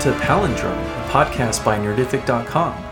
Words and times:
to 0.00 0.12
Palindrome, 0.12 0.80
a 0.80 1.08
podcast 1.10 1.62
by 1.62 1.76
Nerdific.com. 1.76 2.82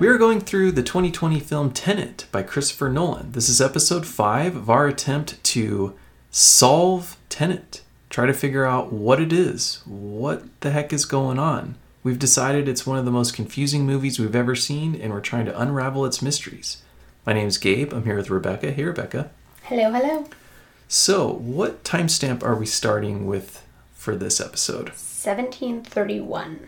We 0.00 0.08
are 0.08 0.18
going 0.18 0.40
through 0.40 0.72
the 0.72 0.82
2020 0.82 1.38
film 1.38 1.70
Tenet 1.70 2.26
by 2.32 2.42
Christopher 2.42 2.90
Nolan. 2.90 3.30
This 3.30 3.48
is 3.48 3.60
episode 3.60 4.04
5 4.04 4.56
of 4.56 4.68
our 4.68 4.88
attempt 4.88 5.44
to 5.44 5.96
solve 6.32 7.16
Tenet. 7.28 7.82
Try 8.10 8.26
to 8.26 8.34
figure 8.34 8.64
out 8.64 8.92
what 8.92 9.20
it 9.20 9.32
is, 9.32 9.82
what 9.86 10.42
the 10.62 10.72
heck 10.72 10.92
is 10.92 11.04
going 11.04 11.38
on. 11.38 11.76
We've 12.02 12.18
decided 12.18 12.66
it's 12.66 12.84
one 12.84 12.98
of 12.98 13.04
the 13.04 13.12
most 13.12 13.34
confusing 13.34 13.86
movies 13.86 14.18
we've 14.18 14.34
ever 14.34 14.56
seen, 14.56 14.96
and 14.96 15.12
we're 15.12 15.20
trying 15.20 15.46
to 15.46 15.56
unravel 15.60 16.04
its 16.04 16.22
mysteries. 16.22 16.82
My 17.24 17.34
name 17.34 17.46
is 17.46 17.56
Gabe. 17.56 17.92
I'm 17.92 18.04
here 18.04 18.16
with 18.16 18.30
Rebecca. 18.30 18.72
Hey, 18.72 18.82
Rebecca. 18.82 19.30
Hello, 19.62 19.92
hello. 19.92 20.26
So, 20.88 21.34
what 21.34 21.84
timestamp 21.84 22.42
are 22.42 22.56
we 22.56 22.66
starting 22.66 23.26
with 23.26 23.64
for 24.02 24.16
this 24.16 24.40
episode? 24.40 24.88
1731. 24.88 26.66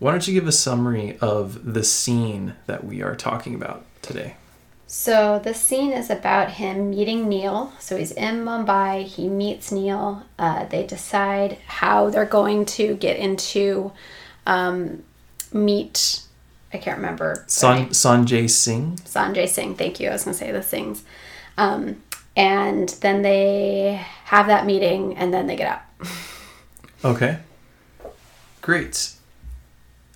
Why 0.00 0.10
don't 0.10 0.26
you 0.26 0.34
give 0.34 0.48
a 0.48 0.52
summary 0.52 1.16
of 1.20 1.74
the 1.74 1.84
scene 1.84 2.56
that 2.66 2.82
we 2.84 3.02
are 3.02 3.14
talking 3.14 3.54
about 3.54 3.84
today? 4.02 4.34
So 4.88 5.38
the 5.38 5.54
scene 5.54 5.92
is 5.92 6.10
about 6.10 6.50
him 6.50 6.90
meeting 6.90 7.28
Neil. 7.28 7.72
So 7.78 7.96
he's 7.96 8.10
in 8.10 8.44
Mumbai. 8.44 9.04
He 9.04 9.28
meets 9.28 9.70
Neil. 9.70 10.24
Uh, 10.40 10.64
they 10.64 10.84
decide 10.84 11.58
how 11.66 12.10
they're 12.10 12.24
going 12.24 12.64
to 12.66 12.96
get 12.96 13.16
into 13.16 13.92
um, 14.44 15.04
meet. 15.52 16.22
I 16.72 16.78
can't 16.78 16.96
remember. 16.96 17.44
San- 17.46 17.90
Sanjay 17.90 18.50
Singh. 18.50 18.96
Sanjay 18.96 19.48
Singh. 19.48 19.76
Thank 19.76 20.00
you. 20.00 20.08
I 20.08 20.14
was 20.14 20.24
going 20.24 20.36
to 20.36 20.38
say 20.38 20.50
the 20.50 20.58
Singhs. 20.58 21.02
Um, 21.56 22.02
and 22.34 22.88
then 22.88 23.22
they 23.22 24.04
have 24.24 24.48
that 24.48 24.66
meeting, 24.66 25.16
and 25.16 25.32
then 25.32 25.46
they 25.46 25.54
get 25.54 25.68
out. 25.68 25.82
Okay. 27.04 27.38
Great. 28.60 29.12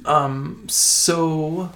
Um, 0.04 0.69
so, 0.69 1.72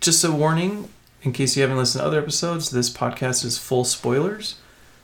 just 0.00 0.24
a 0.24 0.30
warning 0.30 0.88
in 1.22 1.32
case 1.32 1.56
you 1.56 1.62
haven't 1.62 1.78
listened 1.78 2.00
to 2.00 2.06
other 2.06 2.20
episodes, 2.20 2.70
this 2.70 2.90
podcast 2.90 3.44
is 3.44 3.58
full 3.58 3.84
spoilers. 3.84 4.56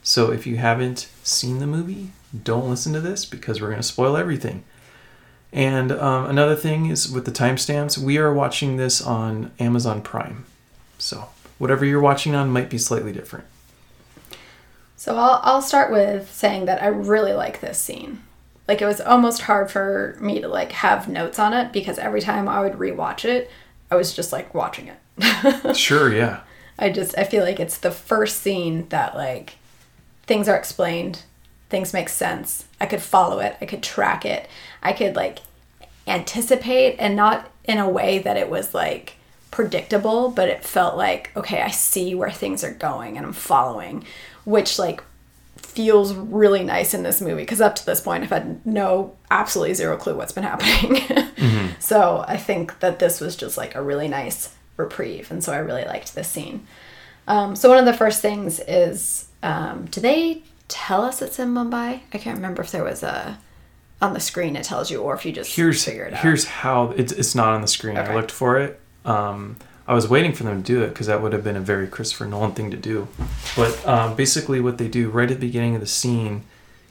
So, 0.02 0.30
if 0.30 0.46
you 0.46 0.56
haven't 0.58 1.08
seen 1.24 1.58
the 1.58 1.66
movie, 1.66 2.12
don't 2.44 2.70
listen 2.70 2.92
to 2.92 3.00
this 3.00 3.24
because 3.24 3.60
we're 3.60 3.68
going 3.68 3.80
to 3.80 3.86
spoil 3.86 4.16
everything. 4.16 4.64
And 5.52 5.90
um, 5.92 6.26
another 6.26 6.54
thing 6.54 6.86
is 6.86 7.10
with 7.10 7.24
the 7.24 7.32
timestamps, 7.32 7.98
we 7.98 8.18
are 8.18 8.32
watching 8.32 8.76
this 8.76 9.00
on 9.00 9.50
Amazon 9.58 10.02
Prime. 10.02 10.44
So, 10.98 11.30
whatever 11.58 11.84
you're 11.84 12.00
watching 12.00 12.34
on 12.34 12.50
might 12.50 12.70
be 12.70 12.78
slightly 12.78 13.12
different. 13.12 13.46
So 14.96 15.16
I'll, 15.16 15.40
I'll 15.44 15.62
start 15.62 15.92
with 15.92 16.30
saying 16.32 16.66
that 16.66 16.82
I 16.82 16.88
really 16.88 17.32
like 17.32 17.60
this 17.60 17.78
scene. 17.78 18.20
Like 18.68 18.82
it 18.82 18.86
was 18.86 19.00
almost 19.00 19.42
hard 19.42 19.70
for 19.70 20.16
me 20.20 20.40
to 20.40 20.48
like 20.48 20.72
have 20.72 21.08
notes 21.08 21.38
on 21.38 21.54
it 21.54 21.72
because 21.72 21.98
every 21.98 22.20
time 22.20 22.46
I 22.48 22.60
would 22.60 22.74
rewatch 22.74 23.24
it, 23.24 23.50
I 23.90 23.96
was 23.96 24.14
just 24.14 24.32
like 24.32 24.54
watching 24.54 24.88
it. 24.88 25.76
Sure, 25.76 26.14
yeah. 26.14 26.40
I 26.78 26.90
just 26.90 27.16
I 27.18 27.24
feel 27.24 27.42
like 27.42 27.58
it's 27.58 27.78
the 27.78 27.90
first 27.90 28.40
scene 28.40 28.86
that 28.90 29.16
like 29.16 29.56
things 30.26 30.48
are 30.48 30.56
explained, 30.56 31.22
things 31.70 31.92
make 31.92 32.08
sense. 32.08 32.66
I 32.80 32.86
could 32.86 33.02
follow 33.02 33.40
it, 33.40 33.56
I 33.60 33.66
could 33.66 33.82
track 33.82 34.24
it, 34.24 34.48
I 34.82 34.92
could 34.92 35.16
like 35.16 35.38
anticipate 36.06 36.96
and 36.98 37.16
not 37.16 37.50
in 37.64 37.78
a 37.78 37.88
way 37.88 38.18
that 38.18 38.36
it 38.36 38.48
was 38.48 38.74
like 38.74 39.16
predictable, 39.50 40.30
but 40.30 40.48
it 40.48 40.62
felt 40.62 40.96
like 40.96 41.32
okay, 41.36 41.62
I 41.62 41.70
see 41.70 42.14
where 42.14 42.30
things 42.30 42.62
are 42.62 42.72
going 42.74 43.16
and 43.16 43.26
I'm 43.26 43.32
following, 43.32 44.04
which 44.44 44.78
like 44.78 45.02
feels 45.58 46.12
really 46.14 46.64
nice 46.64 46.94
in 46.94 47.02
this 47.02 47.20
movie 47.20 47.42
because 47.42 47.60
up 47.60 47.76
to 47.76 47.86
this 47.86 48.00
point 48.00 48.24
I've 48.24 48.30
had 48.30 48.64
no 48.66 49.16
absolutely 49.30 49.74
zero 49.74 49.96
clue 49.96 50.16
what's 50.16 50.32
been 50.32 50.44
happening. 50.52 51.74
So 51.80 52.24
I 52.26 52.36
think 52.36 52.80
that 52.80 52.98
this 52.98 53.20
was 53.20 53.36
just 53.36 53.56
like 53.56 53.74
a 53.74 53.82
really 53.82 54.08
nice 54.08 54.54
reprieve, 54.76 55.30
and 55.30 55.42
so 55.42 55.52
I 55.52 55.58
really 55.58 55.84
liked 55.84 56.14
this 56.14 56.28
scene. 56.28 56.66
Um, 57.26 57.54
so 57.56 57.68
one 57.68 57.78
of 57.78 57.84
the 57.84 57.92
first 57.92 58.20
things 58.22 58.58
is, 58.60 59.28
um, 59.42 59.86
do 59.86 60.00
they 60.00 60.42
tell 60.68 61.02
us 61.02 61.22
it's 61.22 61.38
in 61.38 61.54
Mumbai? 61.54 62.00
I 62.12 62.18
can't 62.18 62.36
remember 62.36 62.62
if 62.62 62.70
there 62.72 62.84
was 62.84 63.02
a 63.02 63.38
on 64.00 64.14
the 64.14 64.20
screen 64.20 64.54
it 64.56 64.64
tells 64.64 64.90
you, 64.90 65.02
or 65.02 65.14
if 65.14 65.24
you 65.24 65.32
just 65.32 65.54
here's 65.56 65.84
figure 65.84 66.04
it 66.04 66.14
out. 66.14 66.20
here's 66.20 66.44
how 66.44 66.90
it's, 66.90 67.12
it's 67.12 67.34
not 67.34 67.48
on 67.54 67.62
the 67.62 67.66
screen 67.68 67.96
i 67.96 68.14
looked 68.14 68.30
for 68.30 68.58
it 68.58 68.80
um, 69.04 69.56
i 69.88 69.94
was 69.94 70.08
waiting 70.08 70.32
for 70.32 70.44
them 70.44 70.62
to 70.62 70.72
do 70.72 70.82
it 70.82 70.90
because 70.90 71.08
that 71.08 71.20
would 71.20 71.32
have 71.32 71.42
been 71.42 71.56
a 71.56 71.60
very 71.60 71.88
christopher 71.88 72.26
nolan 72.26 72.52
thing 72.52 72.70
to 72.70 72.76
do 72.76 73.08
but 73.56 73.84
um, 73.86 74.14
basically 74.14 74.60
what 74.60 74.78
they 74.78 74.88
do 74.88 75.10
right 75.10 75.30
at 75.30 75.40
the 75.40 75.46
beginning 75.46 75.74
of 75.74 75.80
the 75.80 75.86
scene 75.86 76.44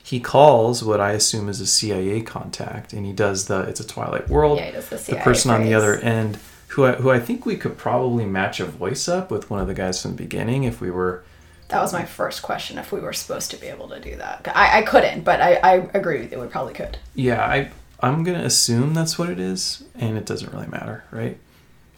he 0.04 0.20
calls 0.20 0.84
what 0.84 1.00
i 1.00 1.12
assume 1.12 1.48
is 1.48 1.62
a 1.62 1.68
cia 1.68 2.22
contact 2.22 2.92
and 2.92 3.06
he 3.06 3.14
does 3.14 3.48
the 3.48 3.62
it's 3.62 3.80
a 3.80 3.88
twilight 3.88 4.28
world 4.28 4.58
Yeah, 4.58 4.66
he 4.66 4.72
does 4.74 4.90
the 4.90 4.98
the 5.14 5.20
person 5.22 5.52
on 5.52 5.64
the 5.64 5.74
other 5.74 5.96
end 5.96 6.38
who 6.70 6.86
I, 6.86 6.94
who 6.94 7.10
I 7.10 7.20
think 7.20 7.46
we 7.46 7.56
could 7.56 7.78
probably 7.78 8.26
match 8.26 8.60
a 8.60 8.66
voice 8.66 9.08
up 9.08 9.32
with 9.32 9.50
one 9.50 9.60
of 9.60 9.68
the 9.68 9.74
guys 9.74 10.02
from 10.02 10.12
the 10.12 10.18
beginning 10.18 10.64
if 10.64 10.82
we 10.82 10.92
were 10.92 11.24
that 11.70 11.82
was 11.82 11.92
my 11.92 12.06
first 12.06 12.44
question. 12.44 12.78
If 12.78 12.94
we 12.94 13.02
were 13.02 13.12
supposed 13.12 13.52
to 13.52 13.58
be 13.58 13.68
able 13.68 13.90
to 13.90 14.00
do 14.00 14.16
that, 14.16 14.50
I, 14.56 14.80
I 14.80 14.82
couldn't, 14.84 15.24
but 15.26 15.42
I, 15.42 15.56
I 15.56 15.74
agree 15.94 16.20
with 16.20 16.32
you. 16.32 16.40
We 16.40 16.48
probably 16.48 16.74
could. 16.74 16.98
Yeah, 17.14 17.44
I 17.44 17.72
I'm 18.00 18.24
gonna 18.24 18.44
assume 18.44 18.94
that's 18.94 19.18
what 19.20 19.30
it 19.30 19.40
is, 19.40 19.84
and 19.96 20.18
it 20.18 20.26
doesn't 20.26 20.54
really 20.54 20.68
matter, 20.68 21.04
right? 21.12 21.38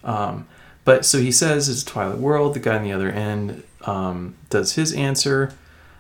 Um, 0.04 0.48
but 0.90 1.06
so 1.06 1.20
he 1.20 1.32
says 1.32 1.70
it's 1.70 1.84
Twilight 1.84 2.18
World. 2.18 2.56
The 2.56 2.60
guy 2.60 2.76
on 2.76 2.84
the 2.84 2.92
other 2.92 3.12
end 3.12 3.62
um, 3.86 4.34
does 4.50 4.74
his 4.74 4.92
answer. 4.92 5.54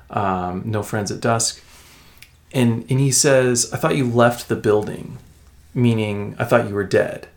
Um, 0.09 0.63
no 0.65 0.81
friends 0.81 1.11
at 1.11 1.21
dusk, 1.21 1.63
and 2.51 2.87
and 2.89 2.99
he 2.99 3.11
says, 3.11 3.71
"I 3.71 3.77
thought 3.77 3.95
you 3.95 4.07
left 4.09 4.49
the 4.49 4.55
building," 4.55 5.19
meaning 5.75 6.35
I 6.39 6.43
thought 6.45 6.67
you 6.67 6.73
were 6.73 6.83
dead. 6.83 7.27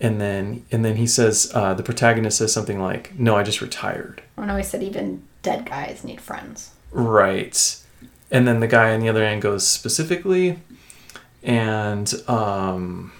And 0.00 0.20
then 0.20 0.64
and 0.72 0.84
then 0.84 0.96
he 0.96 1.06
says 1.06 1.52
uh, 1.54 1.74
the 1.74 1.84
protagonist 1.84 2.38
says 2.38 2.52
something 2.52 2.80
like, 2.80 3.16
"No, 3.16 3.36
I 3.36 3.44
just 3.44 3.60
retired." 3.60 4.24
Oh 4.36 4.44
no, 4.44 4.56
he 4.56 4.64
said 4.64 4.82
even 4.82 5.22
dead 5.42 5.66
guys 5.66 6.02
need 6.02 6.20
friends. 6.20 6.72
Right. 6.90 7.80
And 8.32 8.48
then 8.48 8.58
the 8.58 8.66
guy 8.66 8.92
on 8.92 8.98
the 8.98 9.08
other 9.08 9.22
end 9.22 9.40
goes 9.40 9.64
specifically, 9.64 10.58
and 11.44 12.12
um, 12.26 13.12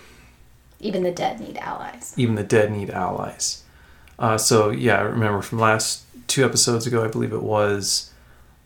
Even 0.87 1.03
the 1.03 1.11
dead 1.11 1.41
need 1.41 1.57
allies. 1.59 2.15
even 2.17 2.35
the 2.37 2.43
dead 2.45 2.71
need 2.71 2.91
allies. 2.91 3.63
Uh, 4.19 4.39
so 4.39 4.71
yeah, 4.71 4.99
I 4.99 5.03
remember 5.03 5.43
from 5.43 5.59
last 5.59 6.05
two 6.27 6.45
episodes 6.45 6.87
ago, 6.87 7.05
I 7.05 7.09
believe 7.09 7.33
it 7.33 7.43
was. 7.43 8.13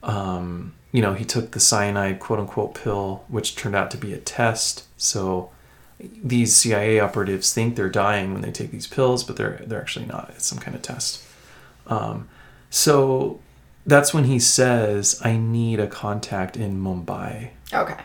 Um, 0.03 0.75
you 0.93 1.03
know, 1.03 1.15
he 1.15 1.25
took 1.25 1.51
the 1.53 1.61
cyanide 1.61 2.21
quote 2.21 2.39
unquote 2.39 2.75
pill, 2.75 3.25
which 3.29 3.57
turned 3.57 3.75
out 3.75 3.91
to 3.93 3.97
be 3.97 4.13
a 4.13 4.19
test. 4.19 4.85
So 4.97 5.51
these 5.99 6.55
CIA 6.55 6.99
operatives 7.01 7.53
think 7.53 7.77
they're 7.77 7.89
dying 7.91 8.33
when 8.33 8.43
they 8.43 8.51
take 8.51 8.71
these 8.71 8.87
pills, 8.87 9.23
but 9.25 9.37
they're 9.37 9.63
they're 9.67 9.81
actually 9.81 10.07
not. 10.07 10.31
It's 10.37 10.47
some 10.47 10.59
kind 10.59 10.75
of 10.75 10.83
test. 10.83 11.23
Um, 11.87 12.29
so 12.71 13.41
that's 13.87 14.13
when 14.15 14.25
he 14.25 14.39
says, 14.39 15.21
"I 15.25 15.37
need 15.37 15.81
a 15.81 15.87
contact 15.87 16.57
in 16.57 16.83
Mumbai." 16.83 17.51
Okay. 17.73 17.97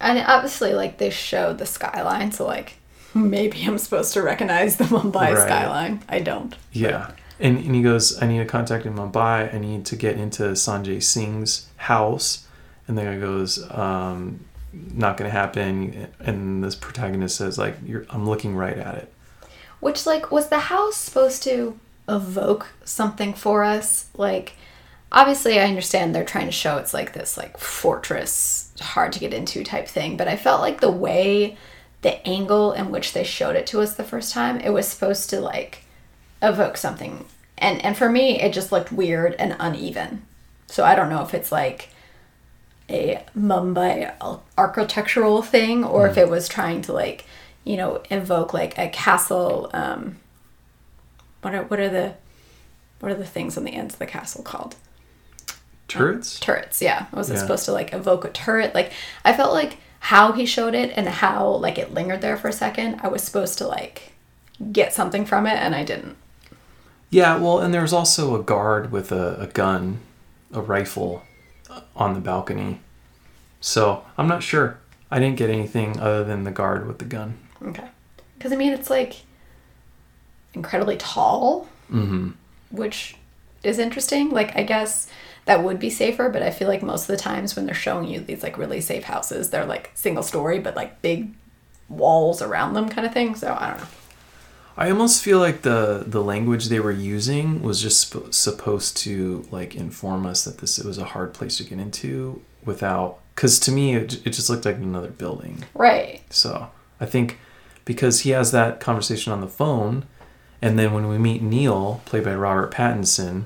And 0.00 0.18
obviously, 0.20 0.74
like, 0.74 0.98
they 0.98 1.10
showed 1.10 1.58
the 1.58 1.66
skyline, 1.66 2.30
so, 2.30 2.46
like, 2.46 2.74
maybe 3.18 3.62
I'm 3.64 3.78
supposed 3.78 4.12
to 4.14 4.22
recognize 4.22 4.76
the 4.76 4.84
Mumbai 4.84 5.34
Right. 5.34 5.38
skyline. 5.38 6.02
I 6.08 6.20
don't. 6.20 6.54
Yeah. 6.72 7.10
And, 7.40 7.58
and 7.58 7.74
he 7.74 7.82
goes, 7.82 8.20
I 8.22 8.26
need 8.26 8.40
a 8.40 8.44
contact 8.46 8.84
in 8.86 8.94
Mumbai. 8.94 9.54
I 9.54 9.58
need 9.58 9.84
to 9.86 9.96
get 9.96 10.16
into 10.16 10.42
Sanjay 10.52 11.02
Singh's 11.02 11.68
house. 11.76 12.46
And 12.88 12.96
the 12.98 13.02
guy 13.02 13.18
goes, 13.18 13.70
um, 13.70 14.44
not 14.72 15.16
going 15.16 15.30
to 15.30 15.36
happen. 15.36 16.08
And 16.20 16.64
this 16.64 16.74
protagonist 16.74 17.36
says, 17.36 17.58
like, 17.58 17.76
You're, 17.84 18.06
I'm 18.10 18.28
looking 18.28 18.56
right 18.56 18.76
at 18.76 18.94
it. 18.96 19.12
Which, 19.80 20.06
like, 20.06 20.32
was 20.32 20.48
the 20.48 20.58
house 20.58 20.96
supposed 20.96 21.42
to 21.44 21.78
evoke 22.08 22.66
something 22.84 23.34
for 23.34 23.62
us? 23.62 24.06
Like, 24.16 24.54
obviously, 25.12 25.60
I 25.60 25.64
understand 25.66 26.14
they're 26.14 26.24
trying 26.24 26.46
to 26.46 26.52
show 26.52 26.78
it's 26.78 26.92
like 26.92 27.12
this, 27.12 27.36
like, 27.36 27.56
fortress, 27.58 28.72
hard 28.80 29.12
to 29.12 29.20
get 29.20 29.32
into 29.32 29.62
type 29.62 29.86
thing, 29.86 30.16
but 30.16 30.26
I 30.26 30.36
felt 30.36 30.60
like 30.60 30.80
the 30.80 30.90
way, 30.90 31.56
the 32.02 32.26
angle 32.26 32.72
in 32.72 32.90
which 32.90 33.12
they 33.12 33.24
showed 33.24 33.56
it 33.56 33.66
to 33.68 33.80
us 33.80 33.94
the 33.94 34.04
first 34.04 34.32
time, 34.32 34.60
it 34.60 34.70
was 34.70 34.86
supposed 34.88 35.30
to, 35.30 35.40
like, 35.40 35.84
evoke 36.42 36.76
something. 36.76 37.24
And, 37.56 37.84
and 37.84 37.96
for 37.96 38.08
me, 38.08 38.40
it 38.40 38.52
just 38.52 38.70
looked 38.70 38.92
weird 38.92 39.34
and 39.38 39.56
uneven. 39.58 40.24
So 40.68 40.84
I 40.84 40.94
don't 40.94 41.08
know 41.10 41.22
if 41.22 41.34
it's 41.34 41.50
like 41.50 41.88
a 42.90 43.24
Mumbai 43.36 44.12
architectural 44.56 45.42
thing 45.42 45.82
or 45.84 46.06
if 46.08 46.16
it 46.16 46.28
was 46.28 46.48
trying 46.48 46.82
to 46.82 46.92
like, 46.92 47.24
you 47.64 47.76
know, 47.76 48.02
evoke 48.10 48.52
like 48.54 48.78
a 48.78 48.88
castle. 48.88 49.70
Um, 49.72 50.18
what 51.42 51.54
are 51.54 51.64
what 51.64 51.80
are 51.80 51.88
the 51.88 52.14
what 53.00 53.10
are 53.10 53.14
the 53.16 53.24
things 53.24 53.56
on 53.56 53.64
the 53.64 53.72
ends 53.72 53.94
of 53.94 53.98
the 53.98 54.06
castle 54.06 54.42
called? 54.42 54.76
Turrets? 55.88 56.38
Turrets. 56.38 56.82
Yeah, 56.82 57.06
was 57.12 57.30
it 57.30 57.34
Yeah. 57.34 57.40
supposed 57.40 57.64
to 57.64 57.72
like 57.72 57.92
evoke 57.94 58.24
a 58.24 58.30
turret? 58.30 58.74
Like 58.74 58.92
I 59.24 59.32
felt 59.32 59.52
like 59.54 59.78
how 60.00 60.32
he 60.32 60.46
showed 60.46 60.74
it 60.74 60.92
and 60.96 61.08
how 61.08 61.48
like 61.48 61.78
it 61.78 61.92
lingered 61.92 62.20
there 62.20 62.36
for 62.36 62.48
a 62.48 62.52
second. 62.52 63.00
I 63.02 63.08
was 63.08 63.22
supposed 63.22 63.58
to 63.58 63.66
like 63.66 64.12
get 64.72 64.92
something 64.92 65.24
from 65.24 65.46
it 65.46 65.54
and 65.56 65.74
I 65.74 65.84
didn't. 65.84 66.16
Yeah, 67.10 67.38
well, 67.38 67.60
and 67.60 67.72
there 67.72 67.82
was 67.82 67.92
also 67.92 68.38
a 68.38 68.42
guard 68.42 68.92
with 68.92 69.12
a, 69.12 69.36
a 69.40 69.46
gun, 69.46 70.00
a 70.52 70.60
rifle 70.60 71.22
uh, 71.70 71.80
on 71.96 72.12
the 72.14 72.20
balcony. 72.20 72.80
So 73.60 74.04
I'm 74.18 74.28
not 74.28 74.42
sure. 74.42 74.78
I 75.10 75.18
didn't 75.18 75.36
get 75.38 75.48
anything 75.48 75.98
other 75.98 76.22
than 76.22 76.44
the 76.44 76.50
guard 76.50 76.86
with 76.86 76.98
the 76.98 77.06
gun. 77.06 77.38
Okay. 77.62 77.88
Because 78.36 78.52
I 78.52 78.56
mean, 78.56 78.72
it's 78.74 78.90
like 78.90 79.16
incredibly 80.54 80.96
tall, 80.96 81.68
Mm-hmm. 81.90 82.32
which 82.70 83.16
is 83.62 83.78
interesting. 83.78 84.28
Like, 84.30 84.54
I 84.54 84.62
guess 84.62 85.08
that 85.48 85.64
would 85.64 85.78
be 85.78 85.88
safer, 85.88 86.28
but 86.28 86.42
I 86.42 86.50
feel 86.50 86.68
like 86.68 86.82
most 86.82 87.08
of 87.08 87.16
the 87.16 87.16
times 87.16 87.56
when 87.56 87.64
they're 87.64 87.74
showing 87.74 88.06
you 88.06 88.20
these 88.20 88.42
like 88.42 88.58
really 88.58 88.82
safe 88.82 89.04
houses, 89.04 89.48
they're 89.48 89.64
like 89.64 89.90
single 89.94 90.22
story, 90.22 90.58
but 90.58 90.76
like 90.76 91.00
big 91.00 91.30
walls 91.88 92.42
around 92.42 92.74
them 92.74 92.90
kind 92.90 93.06
of 93.06 93.14
thing. 93.14 93.34
So 93.34 93.56
I 93.58 93.70
don't 93.70 93.80
know. 93.80 93.86
I 94.76 94.90
almost 94.90 95.22
feel 95.22 95.38
like 95.38 95.62
the 95.62 96.04
the 96.06 96.22
language 96.22 96.66
they 96.66 96.80
were 96.80 96.92
using 96.92 97.62
was 97.62 97.80
just 97.80 97.98
sp- 98.04 98.28
supposed 98.30 98.98
to 98.98 99.48
like 99.50 99.74
inform 99.74 100.26
us 100.26 100.44
that 100.44 100.58
this 100.58 100.78
it 100.78 100.84
was 100.84 100.98
a 100.98 101.04
hard 101.06 101.32
place 101.32 101.56
to 101.56 101.64
get 101.64 101.78
into 101.78 102.42
without 102.66 103.18
because 103.34 103.58
to 103.60 103.72
me 103.72 103.96
it, 103.96 104.26
it 104.26 104.30
just 104.34 104.50
looked 104.50 104.66
like 104.66 104.76
another 104.76 105.08
building. 105.08 105.64
Right. 105.72 106.20
So 106.28 106.68
I 107.00 107.06
think 107.06 107.38
because 107.86 108.20
he 108.20 108.30
has 108.30 108.52
that 108.52 108.80
conversation 108.80 109.32
on 109.32 109.40
the 109.40 109.48
phone, 109.48 110.04
and 110.60 110.78
then 110.78 110.92
when 110.92 111.08
we 111.08 111.16
meet 111.16 111.40
Neil, 111.40 112.02
played 112.04 112.24
by 112.24 112.34
Robert 112.34 112.70
Pattinson, 112.70 113.44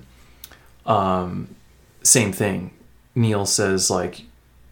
um, 0.85 1.55
same 2.03 2.33
thing. 2.33 2.73
Neil 3.15 3.47
says 3.47 3.91
like 3.91 4.23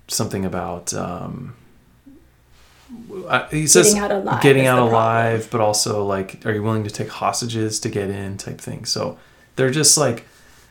something 0.09 0.45
about 0.45 0.93
um, 0.95 1.55
he 3.51 3.67
says 3.67 3.87
Getting 3.95 4.03
out 4.03 4.11
alive 4.11 4.43
getting 4.43 4.67
out 4.67 4.79
alive, 4.79 5.49
but 5.51 5.61
also 5.61 6.05
like, 6.05 6.45
are 6.45 6.53
you 6.53 6.63
willing 6.63 6.85
to 6.85 6.91
take 6.91 7.09
hostages 7.09 7.79
to 7.81 7.89
get 7.89 8.11
in? 8.11 8.37
Type 8.37 8.59
thing. 8.61 8.85
So 8.85 9.19
they're 9.57 9.71
just 9.71 9.97
like 9.97 10.25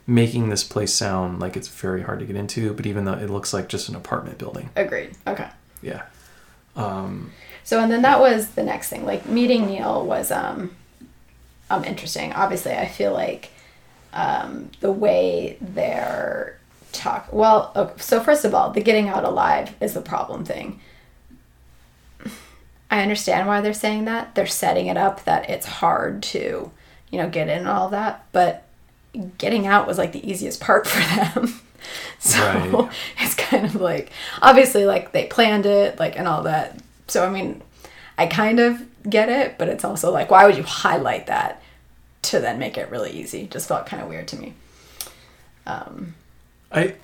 making 0.06 0.50
this 0.50 0.64
place 0.64 0.94
sound 0.94 1.40
like 1.40 1.56
it's 1.56 1.68
very 1.68 2.02
hard 2.02 2.20
to 2.20 2.26
get 2.26 2.36
into, 2.36 2.74
but 2.74 2.86
even 2.86 3.06
though 3.06 3.14
it 3.14 3.30
looks 3.30 3.54
like 3.54 3.70
just 3.70 3.90
an 3.90 3.96
apartment 3.96 4.38
building, 4.38 4.70
Agreed. 4.76 5.12
Okay. 5.28 5.48
yeah. 5.82 6.04
Um, 6.76 7.32
So 7.64 7.80
and 7.80 7.92
then 7.92 8.02
that 8.02 8.20
was 8.20 8.50
the 8.50 8.64
next 8.64 8.90
thing. 8.90 9.06
Like 9.06 9.26
meeting 9.28 9.68
Neil 9.68 10.04
was 10.06 10.32
um 10.32 10.76
um 11.70 11.84
interesting. 11.86 12.34
Obviously, 12.34 12.74
I 12.74 12.88
feel 12.88 13.14
like 13.14 13.52
um 14.14 14.70
the 14.80 14.92
way 14.92 15.58
they're 15.62 16.60
talk 16.92 17.32
well, 17.32 17.72
okay, 17.76 17.94
so 17.98 18.20
first 18.20 18.46
of 18.46 18.54
all, 18.54 18.72
the 18.72 18.82
getting 18.82 19.08
out 19.08 19.24
alive 19.24 19.76
is 19.82 19.94
the 19.94 20.02
problem 20.02 20.44
thing. 20.44 20.80
I 22.92 23.02
understand 23.02 23.48
why 23.48 23.62
they're 23.62 23.74
saying 23.74 24.06
that. 24.06 24.34
They're 24.34 24.48
setting 24.48 24.88
it 24.88 24.98
up 24.98 25.24
that 25.26 25.50
it's 25.50 25.66
hard 25.66 26.24
to, 26.24 26.72
you 27.12 27.18
know, 27.18 27.30
get 27.30 27.48
in 27.48 27.60
and 27.60 27.68
all 27.68 27.90
that, 27.90 28.26
but 28.32 28.66
getting 29.38 29.68
out 29.68 29.88
was 29.88 29.98
like 29.98 30.12
the 30.12 30.28
easiest 30.28 30.60
part 30.60 30.88
for 30.88 31.00
them. 31.16 31.62
so 32.18 32.40
Right. 32.40 32.90
it's 33.20 33.36
kind 33.36 33.66
of 33.66 33.76
like 33.76 34.12
obviously 34.42 34.86
like 34.86 35.12
they 35.12 35.28
planned 35.28 35.66
it 35.66 36.00
like 36.00 36.18
and 36.18 36.28
all 36.28 36.44
that. 36.44 36.80
So 37.08 37.26
I 37.26 37.30
mean, 37.30 37.62
I 38.18 38.26
kind 38.28 38.60
of 38.60 38.82
get 39.10 39.30
it, 39.30 39.58
but 39.58 39.70
it's 39.70 39.84
also 39.86 40.12
like 40.12 40.32
why 40.32 40.46
would 40.46 40.58
you 40.58 40.64
highlight 40.64 41.28
that 41.28 41.62
to 42.24 42.40
then 42.40 42.60
make 42.60 42.78
it 42.78 42.90
really 42.90 43.12
easy? 43.12 43.48
Just 43.48 43.68
felt 43.68 43.86
kind 43.86 44.02
of 44.02 44.10
weird 44.10 44.28
to 44.30 44.40
me. 44.40 44.54
Um, 45.66 46.16
I, 46.72 46.96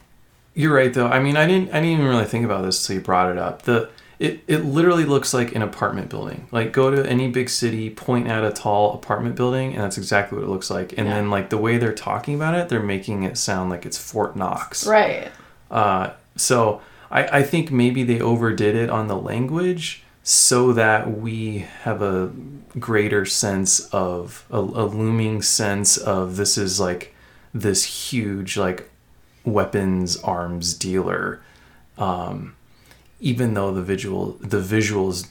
you're 0.54 0.74
right 0.74 0.94
though. 0.94 1.08
I 1.08 1.20
mean, 1.20 1.38
I 1.38 1.46
didn't. 1.48 1.70
I 1.70 1.80
didn't 1.82 1.90
even 2.00 2.06
really 2.08 2.26
think 2.26 2.46
about 2.46 2.64
this 2.64 2.86
till 2.86 2.96
you 2.96 3.02
brought 3.02 3.32
it 3.32 3.38
up. 3.38 3.64
The 3.64 3.90
it 4.18 4.40
it 4.48 4.60
literally 4.64 5.04
looks 5.06 5.34
like 5.34 5.54
an 5.56 5.62
apartment 5.62 6.10
building. 6.10 6.48
Like 6.52 6.72
go 6.72 6.90
to 6.90 7.06
any 7.08 7.28
big 7.30 7.50
city, 7.50 7.90
point 7.90 8.28
at 8.28 8.44
a 8.44 8.52
tall 8.52 8.94
apartment 8.94 9.36
building, 9.36 9.74
and 9.74 9.84
that's 9.84 9.98
exactly 9.98 10.38
what 10.38 10.48
it 10.48 10.50
looks 10.50 10.70
like. 10.70 10.94
And 10.98 11.08
Yeah. 11.08 11.16
then 11.16 11.30
like 11.30 11.50
the 11.50 11.58
way 11.58 11.78
they're 11.78 11.94
talking 11.94 12.36
about 12.36 12.56
it, 12.56 12.70
they're 12.70 12.82
making 12.82 13.24
it 13.24 13.38
sound 13.38 13.70
like 13.70 13.86
it's 13.86 13.98
Fort 13.98 14.36
Knox. 14.36 14.88
right. 14.88 15.32
Uh, 15.70 16.12
so 16.38 16.82
I 17.12 17.40
I 17.40 17.44
think 17.44 17.72
maybe 17.72 18.04
they 18.04 18.22
overdid 18.22 18.76
it 18.76 18.90
on 18.90 19.08
the 19.08 19.18
language 19.18 20.04
so 20.27 20.74
that 20.74 21.19
we 21.19 21.60
have 21.83 22.01
a 22.01 22.31
greater 22.80 23.25
sense 23.25 23.88
of 23.89 24.44
a, 24.50 24.57
a 24.57 24.86
looming 24.86 25.39
sense 25.44 25.98
of 25.98 26.36
this 26.36 26.57
is 26.57 26.80
like 26.80 27.13
this 27.54 27.83
huge 27.83 28.57
like 28.57 28.89
weapons 29.45 30.18
arms 30.18 30.74
dealer 30.74 31.42
um, 32.00 32.56
even 33.19 33.54
though 33.54 33.72
the 33.72 33.83
visual 33.83 34.31
the 34.42 34.60
visuals 34.60 35.27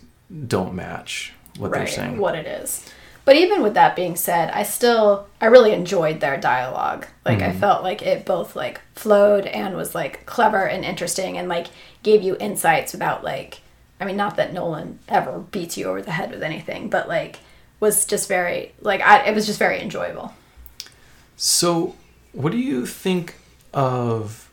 don't 0.46 0.72
match 0.72 1.32
what 1.58 1.72
they're 1.72 1.86
saying 1.86 2.16
what 2.18 2.36
it 2.36 2.46
is. 2.46 2.88
But 3.24 3.36
even 3.36 3.62
with 3.62 3.72
that 3.72 3.96
being 3.96 4.16
said, 4.16 4.50
I 4.50 4.64
still 4.64 5.26
I 5.40 5.46
really 5.46 5.72
enjoyed 5.72 6.20
their 6.20 6.36
dialogue. 6.38 7.06
Like 7.24 7.38
Mm-hmm. 7.38 7.56
I 7.56 7.60
felt 7.60 7.82
like 7.82 8.02
it 8.02 8.24
both 8.24 8.54
like 8.54 8.80
flowed 8.94 9.46
and 9.46 9.76
was 9.76 9.94
like 9.94 10.24
clever 10.26 10.68
and 10.68 10.84
interesting 10.84 11.36
and 11.36 11.48
like 11.48 11.66
gave 12.02 12.22
you 12.22 12.36
insights 12.38 12.94
about 12.94 13.24
like 13.24 13.60
I 14.00 14.04
mean 14.04 14.16
not 14.16 14.36
that 14.36 14.52
Nolan 14.52 14.98
ever 15.08 15.38
beats 15.50 15.76
you 15.76 15.86
over 15.86 16.02
the 16.02 16.10
head 16.10 16.30
with 16.30 16.42
anything, 16.42 16.90
but 16.90 17.08
like 17.08 17.38
was 17.80 18.06
just 18.06 18.28
very 18.28 18.72
like 18.80 19.00
I 19.00 19.26
it 19.26 19.34
was 19.34 19.46
just 19.46 19.58
very 19.58 19.80
enjoyable. 19.80 20.32
So, 21.36 21.96
what 22.32 22.52
do 22.52 22.58
you 22.58 22.86
think 22.86 23.34
of 23.72 24.48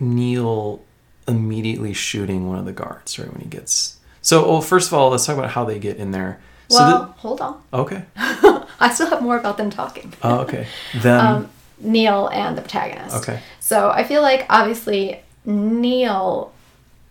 Neil 0.00 0.82
immediately 1.28 1.92
shooting 1.92 2.48
one 2.48 2.58
of 2.58 2.64
the 2.64 2.72
guards 2.72 3.18
right 3.18 3.30
when 3.30 3.42
he 3.42 3.48
gets? 3.48 3.98
So, 4.22 4.48
well, 4.48 4.60
first 4.60 4.88
of 4.88 4.94
all, 4.94 5.10
let's 5.10 5.26
talk 5.26 5.36
about 5.36 5.50
how 5.50 5.64
they 5.64 5.78
get 5.78 5.98
in 5.98 6.10
there. 6.10 6.40
So, 6.68 6.78
Well, 6.78 6.98
the, 7.00 7.04
hold 7.20 7.40
on. 7.40 7.62
okay, 7.72 8.04
I 8.16 8.90
still 8.92 9.08
have 9.10 9.22
more 9.22 9.38
about 9.38 9.56
them 9.56 9.70
talking. 9.70 10.12
oh, 10.22 10.38
okay, 10.40 10.66
them. 10.94 11.26
um, 11.26 11.50
Neil 11.78 12.28
and 12.28 12.56
the 12.56 12.62
protagonist. 12.62 13.14
Okay. 13.16 13.40
So 13.60 13.90
I 13.90 14.02
feel 14.04 14.22
like 14.22 14.46
obviously 14.48 15.20
Neil 15.44 16.52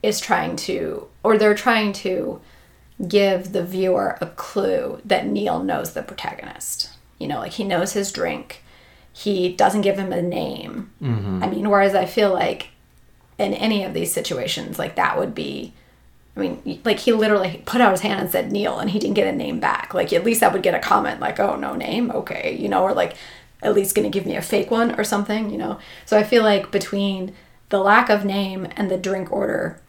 is 0.05 0.19
trying 0.19 0.55
to, 0.55 1.07
or 1.23 1.37
they're 1.37 1.55
trying 1.55 1.93
to 1.93 2.41
give 3.07 3.51
the 3.51 3.63
viewer 3.63 4.17
a 4.21 4.27
clue 4.27 5.01
that 5.03 5.27
Neil 5.27 5.61
knows 5.61 5.93
the 5.93 6.03
protagonist. 6.03 6.89
You 7.19 7.27
know, 7.27 7.39
like 7.39 7.53
he 7.53 7.63
knows 7.63 7.93
his 7.93 8.11
drink. 8.11 8.63
He 9.11 9.53
doesn't 9.53 9.81
give 9.81 9.97
him 9.97 10.11
a 10.11 10.21
name. 10.21 10.91
Mm-hmm. 11.01 11.43
I 11.43 11.49
mean, 11.49 11.69
whereas 11.69 11.95
I 11.95 12.05
feel 12.05 12.33
like 12.33 12.69
in 13.37 13.53
any 13.53 13.83
of 13.83 13.93
these 13.93 14.13
situations, 14.13 14.79
like 14.79 14.95
that 14.95 15.17
would 15.17 15.33
be. 15.35 15.73
I 16.37 16.41
mean, 16.41 16.81
like 16.83 16.99
he 16.99 17.13
literally 17.13 17.63
put 17.65 17.79
out 17.79 17.91
his 17.91 18.01
hand 18.01 18.19
and 18.19 18.29
said 18.29 18.51
Neil, 18.51 18.77
and 18.77 18.89
he 18.89 18.99
didn't 18.99 19.15
get 19.15 19.33
a 19.33 19.35
name 19.35 19.61
back. 19.61 19.93
Like 19.93 20.11
at 20.11 20.25
least 20.25 20.41
that 20.41 20.51
would 20.51 20.63
get 20.63 20.75
a 20.75 20.79
comment, 20.79 21.21
like 21.21 21.39
"Oh, 21.39 21.55
no 21.55 21.75
name, 21.75 22.11
okay," 22.11 22.57
you 22.59 22.67
know, 22.67 22.83
or 22.83 22.93
like 22.93 23.15
at 23.61 23.73
least 23.73 23.95
to 23.95 24.09
give 24.09 24.25
me 24.25 24.35
a 24.35 24.41
fake 24.41 24.69
one 24.69 24.99
or 24.99 25.03
something, 25.03 25.49
you 25.49 25.57
know. 25.57 25.79
So 26.05 26.17
I 26.17 26.23
feel 26.23 26.43
like 26.43 26.71
between 26.71 27.33
the 27.69 27.79
lack 27.79 28.09
of 28.09 28.25
name 28.25 28.67
and 28.75 28.91
the 28.91 28.97
drink 28.97 29.31
order, 29.31 29.81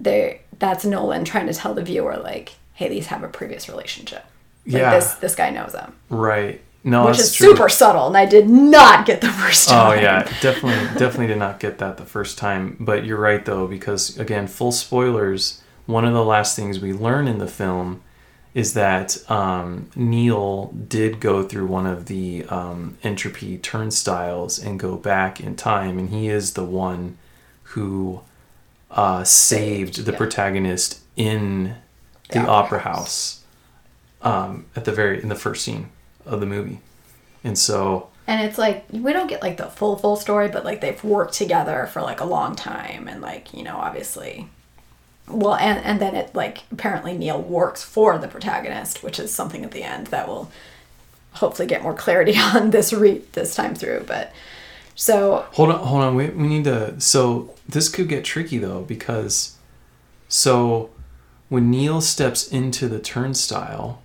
they 0.00 0.40
that's 0.58 0.84
Nolan 0.84 1.24
trying 1.24 1.46
to 1.46 1.54
tell 1.54 1.74
the 1.74 1.82
viewer 1.84 2.16
like, 2.16 2.52
"Hey, 2.74 2.88
these 2.88 3.06
have 3.08 3.22
a 3.22 3.28
previous 3.28 3.68
relationship. 3.68 4.24
Like 4.66 4.74
Yeah. 4.74 4.94
this 4.94 5.14
this 5.14 5.34
guy 5.34 5.50
knows 5.50 5.72
them," 5.72 5.94
right. 6.08 6.60
No, 6.82 7.04
which 7.06 7.18
is 7.18 7.34
true. 7.34 7.48
super 7.48 7.68
subtle, 7.68 8.06
and 8.06 8.16
I 8.16 8.24
did 8.24 8.48
not 8.48 9.04
get 9.04 9.20
the 9.20 9.28
first 9.42 9.68
time. 9.68 9.98
Oh 9.98 10.00
yeah, 10.00 10.22
definitely, 10.40 10.86
definitely 10.98 11.26
did 11.26 11.36
not 11.38 11.60
get 11.60 11.76
that 11.78 11.98
the 11.98 12.06
first 12.06 12.38
time. 12.38 12.76
But 12.80 13.04
you're 13.04 13.18
right 13.20 13.44
though, 13.44 13.66
because 13.66 14.18
again, 14.18 14.46
full 14.46 14.72
spoilers. 14.72 15.60
One 15.84 16.04
of 16.06 16.14
the 16.14 16.24
last 16.24 16.56
things 16.56 16.80
we 16.80 16.92
learn 16.94 17.28
in 17.28 17.36
the 17.38 17.46
film 17.48 18.00
is 18.54 18.72
that 18.74 19.18
um, 19.30 19.90
Neil 19.94 20.72
did 20.88 21.20
go 21.20 21.42
through 21.42 21.66
one 21.66 21.86
of 21.86 22.06
the 22.06 22.44
um, 22.48 22.96
entropy 23.02 23.58
turnstiles 23.58 24.58
and 24.58 24.80
go 24.80 24.96
back 24.96 25.38
in 25.40 25.56
time, 25.56 25.98
and 25.98 26.08
he 26.10 26.28
is 26.28 26.54
the 26.54 26.64
one 26.64 27.18
who 27.74 28.22
uh, 28.90 29.24
saved 29.24 30.04
the 30.04 30.12
yeah. 30.12 30.18
protagonist 30.18 31.00
in 31.16 31.76
the, 32.28 32.40
The 32.40 32.40
opera 32.40 32.78
opera 32.78 32.78
house 32.80 33.42
um, 34.22 34.66
at 34.76 34.84
the 34.84 34.92
very 34.92 35.22
in 35.22 35.28
the 35.28 35.34
first 35.34 35.64
scene 35.64 35.90
of 36.26 36.40
the 36.40 36.46
movie, 36.46 36.80
and 37.44 37.58
so 37.58 38.08
And 38.26 38.46
it's 38.46 38.58
like 38.58 38.84
we 38.90 39.12
don't 39.12 39.28
get 39.28 39.42
like 39.42 39.56
the 39.56 39.66
full 39.66 39.96
full 39.96 40.16
story, 40.16 40.48
but 40.48 40.64
like 40.64 40.80
they've 40.80 41.02
worked 41.02 41.34
together 41.34 41.88
for 41.92 42.02
like 42.02 42.20
a 42.20 42.24
long 42.24 42.54
time, 42.56 43.08
and 43.08 43.20
like 43.20 43.52
you 43.54 43.62
know 43.62 43.76
obviously, 43.76 44.48
well, 45.28 45.54
and 45.54 45.84
and 45.84 46.00
then 46.00 46.14
it 46.14 46.34
like 46.34 46.64
apparently 46.70 47.16
Neil 47.16 47.40
works 47.40 47.82
for 47.82 48.18
the 48.18 48.28
protagonist, 48.28 49.02
which 49.02 49.18
is 49.18 49.34
something 49.34 49.64
at 49.64 49.72
the 49.72 49.82
end 49.82 50.08
that 50.08 50.28
will 50.28 50.50
hopefully 51.34 51.66
get 51.66 51.82
more 51.82 51.94
clarity 51.94 52.36
on 52.38 52.70
this 52.70 52.92
re 52.92 53.22
this 53.32 53.54
time 53.54 53.74
through. 53.74 54.04
But 54.06 54.32
so 55.00 55.46
Hold 55.52 55.70
on, 55.70 55.78
hold 55.78 56.02
on. 56.02 56.14
We, 56.14 56.28
we 56.28 56.46
need 56.46 56.64
to. 56.64 57.00
So 57.00 57.54
this 57.66 57.88
could 57.88 58.06
get 58.06 58.22
tricky 58.22 58.58
though 58.58 58.82
because, 58.82 59.56
so, 60.28 60.90
when 61.48 61.70
Neil 61.70 62.02
steps 62.02 62.46
into 62.46 62.86
the 62.86 63.00
turnstile, 63.00 64.02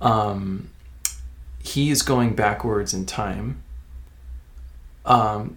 um, 0.00 0.70
he 1.60 1.92
is 1.92 2.02
going 2.02 2.34
backwards 2.34 2.92
in 2.92 3.06
time. 3.06 3.62
Um, 5.04 5.56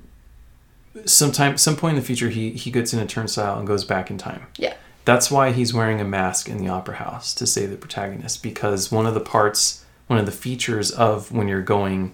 sometime, 1.06 1.58
some 1.58 1.76
point 1.76 1.98
in 1.98 2.00
the 2.00 2.06
future, 2.06 2.30
he 2.30 2.52
he 2.52 2.70
gets 2.70 2.94
in 2.94 3.00
a 3.00 3.08
turnstile 3.08 3.58
and 3.58 3.66
goes 3.66 3.84
back 3.84 4.12
in 4.12 4.20
time. 4.20 4.46
yeah, 4.58 4.76
That's 5.06 5.32
why 5.32 5.54
he's 5.54 5.74
wearing 5.74 6.00
a 6.00 6.06
mask 6.06 6.48
in 6.48 6.60
the 6.60 6.68
opera 6.68 6.98
house 6.98 7.34
to 7.34 7.48
save 7.48 7.72
the 7.72 7.78
protagonist 7.78 8.44
because 8.44 8.92
one 8.92 9.08
of 9.08 9.16
the 9.16 9.22
parts, 9.22 9.84
one 10.06 10.20
of 10.20 10.28
the 10.28 10.32
features 10.32 10.92
of 10.92 11.32
when 11.32 11.48
you're 11.48 11.64
going 11.64 12.12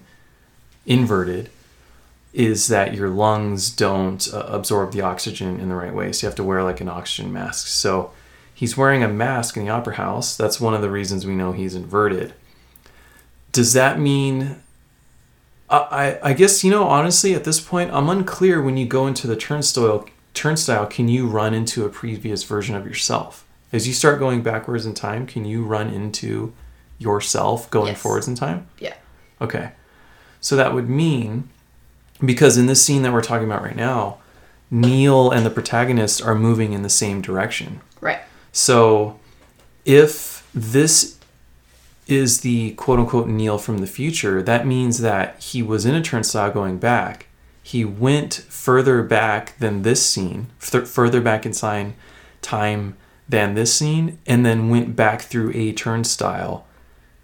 inverted 0.86 1.50
is 2.36 2.68
that 2.68 2.92
your 2.94 3.08
lungs 3.08 3.70
don't 3.70 4.28
uh, 4.32 4.40
absorb 4.48 4.92
the 4.92 5.00
oxygen 5.00 5.58
in 5.58 5.70
the 5.70 5.74
right 5.74 5.94
way. 5.94 6.12
So 6.12 6.26
you 6.26 6.28
have 6.28 6.36
to 6.36 6.44
wear 6.44 6.62
like 6.62 6.82
an 6.82 6.88
oxygen 6.88 7.32
mask. 7.32 7.66
So 7.66 8.10
he's 8.54 8.76
wearing 8.76 9.02
a 9.02 9.08
mask 9.08 9.56
in 9.56 9.64
the 9.64 9.70
opera 9.70 9.94
house. 9.96 10.36
That's 10.36 10.60
one 10.60 10.74
of 10.74 10.82
the 10.82 10.90
reasons 10.90 11.24
we 11.24 11.34
know 11.34 11.52
he's 11.52 11.74
inverted. 11.74 12.34
Does 13.52 13.72
that 13.72 13.98
mean? 13.98 14.56
I, 15.68 16.18
I 16.22 16.32
guess 16.32 16.62
you 16.62 16.70
know 16.70 16.84
honestly 16.84 17.34
at 17.34 17.42
this 17.42 17.58
point 17.58 17.90
I'm 17.92 18.08
unclear 18.08 18.62
when 18.62 18.76
you 18.76 18.86
go 18.86 19.08
into 19.08 19.26
the 19.26 19.34
turnstile 19.34 20.06
turnstile 20.32 20.86
can 20.86 21.08
you 21.08 21.26
run 21.26 21.54
into 21.54 21.84
a 21.84 21.88
previous 21.88 22.44
version 22.44 22.76
of 22.76 22.86
yourself 22.86 23.44
as 23.72 23.88
you 23.88 23.92
start 23.92 24.20
going 24.20 24.42
backwards 24.42 24.86
in 24.86 24.94
time 24.94 25.26
can 25.26 25.44
you 25.44 25.64
run 25.64 25.88
into 25.92 26.52
yourself 27.00 27.68
going 27.70 27.88
Yes. 27.88 28.00
forwards 28.00 28.28
in 28.28 28.36
time 28.36 28.68
Yeah. 28.78 28.94
Okay. 29.40 29.72
So 30.40 30.54
that 30.54 30.72
would 30.72 30.88
mean, 30.88 31.48
because 32.24 32.56
in 32.56 32.66
this 32.66 32.84
scene 32.84 33.02
that 33.02 33.12
we're 33.12 33.22
talking 33.22 33.46
about 33.46 33.62
right 33.62 33.76
now, 33.76 34.18
Neil 34.70 35.30
and 35.30 35.46
the 35.46 35.50
protagonist 35.50 36.22
are 36.22 36.34
moving 36.34 36.72
in 36.72 36.82
the 36.82 36.88
same 36.90 37.20
direction. 37.20 37.80
Right. 38.00 38.20
So 38.52 39.18
if 39.84 40.48
this 40.54 41.18
is 42.06 42.40
the 42.40 42.72
quote 42.72 42.98
unquote 42.98 43.28
Neil 43.28 43.58
from 43.58 43.78
the 43.78 43.86
future, 43.86 44.42
that 44.42 44.66
means 44.66 44.98
that 44.98 45.40
he 45.42 45.62
was 45.62 45.84
in 45.86 45.94
a 45.94 46.02
turnstile 46.02 46.50
going 46.50 46.78
back. 46.78 47.26
He 47.62 47.84
went 47.84 48.34
further 48.34 49.02
back 49.02 49.58
than 49.58 49.82
this 49.82 50.04
scene, 50.04 50.48
f- 50.60 50.86
further 50.86 51.20
back 51.20 51.44
in 51.44 51.52
time, 51.52 51.94
time 52.40 52.96
than 53.28 53.54
this 53.54 53.74
scene, 53.74 54.18
and 54.26 54.46
then 54.46 54.70
went 54.70 54.94
back 54.94 55.22
through 55.22 55.52
a 55.54 55.72
turnstile 55.72 56.65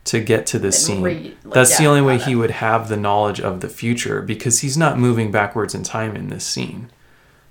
to 0.05 0.21
get 0.21 0.47
to 0.47 0.59
this 0.59 0.85
scene. 0.85 1.03
re- 1.03 1.37
like, 1.45 1.55
That's 1.55 1.79
the 1.79 1.87
only 1.87 2.03
way 2.03 2.19
he 2.19 2.35
would 2.35 2.51
have 2.51 2.89
the 2.89 2.97
knowledge 2.97 3.41
of 3.41 3.61
the 3.61 3.69
future 3.69 4.21
because 4.21 4.61
he's 4.61 4.77
not 4.77 4.99
moving 4.99 5.31
backwards 5.31 5.75
in 5.75 5.83
time 5.83 6.17
in 6.17 6.29
this 6.29 6.45
scene. 6.45 6.91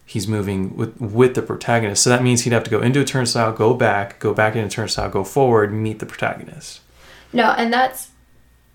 He's 0.06 0.28
moving 0.28 0.76
with 0.76 1.00
with 1.00 1.36
the 1.36 1.42
protagonist. 1.42 2.04
So 2.04 2.10
that 2.10 2.22
means 2.22 2.42
he'd 2.42 2.54
have 2.54 2.66
to 2.66 2.72
go 2.72 2.82
into 2.82 3.00
a 3.00 3.06
turnstile, 3.06 3.54
go 3.54 3.74
back, 3.74 4.20
go 4.20 4.34
back 4.34 4.56
into 4.56 4.68
a 4.68 4.70
turnstile, 4.70 5.10
go 5.10 5.24
forward, 5.24 5.72
meet 5.72 6.00
the 6.00 6.06
protagonist. 6.06 6.82
No, 7.32 7.52
and 7.52 7.72
that's 7.72 8.10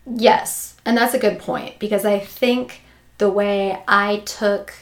yes, 0.07 0.77
and 0.87 0.97
that's 0.97 1.13
a 1.13 1.19
good 1.19 1.39
point 1.39 1.79
because 1.79 2.07
I 2.07 2.19
think 2.19 2.81
the 3.19 3.29
way 3.29 3.83
I 3.87 4.23
took 4.25 4.73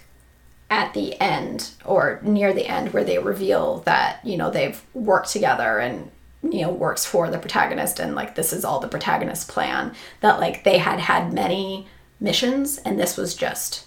at 0.71 0.95
the 0.95 1.21
end 1.21 1.71
or 1.85 2.21
near 2.23 2.53
the 2.53 2.67
end 2.67 2.93
where 2.93 3.05
they 3.05 3.19
reveal 3.19 3.79
that 3.81 4.21
you 4.25 4.37
know 4.37 4.51
they've 4.51 4.81
worked 4.95 5.31
together 5.31 5.79
and 5.79 6.11
Neil 6.45 6.73
works 6.73 7.05
for 7.05 7.31
the 7.31 7.39
protagonist 7.39 7.99
and 7.99 8.15
like 8.15 8.35
this 8.35 8.53
is 8.53 8.65
all 8.65 8.81
the 8.81 8.89
protagonist's 8.89 9.45
plan 9.45 9.95
that 10.21 10.39
like 10.39 10.65
they 10.65 10.79
had 10.79 11.01
had 11.01 11.33
many 11.33 11.89
missions 12.21 12.79
and 12.79 12.99
this 12.99 13.17
was 13.17 13.35
just 13.35 13.87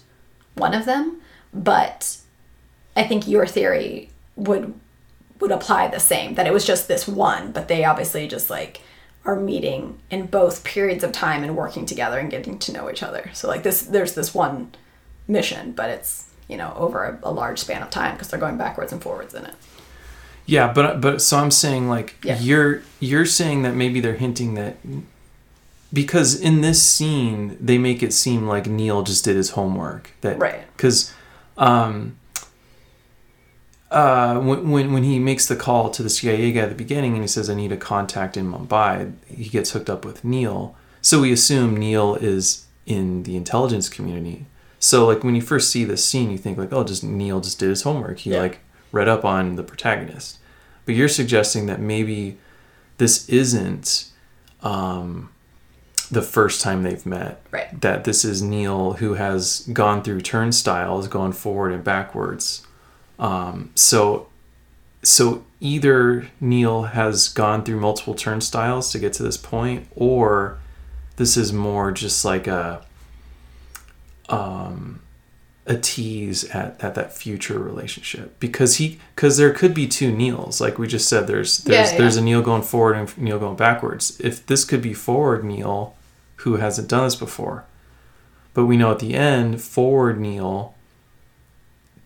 one 0.54 0.74
of 0.74 0.84
them. 0.84 1.20
But 1.54 2.18
I 2.96 3.04
think 3.04 3.26
your 3.26 3.46
theory 3.46 4.10
would 4.36 4.74
would 5.40 5.52
apply 5.52 5.86
the 5.86 6.00
same 6.00 6.34
that 6.34 6.48
it 6.48 6.52
was 6.52 6.66
just 6.66 6.88
this 6.88 7.06
one 7.06 7.52
but 7.52 7.68
they 7.68 7.84
obviously 7.84 8.26
just 8.26 8.50
like 8.50 8.80
are 9.24 9.36
meeting 9.36 9.98
in 10.10 10.26
both 10.26 10.64
periods 10.64 11.04
of 11.04 11.12
time 11.12 11.44
and 11.44 11.56
working 11.56 11.86
together 11.86 12.18
and 12.18 12.30
getting 12.30 12.58
to 12.58 12.72
know 12.72 12.90
each 12.90 13.02
other. 13.02 13.30
So 13.34 13.46
like 13.46 13.62
this 13.62 13.82
there's 13.82 14.14
this 14.14 14.34
one 14.34 14.72
mission 15.28 15.72
but 15.72 15.90
it's 15.90 16.28
you 16.48 16.56
know 16.56 16.72
over 16.76 17.04
a, 17.04 17.28
a 17.28 17.30
large 17.30 17.58
span 17.60 17.82
of 17.82 17.90
time 17.90 18.14
because 18.14 18.28
they're 18.28 18.40
going 18.40 18.56
backwards 18.56 18.92
and 18.92 19.02
forwards 19.02 19.34
in 19.34 19.44
it 19.44 19.54
Yeah, 20.50 20.72
but 20.72 21.00
but 21.02 21.20
so 21.20 21.36
I'm 21.36 21.50
saying 21.50 21.88
like 21.90 22.16
Yeah. 22.24 22.38
you're 22.40 22.82
you're 23.00 23.26
saying 23.26 23.62
that 23.62 23.74
maybe 23.74 24.00
they're 24.00 24.16
hinting 24.16 24.54
that 24.54 24.76
because 25.92 26.34
in 26.40 26.62
this 26.62 26.82
scene 26.82 27.56
they 27.60 27.76
make 27.78 28.02
it 28.02 28.12
seem 28.14 28.46
like 28.48 28.66
Neil 28.66 29.02
just 29.02 29.24
did 29.26 29.36
his 29.36 29.50
homework 29.50 30.10
that 30.22 30.38
Right. 30.38 30.62
because 30.74 31.12
um 31.58 32.16
uh 33.90 34.38
when, 34.40 34.70
when 34.70 34.92
when 34.92 35.02
he 35.02 35.18
makes 35.18 35.46
the 35.46 35.56
call 35.56 35.88
to 35.90 36.02
the 36.02 36.10
CIA 36.10 36.52
guy 36.52 36.60
at 36.62 36.68
the 36.68 36.74
beginning 36.74 37.12
and 37.14 37.22
he 37.22 37.28
says 37.28 37.48
I 37.48 37.54
need 37.54 37.72
a 37.72 37.76
contact 37.76 38.36
in 38.36 38.50
Mumbai 38.50 39.12
he 39.26 39.48
gets 39.48 39.70
hooked 39.72 39.88
up 39.90 40.04
with 40.04 40.24
Neil 40.24 40.74
so 41.00 41.20
we 41.20 41.32
assume 41.32 41.76
Neil 41.76 42.14
is 42.16 42.66
in 42.86 43.22
the 43.24 43.36
intelligence 43.36 43.88
community 43.88 44.46
so 44.78 45.06
like 45.06 45.24
when 45.24 45.34
you 45.34 45.42
first 45.42 45.70
see 45.70 45.84
this 45.84 46.04
scene 46.04 46.30
you 46.30 46.38
think 46.38 46.56
like 46.58 46.72
oh 46.72 46.84
just 46.84 47.02
Neil 47.04 47.40
just 47.40 47.58
did 47.58 47.68
his 47.70 47.82
homework 47.82 48.18
he 48.20 48.30
Yeah. 48.32 48.40
like 48.40 48.58
read 48.92 49.08
up 49.08 49.24
on 49.24 49.56
the 49.56 49.62
protagonist 49.62 50.37
but 50.88 50.94
you're 50.94 51.06
suggesting 51.06 51.66
that 51.66 51.80
maybe 51.80 52.38
this 52.96 53.28
isn't 53.28 54.10
um, 54.62 55.28
the 56.10 56.22
first 56.22 56.62
time 56.62 56.82
they've 56.82 57.04
met. 57.04 57.42
Right. 57.50 57.78
That 57.78 58.04
this 58.04 58.24
is 58.24 58.40
Neil 58.40 58.94
who 58.94 59.12
has 59.12 59.68
gone 59.70 60.02
through 60.02 60.22
turnstiles, 60.22 61.06
gone 61.06 61.32
forward 61.32 61.72
and 61.72 61.84
backwards. 61.84 62.66
Um, 63.18 63.70
so, 63.74 64.28
so 65.02 65.44
either 65.60 66.30
Neil 66.40 66.84
has 66.84 67.28
gone 67.28 67.64
through 67.64 67.80
multiple 67.80 68.14
turnstiles 68.14 68.90
to 68.92 68.98
get 68.98 69.12
to 69.12 69.22
this 69.22 69.36
point, 69.36 69.88
or 69.94 70.58
this 71.16 71.36
is 71.36 71.52
more 71.52 71.92
just 71.92 72.24
like 72.24 72.46
a 72.46 72.82
um, 74.30 75.02
a 75.68 75.76
tease 75.76 76.44
at, 76.44 76.82
at 76.82 76.94
that 76.96 77.12
future 77.12 77.58
relationship. 77.58 78.40
Because 78.40 78.76
he 78.76 78.98
because 79.14 79.36
there 79.36 79.52
could 79.52 79.74
be 79.74 79.86
two 79.86 80.10
Neils. 80.10 80.60
Like 80.60 80.78
we 80.78 80.88
just 80.88 81.08
said 81.08 81.26
there's 81.26 81.58
there's 81.58 81.88
Yeah, 81.88 81.92
yeah. 81.92 81.98
there's 81.98 82.16
a 82.16 82.22
Neil 82.22 82.42
going 82.42 82.62
forward 82.62 82.96
and 82.96 83.18
Neil 83.18 83.38
going 83.38 83.56
backwards. 83.56 84.18
If 84.18 84.46
this 84.46 84.64
could 84.64 84.82
be 84.82 84.94
forward 84.94 85.44
Neil 85.44 85.94
who 86.36 86.56
hasn't 86.56 86.88
done 86.88 87.04
this 87.04 87.16
before 87.16 87.64
but 88.58 88.66
we 88.66 88.76
know 88.76 88.90
at 88.90 88.98
the 88.98 89.14
end 89.14 89.62
forward 89.62 90.18
Neil 90.18 90.74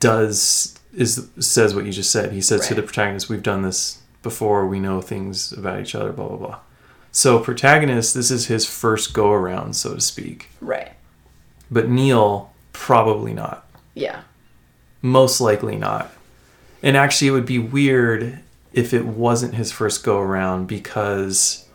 does 0.01 0.79
is 0.95 1.31
says 1.39 1.75
what 1.75 1.87
you 1.87 1.93
just 1.93 2.11
said. 2.11 2.33
He 2.33 2.43
says 2.43 2.69
to 2.69 2.75
the 2.75 2.83
protagonist 2.83 3.31
we've 3.31 3.43
done 3.43 3.63
this 3.63 4.03
before. 4.23 4.67
We 4.67 4.79
know 4.79 5.01
things 5.01 5.53
about 5.53 5.81
each 5.81 5.95
other 5.95 6.13
blah 6.13 6.29
blah 6.29 6.37
blah. 6.37 6.59
So 7.11 7.39
protagonist 7.39 8.13
this 8.13 8.31
is 8.31 8.49
his 8.49 8.67
first 8.67 9.15
go 9.15 9.31
around 9.33 9.77
so 9.77 9.95
to 9.95 10.01
speak. 10.03 10.51
Right. 10.61 10.93
But 11.71 11.89
Neil 11.89 12.52
probably 12.73 13.33
not 13.33 13.67
yeah 13.95 14.23
most 15.03 15.41
likely 15.41 15.77
not. 15.77 16.13
And 16.83 16.97
actually, 16.97 17.29
it 17.29 17.33
would 17.33 17.47
be 17.47 17.59
weird 17.59 18.39
if 18.73 18.95
it 18.95 19.05
wasn't 19.05 19.55
his 19.55 19.71
first 19.71 20.03
go 20.03 20.19
around 20.19 20.67
because 20.67 21.69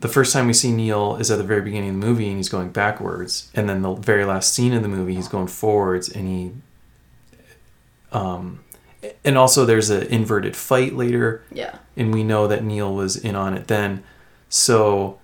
the 0.00 0.08
first 0.08 0.32
time 0.32 0.46
we 0.46 0.52
see 0.52 0.72
Neil 0.72 1.16
is 1.16 1.30
at 1.30 1.36
the 1.38 1.44
very 1.44 1.60
beginning 1.60 1.90
of 1.90 2.00
the 2.00 2.06
movie 2.06 2.28
and 2.28 2.38
he's 2.38 2.48
going 2.48 2.70
backwards, 2.70 3.50
and 3.54 3.68
then 3.68 3.82
the 3.82 3.94
very 3.94 4.24
last 4.24 4.52
scene 4.52 4.72
of 4.72 4.82
the 4.82 4.88
movie 4.88 5.14
he's 5.14 5.28
going 5.28 5.46
forwards 5.46 6.08
and 6.08 6.28
he. 6.28 6.52
Um, 8.10 8.64
and 9.24 9.38
also 9.38 9.64
there's 9.64 9.90
an 9.90 10.06
inverted 10.08 10.56
fight 10.56 10.94
later, 10.94 11.44
yeah 11.52 11.76
and 11.96 12.12
we 12.12 12.24
know 12.24 12.46
that 12.48 12.64
Neil 12.64 12.94
was 12.94 13.16
in 13.16 13.36
on 13.36 13.54
it 13.54 13.68
then. 13.68 14.02
So 14.48 15.18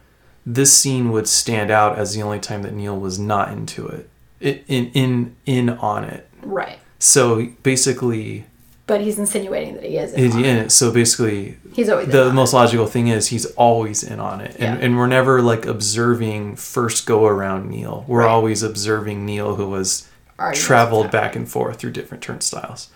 this 0.47 0.73
scene 0.73 1.11
would 1.12 1.28
stand 1.28 1.71
out 1.71 1.99
as 1.99 2.14
the 2.14 2.23
only 2.23 2.40
time 2.40 2.62
that 2.62 2.73
Neil 2.73 2.99
was 2.99 3.18
not 3.18 3.52
into 3.52 3.87
it. 3.87 4.09
In 4.40 4.90
in 4.95 5.37
in 5.47 5.71
on 5.71 6.04
it. 6.04 6.28
right 6.42 6.78
So 6.99 7.49
basically, 7.62 8.45
but 8.87 9.00
he's 9.00 9.18
insinuating 9.18 9.75
that 9.75 9.85
he 9.85 9.97
is 9.99 10.14
he's 10.14 10.35
on 10.35 10.45
in 10.45 10.57
it. 10.57 10.66
it. 10.66 10.73
So 10.73 10.90
basically, 10.90 11.57
he's 11.75 11.88
always 11.88 12.07
in 12.07 12.12
the 12.12 12.33
most 12.33 12.52
it. 12.52 12.57
logical 12.57 12.87
thing 12.87 13.09
is 13.09 13.28
he's 13.28 13.47
always 13.57 14.02
in 14.02 14.18
on 14.21 14.40
it, 14.40 14.52
and 14.59 14.78
Yeah. 14.78 14.85
and 14.85 14.97
we're 14.97 15.07
never 15.09 15.42
like 15.42 15.66
observing 15.66 16.57
first 16.57 17.07
go 17.07 17.26
around 17.26 17.68
Neil. 17.71 18.04
We're 18.09 18.21
Right. 18.21 18.28
always 18.30 18.62
observing 18.62 19.26
Neil 19.26 19.57
who 19.57 19.68
was 19.68 20.07
traveled 20.54 21.11
back 21.11 21.35
and 21.37 21.49
forth 21.49 21.78
through 21.78 21.90
different 21.90 22.23
turnstiles. 22.23 22.88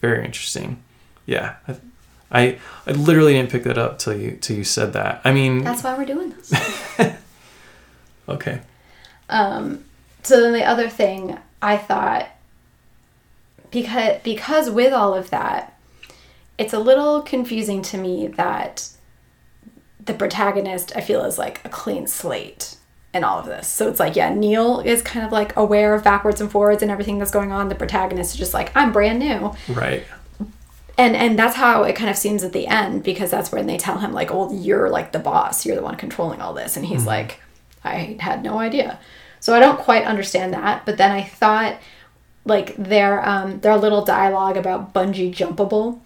Very 0.00 0.24
interesting. 0.24 0.82
Yeah. 1.26 1.54
I, 1.68 1.76
I 2.30 2.58
I 2.86 2.92
literally 2.92 3.32
didn't 3.34 3.50
pick 3.50 3.64
that 3.64 3.78
up 3.78 3.98
till 3.98 4.16
you 4.16 4.38
till 4.40 4.56
you 4.56 4.64
said 4.64 4.92
that. 4.94 5.20
I 5.24 5.32
mean, 5.32 5.64
that's 5.64 5.82
why 5.82 5.96
we're 5.96 6.04
doing 6.06 6.30
this 6.36 6.52
okay. 8.28 8.60
Um, 9.28 9.84
so 10.22 10.40
then 10.40 10.52
the 10.52 10.64
other 10.64 10.88
thing 10.88 11.38
I 11.60 11.76
thought 11.76 12.28
because 13.70 14.20
because 14.22 14.70
with 14.70 14.92
all 14.92 15.14
of 15.14 15.30
that, 15.30 15.78
it's 16.58 16.72
a 16.72 16.78
little 16.78 17.22
confusing 17.22 17.82
to 17.82 17.98
me 17.98 18.28
that 18.28 18.88
the 20.04 20.14
protagonist 20.14 20.92
I 20.94 21.00
feel 21.00 21.24
is 21.24 21.38
like 21.38 21.64
a 21.64 21.68
clean 21.68 22.06
slate 22.06 22.76
in 23.14 23.24
all 23.24 23.38
of 23.38 23.46
this. 23.46 23.68
So 23.68 23.88
it's 23.88 24.00
like, 24.00 24.16
yeah, 24.16 24.32
Neil 24.32 24.80
is 24.80 25.02
kind 25.02 25.24
of 25.24 25.32
like 25.32 25.56
aware 25.56 25.94
of 25.94 26.04
backwards 26.04 26.40
and 26.40 26.50
forwards 26.50 26.82
and 26.82 26.90
everything 26.90 27.18
that's 27.18 27.30
going 27.30 27.52
on. 27.52 27.68
The 27.68 27.74
protagonist 27.74 28.34
is 28.34 28.38
just 28.38 28.54
like, 28.54 28.74
I'm 28.76 28.92
brand 28.92 29.18
new. 29.18 29.52
Right. 29.68 30.04
And 30.98 31.16
and 31.16 31.38
that's 31.38 31.56
how 31.56 31.84
it 31.84 31.96
kind 31.96 32.10
of 32.10 32.16
seems 32.16 32.44
at 32.44 32.52
the 32.52 32.66
end 32.66 33.02
because 33.02 33.30
that's 33.30 33.50
when 33.50 33.66
they 33.66 33.78
tell 33.78 33.98
him 33.98 34.12
like, 34.12 34.30
"Oh, 34.30 34.52
you're 34.52 34.90
like 34.90 35.12
the 35.12 35.18
boss. 35.18 35.64
You're 35.64 35.74
the 35.74 35.82
one 35.82 35.96
controlling 35.96 36.42
all 36.42 36.52
this." 36.52 36.76
And 36.76 36.84
he's 36.84 37.00
mm-hmm. 37.00 37.08
like, 37.08 37.40
"I 37.82 38.18
had 38.20 38.42
no 38.42 38.58
idea." 38.58 39.00
So 39.42 39.52
I 39.52 39.58
don't 39.58 39.78
quite 39.80 40.04
understand 40.04 40.54
that, 40.54 40.86
but 40.86 40.98
then 40.98 41.10
I 41.10 41.24
thought 41.24 41.80
like 42.44 42.76
their 42.76 43.28
um 43.28 43.58
their 43.58 43.76
little 43.76 44.04
dialogue 44.04 44.56
about 44.56 44.94
bungee 44.94 45.34
jumpable, 45.34 45.98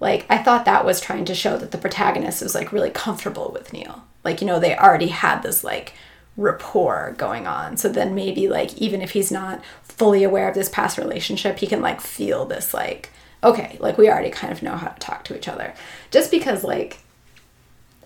like 0.00 0.24
I 0.30 0.38
thought 0.38 0.64
that 0.64 0.86
was 0.86 0.98
trying 0.98 1.26
to 1.26 1.34
show 1.34 1.58
that 1.58 1.70
the 1.70 1.76
protagonist 1.76 2.42
was 2.42 2.54
like 2.54 2.72
really 2.72 2.88
comfortable 2.88 3.50
with 3.52 3.74
Neil. 3.74 4.04
Like, 4.24 4.40
you 4.40 4.46
know, 4.46 4.58
they 4.58 4.74
already 4.74 5.08
had 5.08 5.42
this 5.42 5.62
like 5.62 5.92
rapport 6.38 7.14
going 7.18 7.46
on. 7.46 7.76
So 7.76 7.90
then 7.90 8.14
maybe 8.14 8.48
like 8.48 8.74
even 8.78 9.02
if 9.02 9.10
he's 9.10 9.30
not 9.30 9.62
fully 9.82 10.24
aware 10.24 10.48
of 10.48 10.54
this 10.54 10.70
past 10.70 10.96
relationship, 10.96 11.58
he 11.58 11.66
can 11.66 11.82
like 11.82 12.00
feel 12.00 12.46
this 12.46 12.72
like 12.72 13.10
okay, 13.44 13.76
like 13.80 13.98
we 13.98 14.08
already 14.08 14.30
kind 14.30 14.50
of 14.50 14.62
know 14.62 14.76
how 14.76 14.88
to 14.88 14.98
talk 14.98 15.24
to 15.24 15.36
each 15.36 15.46
other. 15.46 15.74
Just 16.10 16.30
because 16.30 16.64
like 16.64 17.00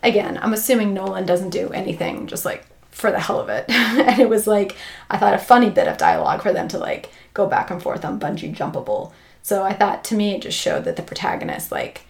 again, 0.03 0.41
I'm 0.43 0.53
assuming 0.53 0.93
Nolan 0.93 1.25
doesn't 1.25 1.51
do 1.51 1.69
anything 1.69 2.27
just 2.27 2.45
like 2.45 2.67
for 2.93 3.11
the 3.11 3.19
hell 3.19 3.41
of 3.41 3.49
it. 3.49 3.65
and 3.69 4.21
it 4.21 4.29
was 4.29 4.47
like 4.47 4.77
I 5.11 5.19
thought 5.19 5.35
a 5.35 5.39
funny 5.39 5.71
bit 5.71 5.89
of 5.89 5.99
dialogue 5.99 6.43
for 6.43 6.53
them 6.53 6.69
to 6.69 6.79
like 6.79 7.11
go 7.35 7.47
back 7.49 7.71
and 7.71 7.83
forth 7.83 8.05
on 8.05 8.21
bungee 8.21 8.55
jumpable. 8.55 9.13
So 9.43 9.65
I 9.65 9.73
thought 9.73 10.05
to 10.05 10.15
me 10.15 10.37
it 10.37 10.43
just 10.43 10.59
showed 10.59 10.85
that 10.85 10.97
the 10.97 11.03
protagonist 11.03 11.73
like 11.73 12.03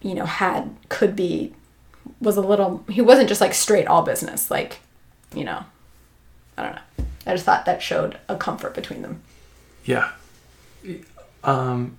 you 0.00 0.14
know 0.14 0.24
had 0.24 0.74
could 0.88 1.14
be 1.14 1.54
was 2.20 2.36
a 2.36 2.40
little 2.40 2.84
he 2.88 3.00
wasn't 3.00 3.28
just 3.28 3.40
like 3.40 3.54
straight 3.54 3.86
all 3.86 4.02
business 4.02 4.50
like 4.50 4.80
you 5.34 5.44
know 5.44 5.64
I 6.56 6.62
don't 6.62 6.74
know. 6.74 7.04
I 7.26 7.32
just 7.32 7.44
thought 7.44 7.66
that 7.66 7.82
showed 7.82 8.18
a 8.28 8.36
comfort 8.36 8.74
between 8.74 9.02
them. 9.02 9.22
Yeah. 9.84 10.12
Um 11.44 11.98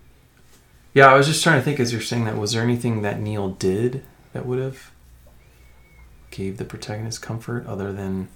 yeah, 0.93 1.05
I 1.05 1.15
was 1.15 1.27
just 1.27 1.43
trying 1.43 1.59
to 1.59 1.63
think 1.63 1.79
as 1.79 1.93
you're 1.93 2.01
saying 2.01 2.25
that 2.25 2.35
was 2.35 2.53
there 2.53 2.63
anything 2.63 3.03
that 3.03 3.21
Neil 3.21 3.51
did 3.51 4.03
that 4.33 4.45
would 4.45 4.59
have 4.59 4.91
gave 6.31 6.57
the 6.57 6.65
protagonist 6.65 7.21
comfort 7.21 7.65
other 7.67 7.91
than 7.91 8.27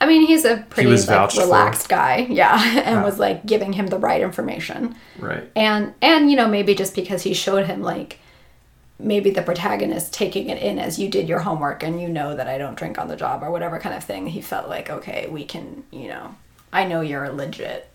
I 0.00 0.06
mean, 0.06 0.26
he's 0.26 0.44
a 0.44 0.64
pretty 0.70 0.88
was 0.88 1.08
like, 1.08 1.16
vouched 1.16 1.36
for. 1.36 1.42
relaxed 1.42 1.88
guy, 1.88 2.18
yeah, 2.30 2.80
and 2.84 3.02
was 3.02 3.18
like 3.18 3.44
giving 3.46 3.72
him 3.72 3.88
the 3.88 3.98
right 3.98 4.20
information. 4.20 4.94
right. 5.18 5.50
And 5.56 5.94
and 6.00 6.30
you 6.30 6.36
know, 6.36 6.48
maybe 6.48 6.74
just 6.74 6.94
because 6.94 7.22
he 7.22 7.34
showed 7.34 7.66
him 7.66 7.82
like 7.82 8.18
maybe 8.98 9.30
the 9.30 9.42
protagonist 9.42 10.12
taking 10.12 10.48
it 10.48 10.62
in 10.62 10.78
as 10.78 10.98
you 10.98 11.08
did 11.08 11.28
your 11.28 11.40
homework 11.40 11.82
and 11.82 12.00
you 12.00 12.08
know 12.08 12.36
that 12.36 12.46
I 12.46 12.58
don't 12.58 12.76
drink 12.76 12.96
on 12.98 13.08
the 13.08 13.16
job 13.16 13.42
or 13.42 13.50
whatever 13.50 13.78
kind 13.80 13.94
of 13.96 14.04
thing, 14.04 14.28
he 14.28 14.40
felt 14.40 14.68
like, 14.68 14.88
okay, 14.88 15.26
we 15.28 15.44
can, 15.44 15.82
you 15.90 16.06
know, 16.08 16.36
I 16.72 16.84
know 16.84 17.00
you're 17.00 17.24
a 17.24 17.32
legit 17.32 17.88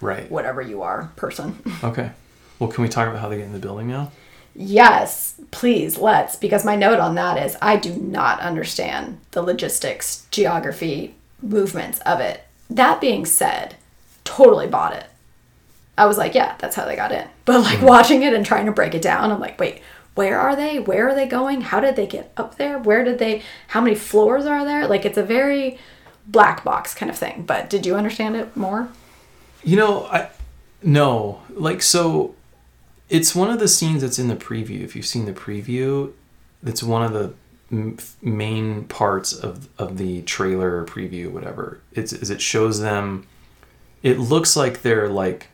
Right. 0.00 0.30
whatever 0.30 0.62
you 0.62 0.82
are 0.82 1.10
person. 1.16 1.58
Okay. 1.84 2.12
Well, 2.60 2.70
can 2.70 2.82
we 2.82 2.88
talk 2.88 3.08
about 3.08 3.20
how 3.20 3.28
they 3.28 3.38
get 3.38 3.46
in 3.46 3.52
the 3.52 3.58
building 3.58 3.88
now? 3.88 4.12
Yes, 4.54 5.40
please, 5.50 5.98
let's. 5.98 6.36
Because 6.36 6.64
my 6.64 6.76
note 6.76 7.00
on 7.00 7.14
that 7.14 7.44
is 7.44 7.56
I 7.62 7.76
do 7.76 7.94
not 7.94 8.40
understand 8.40 9.18
the 9.30 9.42
logistics, 9.42 10.26
geography, 10.30 11.14
movements 11.42 12.00
of 12.00 12.20
it. 12.20 12.44
That 12.68 13.00
being 13.00 13.24
said, 13.24 13.76
totally 14.24 14.66
bought 14.66 14.94
it. 14.94 15.06
I 15.96 16.06
was 16.06 16.18
like, 16.18 16.34
yeah, 16.34 16.56
that's 16.58 16.76
how 16.76 16.84
they 16.84 16.96
got 16.96 17.12
in. 17.12 17.26
But 17.44 17.62
like 17.62 17.78
hmm. 17.80 17.86
watching 17.86 18.22
it 18.22 18.32
and 18.32 18.44
trying 18.44 18.66
to 18.66 18.72
break 18.72 18.94
it 18.94 19.02
down, 19.02 19.30
I'm 19.30 19.40
like, 19.40 19.58
wait, 19.58 19.82
where 20.14 20.38
are 20.38 20.56
they? 20.56 20.78
Where 20.78 21.08
are 21.08 21.14
they 21.14 21.26
going? 21.26 21.60
How 21.60 21.80
did 21.80 21.96
they 21.96 22.06
get 22.06 22.32
up 22.36 22.56
there? 22.56 22.78
Where 22.78 23.04
did 23.04 23.18
they, 23.18 23.42
how 23.68 23.80
many 23.80 23.96
floors 23.96 24.46
are 24.46 24.64
there? 24.64 24.86
Like, 24.86 25.04
it's 25.04 25.18
a 25.18 25.22
very 25.22 25.78
black 26.26 26.64
box 26.64 26.94
kind 26.94 27.10
of 27.10 27.18
thing. 27.18 27.44
But 27.46 27.68
did 27.68 27.86
you 27.86 27.96
understand 27.96 28.36
it 28.36 28.56
more? 28.56 28.88
You 29.62 29.76
know, 29.76 30.06
I 30.06 30.28
no, 30.82 31.42
like 31.50 31.82
so 31.82 32.34
it's 33.10 33.34
one 33.34 33.50
of 33.50 33.58
the 33.58 33.68
scenes 33.68 34.00
that's 34.02 34.18
in 34.18 34.28
the 34.28 34.36
preview. 34.36 34.80
If 34.82 34.96
you've 34.96 35.04
seen 35.06 35.26
the 35.26 35.32
preview, 35.32 36.12
it's 36.64 36.82
one 36.82 37.02
of 37.02 37.12
the 37.12 37.34
m- 37.70 37.98
main 38.22 38.84
parts 38.84 39.32
of 39.32 39.68
of 39.78 39.98
the 39.98 40.22
trailer 40.22 40.84
preview 40.86 41.30
whatever. 41.30 41.80
It's 41.92 42.12
is 42.12 42.30
it 42.30 42.40
shows 42.40 42.80
them 42.80 43.26
it 44.02 44.18
looks 44.18 44.56
like 44.56 44.80
they're 44.82 45.08
like 45.08 45.48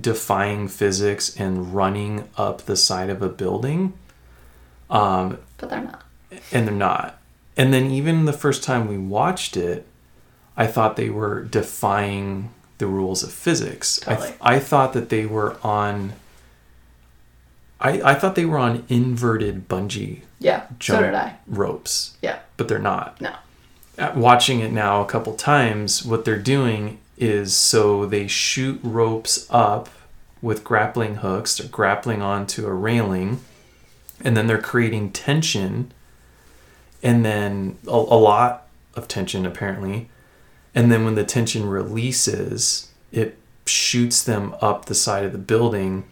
defying 0.00 0.68
physics 0.68 1.34
and 1.36 1.74
running 1.74 2.28
up 2.36 2.62
the 2.62 2.76
side 2.76 3.10
of 3.10 3.20
a 3.22 3.28
building. 3.28 3.92
Um 4.88 5.38
But 5.58 5.70
they're 5.70 5.82
not. 5.82 6.02
and 6.52 6.66
they're 6.66 6.74
not. 6.74 7.18
And 7.56 7.74
then 7.74 7.90
even 7.90 8.24
the 8.24 8.32
first 8.32 8.62
time 8.62 8.86
we 8.88 8.96
watched 8.98 9.56
it, 9.56 9.86
I 10.56 10.66
thought 10.66 10.96
they 10.96 11.10
were 11.10 11.42
defying 11.42 12.50
the 12.78 12.86
rules 12.86 13.22
of 13.22 13.32
physics. 13.32 14.00
I, 14.06 14.14
th- 14.16 14.34
I 14.40 14.58
thought 14.58 14.92
that 14.94 15.08
they 15.10 15.26
were 15.26 15.56
on. 15.62 16.12
I, 17.80 18.00
I 18.02 18.14
thought 18.14 18.34
they 18.34 18.44
were 18.44 18.58
on 18.58 18.84
inverted 18.88 19.68
bungee 19.68 20.20
Yeah, 20.38 20.66
so 20.80 21.00
did 21.00 21.14
I. 21.14 21.36
ropes, 21.46 22.16
Yeah, 22.22 22.40
but 22.56 22.68
they're 22.68 22.78
not. 22.78 23.20
no. 23.20 23.34
At 23.98 24.16
watching 24.16 24.60
it 24.60 24.72
now 24.72 25.02
a 25.02 25.06
couple 25.06 25.34
times, 25.34 26.04
what 26.04 26.24
they're 26.24 26.38
doing 26.38 26.98
is 27.18 27.54
so 27.54 28.06
they 28.06 28.26
shoot 28.26 28.80
ropes 28.82 29.46
up 29.50 29.88
with 30.40 30.64
grappling 30.64 31.16
hooks. 31.16 31.58
They're 31.58 31.68
grappling 31.68 32.22
onto 32.22 32.66
a 32.66 32.72
railing, 32.72 33.40
and 34.24 34.34
then 34.36 34.46
they're 34.46 34.60
creating 34.62 35.12
tension, 35.12 35.92
and 37.02 37.24
then 37.26 37.76
a, 37.86 37.90
a 37.90 38.18
lot 38.18 38.68
of 38.94 39.06
tension 39.06 39.44
apparently. 39.44 40.08
And 40.74 40.90
then 40.90 41.04
when 41.04 41.14
the 41.14 41.24
tension 41.24 41.68
releases, 41.68 42.90
it 43.12 43.36
shoots 43.66 44.22
them 44.22 44.54
up 44.62 44.86
the 44.86 44.94
side 44.94 45.24
of 45.24 45.32
the 45.32 45.38
building, 45.38 46.04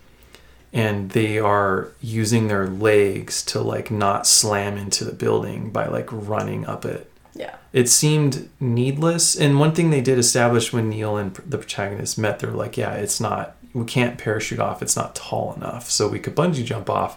and 0.79 1.11
they 1.11 1.39
are 1.39 1.89
using 2.01 2.49
their 2.49 2.67
legs 2.69 3.43
to 3.51 3.61
like 3.61 3.91
not 3.91 4.27
slam 4.27 4.77
into 4.77 5.05
the 5.05 5.13
building 5.25 5.71
by 5.71 5.87
like 5.87 6.09
running 6.13 6.67
up 6.67 6.85
it 6.85 7.11
Yeah. 7.35 7.55
it 7.73 7.89
seemed 7.89 8.49
needless. 8.61 9.35
And 9.43 9.59
one 9.59 9.73
thing 9.73 9.91
they 9.91 10.01
did 10.11 10.19
establish 10.19 10.73
when 10.73 10.89
Neil 10.91 11.17
and 11.17 11.35
the 11.35 11.59
protagonist 11.59 12.19
met, 12.19 12.39
they're 12.39 12.51
like, 12.65 12.77
yeah, 12.77 12.93
it's 13.05 13.21
not, 13.21 13.45
we 13.73 13.85
can't 13.85 14.19
parachute 14.19 14.61
off. 14.61 14.83
It's 14.83 14.97
not 14.97 15.15
tall 15.15 15.55
enough. 15.57 15.91
So 15.91 16.09
we 16.09 16.19
could 16.19 16.37
bungee 16.37 16.65
jump 16.65 16.89
off. 16.91 17.13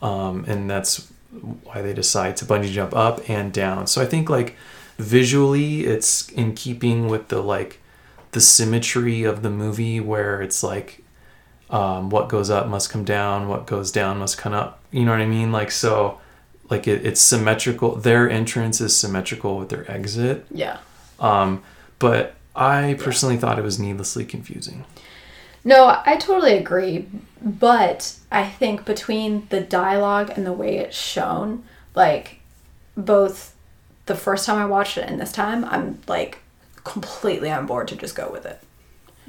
Um, 0.00 0.44
and 0.48 0.68
that's 0.68 1.08
why 1.64 1.80
they 1.82 1.94
decide 1.94 2.36
to 2.38 2.44
bungee 2.44 2.72
jump 2.72 2.94
up 2.94 3.28
and 3.28 3.52
down. 3.52 3.86
So 3.86 4.02
I 4.02 4.06
think 4.06 4.28
like 4.28 4.56
visually 4.98 5.84
it's 5.86 6.28
in 6.30 6.54
keeping 6.54 7.08
with 7.08 7.28
the 7.28 7.40
like 7.42 7.78
the 8.32 8.40
symmetry 8.40 9.24
of 9.24 9.42
the 9.42 9.50
movie 9.50 10.00
where 10.00 10.40
it's 10.42 10.62
like 10.62 11.01
um, 11.72 12.10
what 12.10 12.28
goes 12.28 12.50
up 12.50 12.68
must 12.68 12.90
come 12.90 13.02
down, 13.04 13.48
what 13.48 13.66
goes 13.66 13.90
down 13.90 14.18
must 14.18 14.38
come 14.38 14.52
up. 14.52 14.78
You 14.92 15.04
know 15.04 15.10
what 15.10 15.20
I 15.20 15.26
mean? 15.26 15.50
Like 15.50 15.70
so 15.72 16.20
like 16.70 16.86
it, 16.86 17.04
it's 17.04 17.20
symmetrical 17.20 17.96
their 17.96 18.30
entrance 18.30 18.80
is 18.80 18.96
symmetrical 18.96 19.58
with 19.58 19.68
their 19.68 19.90
exit 19.90 20.46
Yeah. 20.50 20.78
um, 21.20 21.62
but 21.98 22.34
i 22.56 22.94
personally 22.98 23.36
thought 23.36 23.58
it 23.58 23.62
was 23.64 23.78
needlessly 23.78 24.24
confusing 24.24 24.84
No, 25.64 26.00
I 26.06 26.16
totally 26.16 26.54
agree. 26.56 27.08
But 27.40 28.14
I 28.30 28.44
think 28.48 28.84
between 28.84 29.46
the 29.50 29.60
dialogue 29.60 30.32
and 30.34 30.44
the 30.46 30.52
way 30.52 30.78
it's 30.78 30.96
shown, 30.96 31.62
like 31.94 32.40
both 32.96 33.54
the 34.06 34.14
first 34.16 34.46
time 34.46 34.58
I 34.58 34.66
watched 34.66 34.96
it 34.98 35.08
and 35.08 35.20
this 35.20 35.32
time, 35.32 35.64
I'm 35.66 36.00
like 36.08 36.38
completely 36.84 37.50
on 37.50 37.66
board 37.66 37.86
to 37.88 37.96
just 37.96 38.16
go 38.16 38.28
with 38.30 38.44
it. 38.46 38.58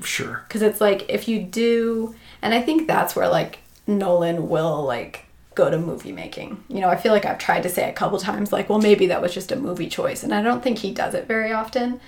sure 0.03 0.43
Because 0.47 0.61
it's 0.63 0.81
like 0.81 1.05
if 1.09 1.27
you 1.27 1.39
do, 1.41 2.15
and 2.43 2.53
I 2.53 2.61
think 2.61 2.87
that's 2.87 3.15
where 3.15 3.29
like 3.29 3.59
Nolan 3.87 4.49
will 4.49 4.83
like 4.83 5.25
go 5.55 5.69
to 5.69 5.77
movie 5.77 6.11
making. 6.11 6.63
You 6.67 6.81
know, 6.81 6.89
I 6.89 6.95
feel 6.95 7.11
like 7.11 7.25
I've 7.25 7.37
tried 7.37 7.63
to 7.63 7.69
say 7.69 7.89
a 7.89 7.93
couple 7.93 8.19
times, 8.19 8.51
like, 8.51 8.69
well, 8.69 8.79
maybe 8.79 9.07
that 9.07 9.21
was 9.21 9.33
just 9.33 9.51
a 9.51 9.55
movie 9.55 9.87
choice. 9.87 10.23
And 10.23 10.33
I 10.33 10.41
don't 10.41 10.63
think 10.63 10.79
he 10.79 10.91
does 10.91 11.13
it 11.13 11.27
very 11.27 11.51
often. 11.51 11.99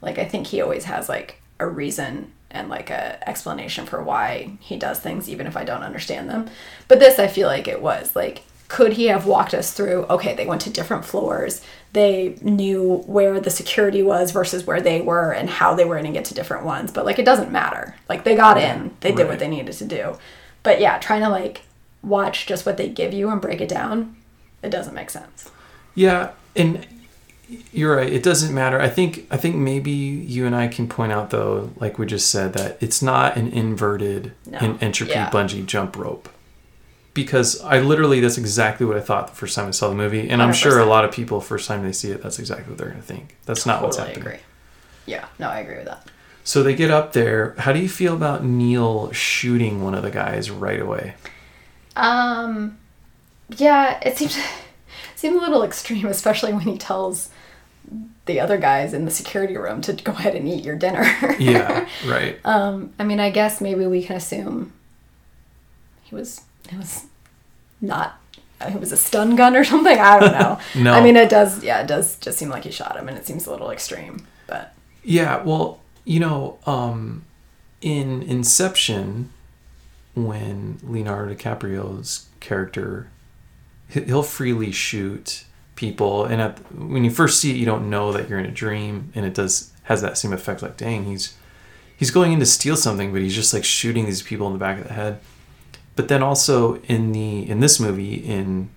Like, 0.00 0.18
I 0.18 0.24
think 0.24 0.46
he 0.46 0.60
always 0.60 0.84
has 0.84 1.08
like 1.08 1.40
a 1.58 1.66
reason 1.66 2.32
and 2.50 2.68
like 2.68 2.90
a 2.90 3.28
explanation 3.28 3.86
for 3.86 4.02
why 4.02 4.52
he 4.60 4.76
does 4.76 4.98
things, 4.98 5.28
even 5.28 5.46
if 5.46 5.56
I 5.56 5.64
don't 5.64 5.82
understand 5.82 6.28
them. 6.28 6.48
But 6.88 6.98
this, 6.98 7.18
I 7.18 7.26
feel 7.26 7.48
like 7.48 7.68
it 7.68 7.82
was 7.82 8.14
like, 8.16 8.42
could 8.70 8.92
he 8.94 9.06
have 9.06 9.26
walked 9.26 9.52
us 9.52 9.72
through? 9.72 10.06
Okay, 10.08 10.34
they 10.34 10.46
went 10.46 10.60
to 10.62 10.70
different 10.70 11.04
floors. 11.04 11.60
They 11.92 12.36
knew 12.40 13.02
where 13.06 13.40
the 13.40 13.50
security 13.50 14.00
was 14.02 14.30
versus 14.30 14.64
where 14.64 14.80
they 14.80 15.00
were 15.00 15.32
and 15.32 15.50
how 15.50 15.74
they 15.74 15.84
were 15.84 15.96
going 15.96 16.06
to 16.06 16.16
get 16.18 16.24
to 16.26 16.34
different 16.34 16.64
ones. 16.64 16.92
But 16.92 17.04
like, 17.04 17.18
it 17.18 17.24
doesn't 17.24 17.50
matter. 17.50 17.96
Like, 18.08 18.22
they 18.22 18.36
got 18.36 18.56
in, 18.58 18.94
they 19.00 19.10
did 19.10 19.18
Right. 19.24 19.28
what 19.30 19.38
they 19.40 19.48
needed 19.48 19.72
to 19.74 19.84
do. 19.84 20.16
But 20.62 20.80
yeah, 20.80 20.98
trying 20.98 21.22
to 21.22 21.28
like 21.28 21.62
watch 22.02 22.46
just 22.46 22.64
what 22.64 22.76
they 22.76 22.88
give 22.88 23.12
you 23.12 23.28
and 23.28 23.40
break 23.40 23.60
it 23.60 23.68
down, 23.68 24.14
it 24.62 24.70
doesn't 24.70 24.94
make 24.94 25.10
sense. 25.10 25.50
yeah 25.94 26.30
and 26.54 26.86
you're 27.72 27.96
right 27.96 28.12
it 28.12 28.22
doesn't 28.22 28.54
matter 28.54 28.80
i 28.80 28.88
think 28.88 29.26
i 29.30 29.36
think 29.36 29.56
maybe 29.56 29.90
you 29.90 30.46
and 30.46 30.54
i 30.54 30.68
can 30.68 30.86
point 30.88 31.10
out 31.10 31.30
though 31.30 31.70
like 31.78 31.98
we 31.98 32.06
just 32.06 32.30
said 32.30 32.52
that 32.52 32.76
it's 32.80 33.02
not 33.02 33.36
an 33.36 33.48
inverted 33.48 34.32
No. 34.46 34.58
en- 34.58 34.78
entropy 34.80 35.10
Yeah. 35.12 35.30
bungee 35.30 35.66
jump 35.66 35.96
rope 35.96 36.28
because 37.12 37.60
i 37.62 37.78
literally 37.78 38.20
that's 38.20 38.38
exactly 38.38 38.86
what 38.86 38.96
i 38.96 39.00
thought 39.00 39.28
the 39.28 39.34
first 39.34 39.54
time 39.54 39.66
i 39.68 39.70
saw 39.70 39.88
the 39.88 39.94
movie 39.94 40.28
and 40.28 40.42
i'm 40.42 40.52
sure 40.52 40.78
a 40.78 40.86
lot 40.86 41.04
of 41.04 41.12
people 41.12 41.40
first 41.40 41.66
time 41.66 41.82
they 41.82 41.92
see 41.92 42.10
it 42.10 42.22
that's 42.22 42.38
exactly 42.38 42.68
what 42.70 42.78
they're 42.78 42.88
going 42.88 43.00
to 43.00 43.06
think 43.06 43.36
that's 43.46 43.66
not 43.66 43.82
what's 43.82 43.96
happening 43.96 44.18
agree. 44.18 44.38
Yeah, 45.10 45.26
no, 45.38 45.48
I 45.48 45.58
agree 45.60 45.76
with 45.76 45.86
that. 45.86 46.08
So 46.44 46.62
they 46.62 46.74
get 46.74 46.90
up 46.90 47.12
there. 47.12 47.54
How 47.58 47.72
do 47.72 47.80
you 47.80 47.88
feel 47.88 48.14
about 48.14 48.44
Neil 48.44 49.12
shooting 49.12 49.82
one 49.82 49.94
of 49.94 50.02
the 50.02 50.10
guys 50.10 50.50
right 50.50 50.80
away? 50.80 51.14
Um, 51.96 52.78
yeah, 53.56 53.98
it 54.02 54.16
seems 54.16 54.38
seems 55.16 55.36
a 55.36 55.40
little 55.40 55.62
extreme, 55.62 56.06
especially 56.06 56.52
when 56.52 56.62
he 56.62 56.78
tells 56.78 57.30
the 58.26 58.38
other 58.38 58.56
guys 58.56 58.94
in 58.94 59.04
the 59.04 59.10
security 59.10 59.56
room 59.56 59.80
to 59.82 59.92
go 59.92 60.12
ahead 60.12 60.36
and 60.36 60.48
eat 60.48 60.64
your 60.64 60.76
dinner. 60.76 61.04
Yeah, 61.38 61.88
right. 62.06 62.38
um, 62.44 62.92
I 62.98 63.04
mean, 63.04 63.18
I 63.18 63.30
guess 63.30 63.60
maybe 63.60 63.86
we 63.86 64.04
can 64.04 64.16
assume 64.16 64.72
he 66.04 66.14
was 66.14 66.42
it 66.70 66.76
was 66.76 67.04
not 67.80 68.20
it 68.60 68.78
was 68.78 68.92
a 68.92 68.96
stun 68.96 69.36
gun 69.36 69.56
or 69.56 69.64
something. 69.64 69.98
I 69.98 70.18
don't 70.20 70.32
know. 70.32 70.58
No. 70.82 70.92
I 70.92 71.02
mean, 71.02 71.16
it 71.16 71.30
does. 71.30 71.64
Yeah, 71.64 71.80
it 71.80 71.86
does 71.86 72.16
just 72.16 72.38
seem 72.38 72.50
like 72.50 72.64
he 72.64 72.70
shot 72.70 72.94
him, 72.96 73.08
and 73.08 73.16
it 73.16 73.26
seems 73.26 73.46
a 73.46 73.50
little 73.50 73.70
extreme. 73.70 74.26
But 74.46 74.74
Yeah, 75.02 75.42
well, 75.42 75.80
you 76.04 76.20
know, 76.20 76.58
um, 76.66 77.24
in 77.80 78.20
Inception, 78.22 79.30
when 80.14 80.78
Leonardo 80.82 81.34
DiCaprio's 81.34 82.26
character, 82.40 83.08
he- 83.88 84.02
he'll 84.04 84.22
freely 84.22 84.72
shoot 84.72 85.44
people, 85.76 86.24
and 86.26 86.42
at, 86.42 86.58
when 86.74 87.02
you 87.04 87.10
first 87.10 87.40
see 87.40 87.50
it, 87.50 87.56
you 87.56 87.64
don't 87.64 87.88
know 87.88 88.12
that 88.12 88.28
you're 88.28 88.38
in 88.38 88.44
a 88.46 88.50
dream, 88.50 89.10
and 89.14 89.24
it 89.24 89.32
does 89.34 89.70
has 89.84 90.02
that 90.02 90.18
same 90.18 90.32
effect. 90.34 90.60
Like, 90.62 90.76
dang, 90.76 91.04
he's 91.04 91.34
he's 91.96 92.10
going 92.10 92.32
in 92.32 92.40
to 92.40 92.46
steal 92.46 92.76
something, 92.76 93.12
but 93.12 93.22
he's 93.22 93.34
just 93.34 93.54
like 93.54 93.64
shooting 93.64 94.04
these 94.04 94.22
people 94.22 94.46
in 94.48 94.52
the 94.52 94.58
back 94.58 94.78
of 94.78 94.86
the 94.88 94.92
head. 94.94 95.20
But 96.00 96.08
then 96.08 96.22
also 96.22 96.76
in 96.84 97.12
the 97.12 97.46
in 97.46 97.60
this 97.60 97.78
movie 97.78 98.14
in 98.14 98.70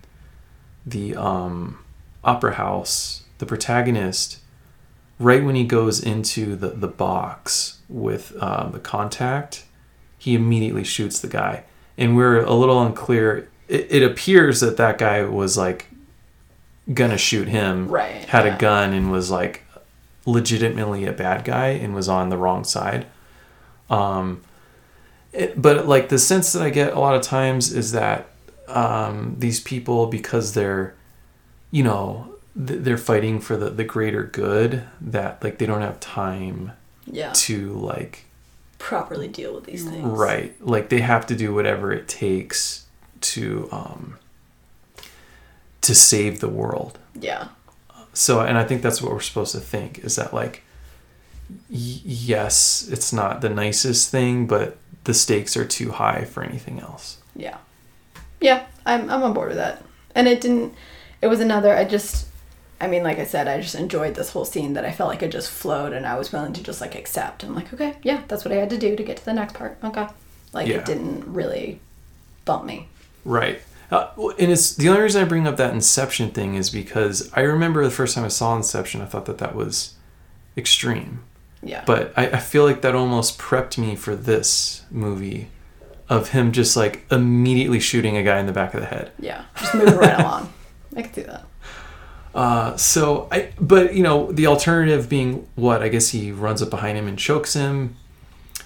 the 0.86 1.16
um, 1.16 1.80
opera 2.22 2.56
house, 2.56 3.24
the 3.38 3.46
protagonist 3.46 4.40
right 5.20 5.42
when 5.42 5.56
he 5.56 5.64
goes 5.64 6.04
into 6.04 6.58
the, 6.58 6.72
the 6.72 6.90
box 6.90 7.80
with 7.88 8.36
uh, 8.42 8.68
the 8.68 8.80
contact, 8.80 9.64
he 10.18 10.36
immediately 10.36 10.84
shoots 10.84 11.18
the 11.22 11.30
guy. 11.30 11.64
And 11.98 12.18
we're 12.18 12.42
a 12.42 12.52
little 12.52 12.82
unclear. 12.82 13.48
It, 13.70 13.88
it 13.90 14.04
appears 14.04 14.60
that 14.60 14.76
that 14.76 14.98
guy 14.98 15.24
was 15.24 15.58
like 15.58 15.88
gonna 16.94 17.18
shoot 17.18 17.48
him, 17.48 17.88
Right, 17.88 18.26
had 18.26 18.46
yeah. 18.46 18.58
a 18.58 18.60
gun, 18.60 18.92
and 18.92 19.10
was 19.14 19.32
like 19.32 19.64
legitimately 20.26 21.06
a 21.06 21.14
bad 21.14 21.46
guy 21.46 21.68
and 21.68 21.96
was 21.96 22.10
on 22.10 22.28
the 22.28 22.38
wrong 22.38 22.66
side. 22.66 23.06
Um, 23.90 24.42
it, 25.34 25.62
but 25.62 25.88
like 25.88 26.10
the 26.10 26.20
sense 26.20 26.54
that 26.54 26.62
I 26.62 26.70
get 26.70 26.94
a 26.94 27.00
lot 27.00 27.16
of 27.16 27.22
times 27.22 27.74
is 27.74 27.92
that 27.92 28.28
um, 28.68 29.36
these 29.40 29.60
people, 29.60 30.08
because 30.08 30.54
they're, 30.54 30.96
you 31.72 31.84
know, 31.84 32.36
th- 32.56 32.82
they're 32.82 32.98
fighting 32.98 33.42
for 33.42 33.58
the, 33.58 33.70
the 33.70 33.84
greater 33.84 34.24
good, 34.24 34.84
that 35.02 35.44
like 35.44 35.58
they 35.58 35.66
don't 35.66 35.82
have 35.82 36.00
time 36.00 36.72
yeah, 37.06 37.32
to 37.34 37.74
like 37.74 38.26
properly 38.78 39.28
deal 39.28 39.54
with 39.54 39.66
these 39.66 39.84
things. 39.84 40.06
right, 40.06 40.56
like 40.66 40.90
they 40.90 41.02
have 41.02 41.26
to 41.28 41.36
do 41.36 41.54
whatever 41.54 41.92
it 41.92 42.08
takes 42.08 42.86
to 43.22 43.68
um, 43.72 44.18
to 45.82 45.96
save 45.96 46.40
the 46.40 46.50
world. 46.50 47.00
Yeah. 47.20 47.50
So, 48.14 48.42
and 48.42 48.58
I 48.58 48.64
think 48.64 48.82
that's 48.82 49.02
what 49.02 49.12
we're 49.12 49.20
supposed 49.20 49.54
to 49.54 49.60
think 49.60 50.00
is 50.00 50.16
that 50.16 50.34
like, 50.34 50.64
y- 51.50 52.02
yes, 52.06 52.88
it's 52.92 53.12
not 53.12 53.42
the 53.42 53.50
nicest 53.50 54.12
thing, 54.12 54.46
but 54.46 54.78
the 55.04 55.14
stakes 55.14 55.58
are 55.58 55.66
too 55.66 55.92
high 55.92 56.24
for 56.26 56.44
anything 56.44 56.80
else. 56.80 57.18
Yeah. 57.36 57.58
Yeah, 58.40 58.66
I'm 58.86 59.10
I'm 59.10 59.24
on 59.24 59.34
board 59.34 59.50
with 59.50 59.58
that. 59.58 59.84
And 60.16 60.28
it 60.28 60.42
didn't 60.42 60.74
it 61.22 61.28
was 61.28 61.40
another 61.40 61.76
I 61.76 61.86
just 61.86 62.28
I 62.82 62.88
mean, 62.88 63.04
like 63.04 63.18
I 63.20 63.24
said, 63.26 63.48
I 63.48 63.62
just 63.62 63.76
enjoyed 63.76 64.16
this 64.16 64.32
whole 64.32 64.44
scene 64.44 64.74
that 64.74 64.84
I 64.84 64.92
felt 64.92 65.10
like 65.10 65.24
it 65.24 65.32
just 65.32 65.50
flowed 65.50 65.94
and 65.94 66.06
I 66.06 66.18
was 66.18 66.34
willing 66.34 66.52
to 66.54 66.64
just 66.64 66.82
like 66.82 66.96
accept. 66.96 67.44
I'm 67.44 67.56
like, 67.56 67.74
okay, 67.74 67.96
yeah, 68.04 68.24
that's 68.28 68.44
what 68.44 68.52
I 68.52 68.58
had 68.58 68.70
to 68.72 68.78
do 68.78 68.96
to 68.96 69.04
get 69.04 69.18
to 69.18 69.26
the 69.26 69.34
next 69.34 69.54
part. 69.54 69.78
Okay. 69.84 70.08
Like 70.52 70.68
Yeah. 70.68 70.78
it 70.78 70.86
didn't 70.86 71.24
really 71.34 71.80
bump 72.46 72.66
me. 72.66 72.88
Right. 73.24 73.62
Uh, 73.90 74.10
and 74.40 74.52
it's 74.52 74.74
the 74.76 74.90
only 74.90 75.02
reason 75.02 75.22
I 75.22 75.26
bring 75.26 75.48
up 75.48 75.56
that 75.58 75.74
Inception 75.74 76.32
thing 76.32 76.56
is 76.56 76.70
because 76.70 77.32
I 77.34 77.42
remember 77.42 77.84
the 77.84 77.92
first 77.92 78.16
time 78.16 78.26
I 78.26 78.30
saw 78.30 78.56
Inception, 78.56 79.02
I 79.02 79.06
thought 79.06 79.26
that 79.28 79.38
that 79.38 79.56
was 79.56 79.94
extreme. 80.58 81.22
Yeah. 81.64 81.84
But 81.86 82.14
I, 82.18 82.28
I 82.28 82.40
feel 82.40 82.64
like 82.66 82.82
that 82.82 82.94
almost 82.96 83.40
prepped 83.40 83.78
me 83.78 83.96
for 83.96 84.16
this 84.16 84.84
movie 84.92 85.48
of 86.10 86.30
him 86.30 86.52
just 86.52 86.76
like 86.76 87.06
immediately 87.12 87.80
shooting 87.80 88.18
a 88.18 88.24
guy 88.24 88.40
in 88.40 88.46
the 88.46 88.52
back 88.54 88.74
of 88.74 88.82
the 88.82 88.88
head. 88.88 89.12
yeah, 89.20 89.46
just 89.60 89.74
moving 89.74 89.96
right 89.96 90.20
along. 90.20 90.52
I 90.96 91.02
could 91.04 91.16
see 91.16 91.22
that. 91.24 91.46
Uh, 92.36 92.76
so 92.78 93.28
I, 93.32 93.52
but 93.60 93.94
you 93.94 94.04
know, 94.04 94.32
the 94.32 94.48
alternative 94.48 95.08
being 95.08 95.48
what? 95.56 95.82
I 95.82 95.88
guess 95.90 96.10
he 96.10 96.32
runs 96.32 96.62
up 96.62 96.70
behind 96.70 96.98
him 96.98 97.08
and 97.08 97.18
chokes 97.18 97.54
him. 97.54 97.96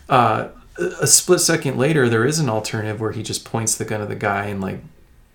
Uh, 0.09 0.47
a 0.79 0.83
a 1.01 1.07
split 1.07 1.41
second 1.41 1.77
later, 1.77 2.07
there 2.07 2.25
is 2.25 2.39
an 2.39 2.49
alternative 2.49 2.99
where 3.01 3.11
he 3.11 3.21
just 3.23 3.43
points 3.45 3.75
the 3.75 3.83
gun 3.85 4.01
at 4.01 4.07
the 4.09 4.15
guy 4.15 4.45
and 4.45 4.61
like 4.61 4.79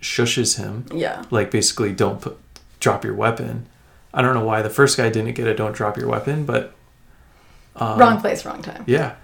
shushes 0.00 0.56
him, 0.56 0.86
Yeah. 0.92 1.24
like 1.30 1.50
basically 1.50 1.92
don't 1.92 2.20
put, 2.20 2.38
drop 2.80 3.04
your 3.04 3.14
weapon. 3.14 3.66
I 4.14 4.20
don't 4.22 4.34
know 4.34 4.44
why 4.44 4.62
the 4.62 4.70
first 4.70 4.96
guy 4.96 5.08
didn't 5.10 5.34
get 5.34 5.46
a 5.46 5.54
don't 5.54 5.72
drop 5.72 5.96
your 5.96 6.08
weapon, 6.08 6.44
but 6.44 6.72
um, 7.76 7.98
wrong 7.98 8.20
place, 8.20 8.44
wrong 8.44 8.62
time. 8.62 8.84
yeah, 8.86 9.14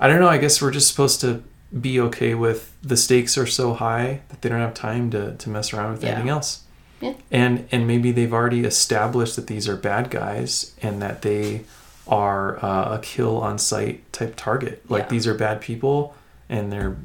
I 0.00 0.08
don't 0.08 0.20
know. 0.20 0.28
I 0.28 0.38
guess 0.38 0.60
we're 0.62 0.70
just 0.70 0.88
supposed 0.88 1.20
to 1.22 1.42
be 1.80 2.00
okay 2.00 2.34
with 2.34 2.72
the 2.82 2.96
stakes 2.96 3.36
are 3.36 3.46
so 3.46 3.74
high 3.74 4.20
that 4.28 4.40
they 4.42 4.48
don't 4.48 4.60
have 4.60 4.72
time 4.74 5.10
to, 5.10 5.36
to 5.36 5.50
mess 5.50 5.72
around 5.74 5.92
with 5.92 6.02
Yeah. 6.02 6.10
anything 6.10 6.30
else. 6.30 6.62
Yeah. 7.00 7.12
And 7.30 7.68
and 7.70 7.86
maybe 7.86 8.10
they've 8.10 8.32
already 8.32 8.64
established 8.64 9.36
that 9.36 9.46
these 9.46 9.68
are 9.68 9.76
bad 9.76 10.10
guys 10.10 10.74
and 10.82 11.00
that 11.02 11.22
they 11.22 11.62
are 12.08 12.56
uh, 12.64 12.96
a 12.96 12.98
kill 13.02 13.36
on 13.36 13.58
sight 13.58 14.10
type 14.12 14.34
target. 14.36 14.82
Like 14.90 15.04
Yeah. 15.04 15.08
these 15.10 15.26
are 15.26 15.34
bad 15.34 15.60
people 15.60 16.14
and 16.48 16.72
they're 16.72 16.96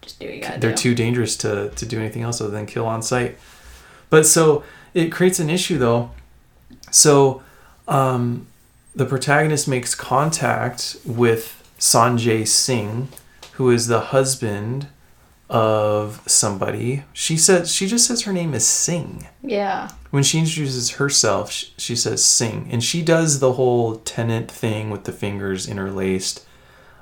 Just 0.00 0.18
do 0.18 0.40
what 0.42 0.60
they're 0.62 0.70
do. 0.70 0.76
too 0.76 0.94
dangerous 0.94 1.36
to, 1.38 1.68
to 1.70 1.84
do 1.86 2.00
anything 2.00 2.22
else 2.22 2.40
other 2.40 2.50
than 2.50 2.64
kill 2.66 2.86
on 2.86 3.02
sight. 3.02 3.36
But 4.08 4.24
so 4.26 4.64
it 4.94 5.12
creates 5.12 5.38
an 5.40 5.50
issue 5.50 5.76
though. 5.78 6.10
So 6.90 7.42
um, 7.86 8.46
the 8.96 9.06
protagonist 9.06 9.68
makes 9.68 9.94
contact 9.94 10.96
with 11.04 11.62
Sanjay 11.78 12.48
Singh, 12.48 13.08
who 13.52 13.70
is 13.70 13.86
the 13.86 14.00
husband 14.00 14.88
of 15.48 16.20
somebody. 16.26 17.04
She 17.12 17.36
says 17.36 17.72
she 17.72 17.86
just 17.86 18.06
says 18.06 18.22
her 18.22 18.32
name 18.32 18.52
is 18.54 18.66
Singh. 18.66 19.28
Yeah. 19.42 19.90
When 20.10 20.22
she 20.24 20.38
introduces 20.40 20.92
herself, 20.92 21.52
sh- 21.52 21.66
she 21.76 21.94
says 21.94 22.24
Singh, 22.24 22.68
and 22.72 22.82
she 22.82 23.02
does 23.02 23.38
the 23.38 23.52
whole 23.52 23.96
Tenet 23.96 24.50
thing 24.50 24.90
with 24.90 25.04
the 25.04 25.12
fingers 25.12 25.68
interlaced. 25.68 26.44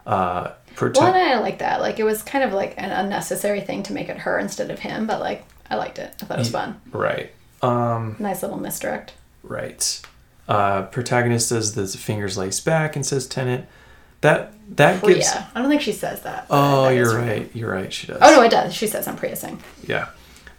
Uh, 0.07 0.51
protect- 0.75 1.03
Well, 1.03 1.15
and 1.15 1.33
I 1.33 1.39
like 1.41 1.61
that. 1.61 1.81
Like 1.81 1.99
it 1.99 2.05
was 2.05 2.23
kind 2.23 2.45
of 2.45 2.53
like 2.53 2.75
an 2.77 2.91
unnecessary 2.91 3.61
thing 3.63 3.83
to 3.85 3.93
make 3.95 4.09
it 4.11 4.19
her 4.19 4.39
instead 4.39 4.71
of 4.71 4.81
him, 4.81 5.07
but 5.07 5.21
like 5.21 5.45
I 5.71 5.77
liked 5.77 5.99
it. 5.99 6.15
I 6.21 6.25
thought 6.27 6.37
it 6.39 6.41
was 6.41 6.51
fun. 6.51 6.81
right. 6.93 7.33
Um, 7.63 8.17
Nice 8.19 8.43
little 8.43 8.59
misdirect. 8.59 9.15
Right. 9.43 10.03
Uh, 10.49 10.83
protagonist 10.83 11.49
does 11.51 11.75
the 11.75 11.87
fingers 11.87 12.37
laced 12.37 12.65
back 12.65 12.97
and 12.97 13.05
says 13.07 13.27
Tenet. 13.27 13.67
That 14.21 14.53
that 14.77 15.01
Priya. 15.03 15.17
gives. 15.17 15.29
I 15.55 15.61
don't 15.61 15.69
think 15.69 15.83
she 15.83 15.93
says 15.93 16.23
that. 16.23 16.47
Oh, 16.51 16.85
that 16.85 16.95
you're 16.97 17.17
right. 17.17 17.51
You're 17.55 17.71
right. 17.73 17.93
She 17.93 18.07
does. 18.07 18.19
Oh 18.21 18.35
no, 18.37 18.43
it 18.43 18.51
does. 18.51 18.75
She 18.75 18.87
says 18.87 19.07
I'm 19.09 19.17
Priya 19.17 19.37
Singh. 19.37 19.63
Yeah. 19.87 20.09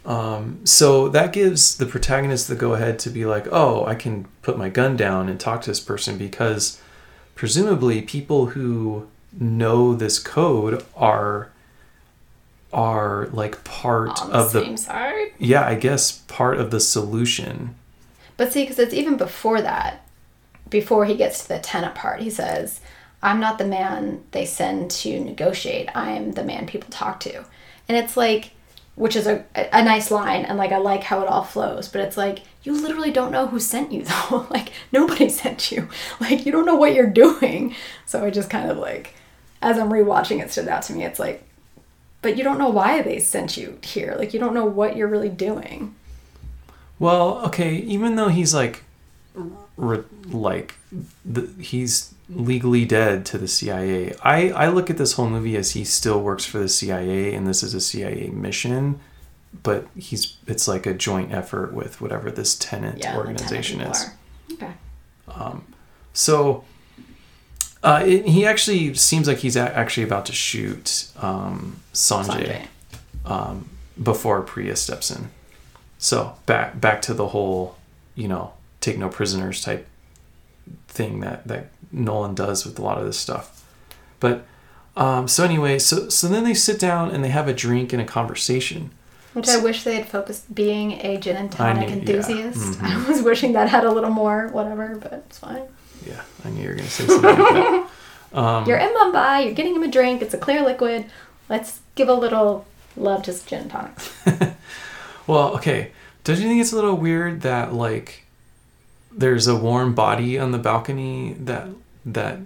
Um, 0.04 0.60
so 0.64 1.08
that 1.08 1.32
gives 1.32 1.76
the 1.76 1.86
protagonist 1.86 2.46
the 2.46 2.54
go 2.54 2.74
ahead 2.74 3.00
to 3.00 3.10
be 3.10 3.26
like, 3.26 3.48
oh, 3.50 3.84
I 3.86 3.96
can 3.96 4.26
put 4.42 4.56
my 4.56 4.68
gun 4.68 4.96
down 4.96 5.28
and 5.28 5.38
talk 5.40 5.62
to 5.62 5.70
this 5.70 5.80
person 5.80 6.16
because 6.16 6.80
presumably 7.34 8.02
people 8.02 8.46
who 8.46 9.08
know 9.38 9.94
this 9.94 10.18
code 10.20 10.84
are 10.96 11.50
are 12.72 13.28
like 13.32 13.62
part 13.64 14.16
the 14.16 14.22
of 14.32 14.52
the 14.52 14.60
same 14.62 14.76
side. 14.76 15.32
yeah 15.38 15.66
i 15.66 15.74
guess 15.74 16.12
part 16.26 16.58
of 16.58 16.70
the 16.70 16.80
solution 16.80 17.74
But 18.36 18.52
see, 18.52 18.62
because 18.62 18.78
it's 18.78 18.94
even 18.94 19.16
before 19.16 19.62
that, 19.62 20.06
before 20.68 21.04
he 21.04 21.14
gets 21.14 21.42
to 21.42 21.48
the 21.48 21.58
Tenet 21.58 21.94
part, 21.94 22.20
he 22.20 22.30
says, 22.30 22.80
I'm 23.22 23.40
not 23.40 23.58
the 23.58 23.64
man 23.64 24.24
they 24.32 24.44
send 24.44 24.90
to 24.92 25.20
negotiate. 25.20 25.88
I'm 25.94 26.32
the 26.32 26.44
man 26.44 26.66
people 26.66 26.90
talk 26.90 27.20
to. 27.20 27.44
And 27.88 27.96
it's 27.96 28.16
like, 28.16 28.52
which 28.94 29.14
is 29.14 29.26
a, 29.26 29.44
a 29.54 29.84
nice 29.84 30.10
line, 30.10 30.44
and 30.44 30.56
like 30.56 30.72
I 30.72 30.78
like 30.78 31.04
how 31.04 31.20
it 31.22 31.28
all 31.28 31.44
flows, 31.44 31.86
but 31.88 32.00
it's 32.00 32.16
like, 32.16 32.40
you 32.62 32.72
literally 32.72 33.10
don't 33.10 33.30
know 33.30 33.46
who 33.46 33.60
sent 33.60 33.92
you 33.92 34.02
though. 34.30 34.46
like, 34.50 34.72
nobody 34.90 35.28
sent 35.30 35.70
you. 35.70 35.88
Like, 36.20 36.46
you 36.46 36.52
don't 36.52 36.66
know 36.66 36.76
what 36.76 36.94
you're 36.94 37.10
doing. 37.10 37.74
So 38.06 38.24
it 38.24 38.32
just 38.32 38.50
kind 38.50 38.70
of 38.70 38.78
like, 38.78 39.14
as 39.62 39.78
I'm 39.78 39.90
rewatching 39.90 40.42
it, 40.42 40.50
stood 40.50 40.68
out 40.68 40.82
to 40.82 40.92
me. 40.92 41.04
It's 41.04 41.18
like, 41.18 41.42
but 42.22 42.36
you 42.36 42.44
don't 42.44 42.58
know 42.58 42.70
why 42.70 43.02
they 43.02 43.18
sent 43.18 43.56
you 43.56 43.78
here. 43.82 44.16
Like, 44.18 44.34
you 44.34 44.40
don't 44.40 44.54
know 44.54 44.64
what 44.64 44.96
you're 44.96 45.08
really 45.08 45.28
doing. 45.28 45.94
Well, 46.98 47.44
okay, 47.46 47.76
even 47.76 48.16
though 48.16 48.28
he's 48.28 48.54
like, 48.54 48.84
re, 49.76 50.02
like, 50.28 50.76
the, 51.24 51.48
he's 51.60 52.14
legally 52.28 52.84
dead 52.84 53.24
to 53.26 53.38
the 53.38 53.46
CIA. 53.48 54.14
I 54.22 54.50
I 54.50 54.68
look 54.68 54.90
at 54.90 54.96
this 54.96 55.12
whole 55.12 55.28
movie 55.28 55.56
as 55.56 55.72
he 55.72 55.84
still 55.84 56.20
works 56.20 56.44
for 56.44 56.58
the 56.58 56.68
CIA, 56.68 57.34
and 57.34 57.46
this 57.46 57.62
is 57.62 57.74
a 57.74 57.80
CIA 57.80 58.28
mission, 58.30 58.98
but 59.62 59.86
he's 59.96 60.36
it's 60.46 60.66
like 60.66 60.86
a 60.86 60.94
joint 60.94 61.32
effort 61.32 61.72
with 61.72 62.00
whatever 62.00 62.30
this 62.30 62.56
Tenet 62.56 62.98
Yeah, 62.98 63.16
organization 63.16 63.80
is. 63.80 64.06
Okay. 64.52 64.72
So, 66.12 66.64
uh, 67.82 68.02
it, 68.06 68.26
he 68.26 68.46
actually 68.46 68.94
seems 68.94 69.28
like 69.28 69.38
he's 69.38 69.54
a- 69.54 69.76
actually 69.76 70.04
about 70.04 70.24
to 70.26 70.32
shoot 70.32 71.08
um, 71.18 71.80
Sanjay, 71.92 72.46
Sanjay. 72.46 72.66
Um, 73.26 73.68
before 74.02 74.40
Priya 74.40 74.76
steps 74.76 75.10
in. 75.10 75.28
So 75.98 76.34
back 76.46 76.80
back 76.80 77.02
to 77.02 77.14
the 77.14 77.28
whole, 77.28 77.76
you 78.14 78.28
know, 78.28 78.52
take 78.80 78.98
no 78.98 79.08
prisoners 79.08 79.62
type 79.62 79.86
thing 80.88 81.20
that 81.20 81.46
that 81.48 81.68
Nolan 81.92 82.34
does 82.34 82.64
with 82.64 82.78
a 82.78 82.82
lot 82.82 82.98
of 82.98 83.04
this 83.06 83.18
stuff. 83.18 83.64
But 84.20 84.46
um, 84.96 85.28
so 85.28 85.44
anyway, 85.44 85.78
so 85.78 86.08
so 86.08 86.28
then 86.28 86.44
they 86.44 86.54
sit 86.54 86.78
down 86.78 87.10
and 87.10 87.22
they 87.24 87.28
have 87.28 87.48
a 87.48 87.52
drink 87.54 87.92
and 87.92 88.00
a 88.02 88.04
conversation. 88.04 88.90
Which 89.34 89.48
I 89.48 89.58
wish 89.58 89.84
they 89.84 89.96
had 89.96 90.08
focused 90.08 90.54
being 90.54 90.92
a 90.92 91.18
gin 91.18 91.36
and 91.36 91.52
tonic 91.52 91.88
knew- 91.90 91.94
yeah. 91.96 92.00
enthusiast. 92.00 92.78
Mhm. 92.78 92.82
I 93.06 93.08
was 93.08 93.22
wishing 93.22 93.52
that 93.52 93.68
had 93.68 93.84
a 93.84 93.90
little 93.90 94.08
more, 94.10 94.48
whatever, 94.48 94.96
but 95.00 95.12
it's 95.12 95.38
fine. 95.38 95.62
Yeah, 96.06 96.22
I 96.44 96.48
knew 96.50 96.62
you 96.62 96.68
were 96.70 96.74
gonna 96.74 96.88
say 96.88 97.06
something 97.06 97.22
like 97.38 97.48
that. 97.54 97.90
Um, 98.32 98.66
You're 98.66 98.76
in 98.76 98.88
Mumbai, 98.92 99.44
you're 99.46 99.54
getting 99.54 99.74
him 99.74 99.82
a 99.84 99.88
drink, 99.90 100.20
it's 100.20 100.34
a 100.34 100.38
clear 100.38 100.60
liquid. 100.62 101.06
Let's 101.48 101.80
give 101.94 102.08
a 102.08 102.12
little 102.12 102.66
love 102.96 103.22
to 103.22 103.46
gin 103.46 103.62
and 103.62 103.70
tonics. 103.70 104.12
Well, 105.26 105.54
okay. 105.56 105.92
Don't 106.24 106.38
you 106.38 106.48
think 106.48 106.60
it's 106.60 106.72
a 106.72 106.76
little 106.76 106.96
weird 106.96 107.42
that 107.42 107.72
like 107.72 108.24
there's 109.12 109.46
a 109.46 109.56
warm 109.56 109.94
body 109.94 110.38
on 110.38 110.50
the 110.52 110.58
balcony 110.58 111.34
that 111.40 111.68
that 112.04 112.38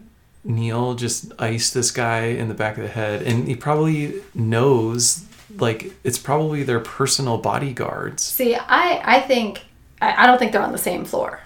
Neil 0.44 0.94
just 0.94 1.32
iced 1.38 1.74
this 1.74 1.90
guy 1.90 2.26
in 2.26 2.48
the 2.48 2.54
back 2.54 2.76
of 2.76 2.82
the 2.82 2.88
head, 2.88 3.22
and 3.22 3.46
he 3.46 3.54
probably 3.54 4.22
knows 4.34 5.24
like 5.58 5.92
it's 6.04 6.18
probably 6.18 6.62
their 6.62 6.80
personal 6.80 7.38
bodyguards. 7.38 8.22
See, 8.22 8.54
I, 8.54 9.16
I 9.16 9.20
think, 9.20 9.62
I, 10.00 10.24
I 10.24 10.26
don't 10.26 10.38
think 10.38 10.52
they're 10.52 10.62
on 10.62 10.72
the 10.72 10.78
same 10.78 11.04
floor. 11.04 11.40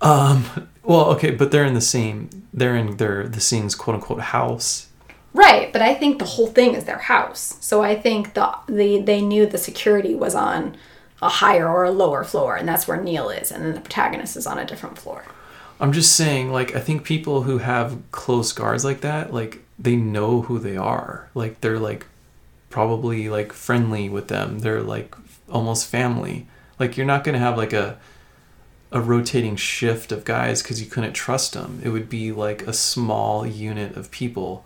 Um. 0.00 0.68
Well, 0.82 1.10
okay, 1.12 1.30
but 1.30 1.50
they're 1.50 1.66
in 1.66 1.74
the 1.74 1.80
same. 1.80 2.30
They're 2.54 2.74
in 2.74 2.96
their 2.96 3.28
the 3.28 3.40
scene's 3.40 3.74
quote 3.74 3.96
unquote 3.96 4.20
house. 4.20 4.88
Right, 5.32 5.72
but 5.72 5.80
I 5.82 5.94
think 5.94 6.18
the 6.18 6.24
whole 6.24 6.48
thing 6.48 6.74
is 6.74 6.84
their 6.84 6.98
house. 6.98 7.56
So 7.60 7.82
I 7.82 7.94
think 7.94 8.34
the, 8.34 8.52
the 8.68 9.00
they 9.00 9.20
knew 9.20 9.46
the 9.46 9.58
security 9.58 10.14
was 10.14 10.34
on 10.34 10.76
a 11.22 11.28
higher 11.28 11.68
or 11.68 11.84
a 11.84 11.90
lower 11.90 12.24
floor, 12.24 12.56
and 12.56 12.66
that's 12.66 12.88
where 12.88 13.00
Neil 13.00 13.30
is, 13.30 13.52
and 13.52 13.64
then 13.64 13.74
the 13.74 13.80
protagonist 13.80 14.36
is 14.36 14.46
on 14.46 14.58
a 14.58 14.64
different 14.64 14.98
floor. 14.98 15.24
I'm 15.78 15.92
just 15.92 16.14
saying, 16.14 16.52
like, 16.52 16.74
I 16.74 16.80
think 16.80 17.04
people 17.04 17.42
who 17.42 17.58
have 17.58 17.98
close 18.10 18.52
guards 18.52 18.84
like 18.84 19.00
that, 19.00 19.32
like, 19.32 19.62
they 19.78 19.96
know 19.96 20.42
who 20.42 20.58
they 20.58 20.76
are. 20.76 21.28
Like, 21.34 21.60
they're 21.60 21.78
like 21.78 22.06
probably 22.68 23.28
like 23.28 23.52
friendly 23.52 24.08
with 24.08 24.28
them. 24.28 24.60
They're 24.60 24.82
like 24.82 25.14
almost 25.48 25.86
family. 25.86 26.46
Like, 26.78 26.96
you're 26.96 27.06
not 27.06 27.24
gonna 27.24 27.38
have 27.38 27.56
like 27.56 27.72
a 27.72 27.98
a 28.92 29.00
rotating 29.00 29.56
shift 29.56 30.10
of 30.10 30.24
guys 30.24 30.62
because 30.62 30.82
you 30.82 30.90
couldn't 30.90 31.12
trust 31.12 31.52
them. 31.52 31.80
It 31.84 31.90
would 31.90 32.08
be 32.08 32.32
like 32.32 32.62
a 32.66 32.72
small 32.72 33.46
unit 33.46 33.96
of 33.96 34.10
people, 34.10 34.64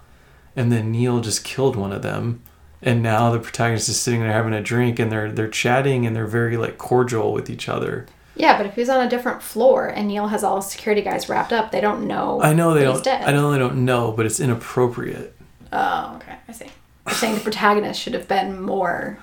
and 0.56 0.70
then 0.70 0.92
Neil 0.92 1.20
just 1.20 1.44
killed 1.44 1.76
one 1.76 1.92
of 1.92 2.02
them. 2.02 2.42
And 2.82 3.02
now 3.02 3.30
the 3.30 3.38
protagonist 3.38 3.88
is 3.88 3.98
sitting 3.98 4.20
there 4.20 4.32
having 4.32 4.52
a 4.52 4.62
drink, 4.62 4.98
and 4.98 5.10
they're 5.10 5.32
they're 5.32 5.48
chatting, 5.48 6.06
and 6.06 6.14
they're 6.14 6.26
very 6.26 6.56
like 6.56 6.76
cordial 6.76 7.32
with 7.32 7.48
each 7.48 7.68
other. 7.68 8.06
Yeah, 8.36 8.56
but 8.56 8.66
if 8.66 8.74
he's 8.74 8.88
on 8.88 9.06
a 9.06 9.08
different 9.08 9.42
floor 9.42 9.86
and 9.86 10.08
Neil 10.08 10.26
has 10.26 10.42
all 10.42 10.56
his 10.56 10.66
security 10.66 11.02
guys 11.02 11.28
wrapped 11.28 11.52
up, 11.52 11.70
they 11.70 11.80
don't 11.80 12.06
know. 12.06 12.42
I 12.42 12.52
know 12.52 12.74
they 12.74 12.82
don't. 12.82 12.94
He's 12.94 13.02
dead. 13.02 13.24
I 13.24 13.32
know 13.32 13.52
they 13.52 13.58
don't 13.58 13.84
know, 13.84 14.12
but 14.12 14.26
it's 14.26 14.40
inappropriate. 14.40 15.36
Oh, 15.72 16.16
okay, 16.16 16.36
I 16.48 16.52
see. 16.52 16.66
You're 17.06 17.14
saying 17.14 17.34
the 17.36 17.40
protagonist 17.40 18.00
should 18.00 18.14
have 18.14 18.26
been 18.26 18.60
more 18.60 19.18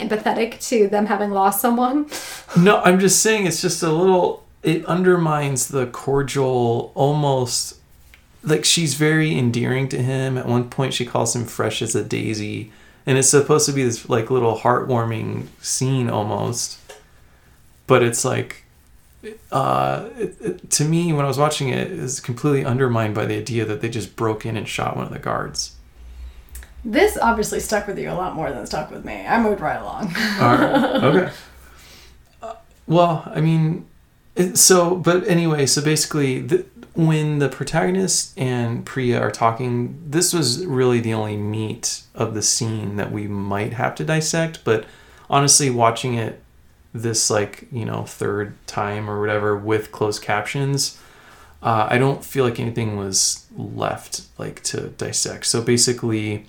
empathetic 0.00 0.60
to 0.68 0.88
them 0.88 1.06
having 1.06 1.30
lost 1.30 1.60
someone. 1.60 2.08
No, 2.56 2.80
I'm 2.80 2.98
just 2.98 3.20
saying 3.20 3.46
it's 3.46 3.60
just 3.60 3.82
a 3.82 3.90
little. 3.90 4.44
It 4.62 4.84
undermines 4.86 5.68
the 5.68 5.86
cordial, 5.86 6.92
almost 6.94 7.76
like 8.46 8.64
she's 8.64 8.94
very 8.94 9.36
endearing 9.36 9.88
to 9.90 10.02
him. 10.02 10.38
At 10.38 10.46
one 10.46 10.70
point, 10.70 10.94
she 10.94 11.04
calls 11.04 11.36
him 11.36 11.44
fresh 11.44 11.82
as 11.82 11.94
a 11.94 12.02
daisy, 12.04 12.72
and 13.04 13.18
it's 13.18 13.28
supposed 13.28 13.66
to 13.66 13.72
be 13.72 13.82
this 13.82 14.08
like 14.08 14.30
little 14.30 14.56
heartwarming 14.58 15.48
scene 15.60 16.08
almost. 16.08 16.78
But 17.86 18.02
it's 18.02 18.24
like, 18.24 18.64
uh, 19.52 20.08
it, 20.18 20.36
it- 20.40 20.70
to 20.72 20.84
me, 20.84 21.12
when 21.12 21.24
I 21.24 21.28
was 21.28 21.38
watching 21.38 21.68
it, 21.68 21.90
it 21.92 22.00
was 22.00 22.20
completely 22.20 22.64
undermined 22.64 23.14
by 23.14 23.26
the 23.26 23.36
idea 23.36 23.64
that 23.64 23.80
they 23.80 23.88
just 23.88 24.16
broke 24.16 24.46
in 24.46 24.56
and 24.56 24.66
shot 24.68 24.96
one 24.96 25.06
of 25.06 25.12
the 25.12 25.18
guards. 25.18 25.72
This 26.84 27.18
obviously 27.18 27.58
stuck 27.60 27.88
with 27.88 27.98
you 27.98 28.10
a 28.10 28.14
lot 28.14 28.36
more 28.36 28.48
than 28.50 28.58
it 28.62 28.66
stuck 28.68 28.90
with 28.92 29.04
me. 29.04 29.26
I 29.26 29.40
moved 29.42 29.60
right 29.60 29.80
along. 29.80 30.14
All 30.40 30.56
right. 30.56 31.02
Okay. 31.04 31.32
Uh, 32.42 32.54
well, 32.86 33.24
I 33.34 33.40
mean, 33.40 33.86
it, 34.36 34.56
so 34.56 34.94
but 34.94 35.26
anyway, 35.26 35.66
so 35.66 35.82
basically, 35.82 36.40
the, 36.40 36.64
when 36.96 37.38
the 37.38 37.48
protagonist 37.48 38.36
and 38.38 38.84
Priya 38.84 39.20
are 39.20 39.30
talking, 39.30 40.02
this 40.06 40.32
was 40.32 40.64
really 40.66 41.00
the 41.00 41.12
only 41.14 41.36
meat 41.36 42.02
of 42.14 42.34
the 42.34 42.42
scene 42.42 42.96
that 42.96 43.12
we 43.12 43.26
might 43.28 43.74
have 43.74 43.94
to 43.96 44.04
dissect. 44.04 44.64
But 44.64 44.86
honestly, 45.30 45.70
watching 45.70 46.14
it 46.14 46.42
this 46.94 47.28
like 47.28 47.68
you 47.70 47.84
know 47.84 48.04
third 48.04 48.54
time 48.66 49.10
or 49.10 49.20
whatever 49.20 49.56
with 49.56 49.92
closed 49.92 50.22
captions, 50.22 50.98
uh, 51.62 51.86
I 51.90 51.98
don't 51.98 52.24
feel 52.24 52.44
like 52.44 52.58
anything 52.58 52.96
was 52.96 53.44
left 53.56 54.22
like 54.38 54.62
to 54.64 54.88
dissect. 54.88 55.46
So 55.46 55.60
basically. 55.62 56.46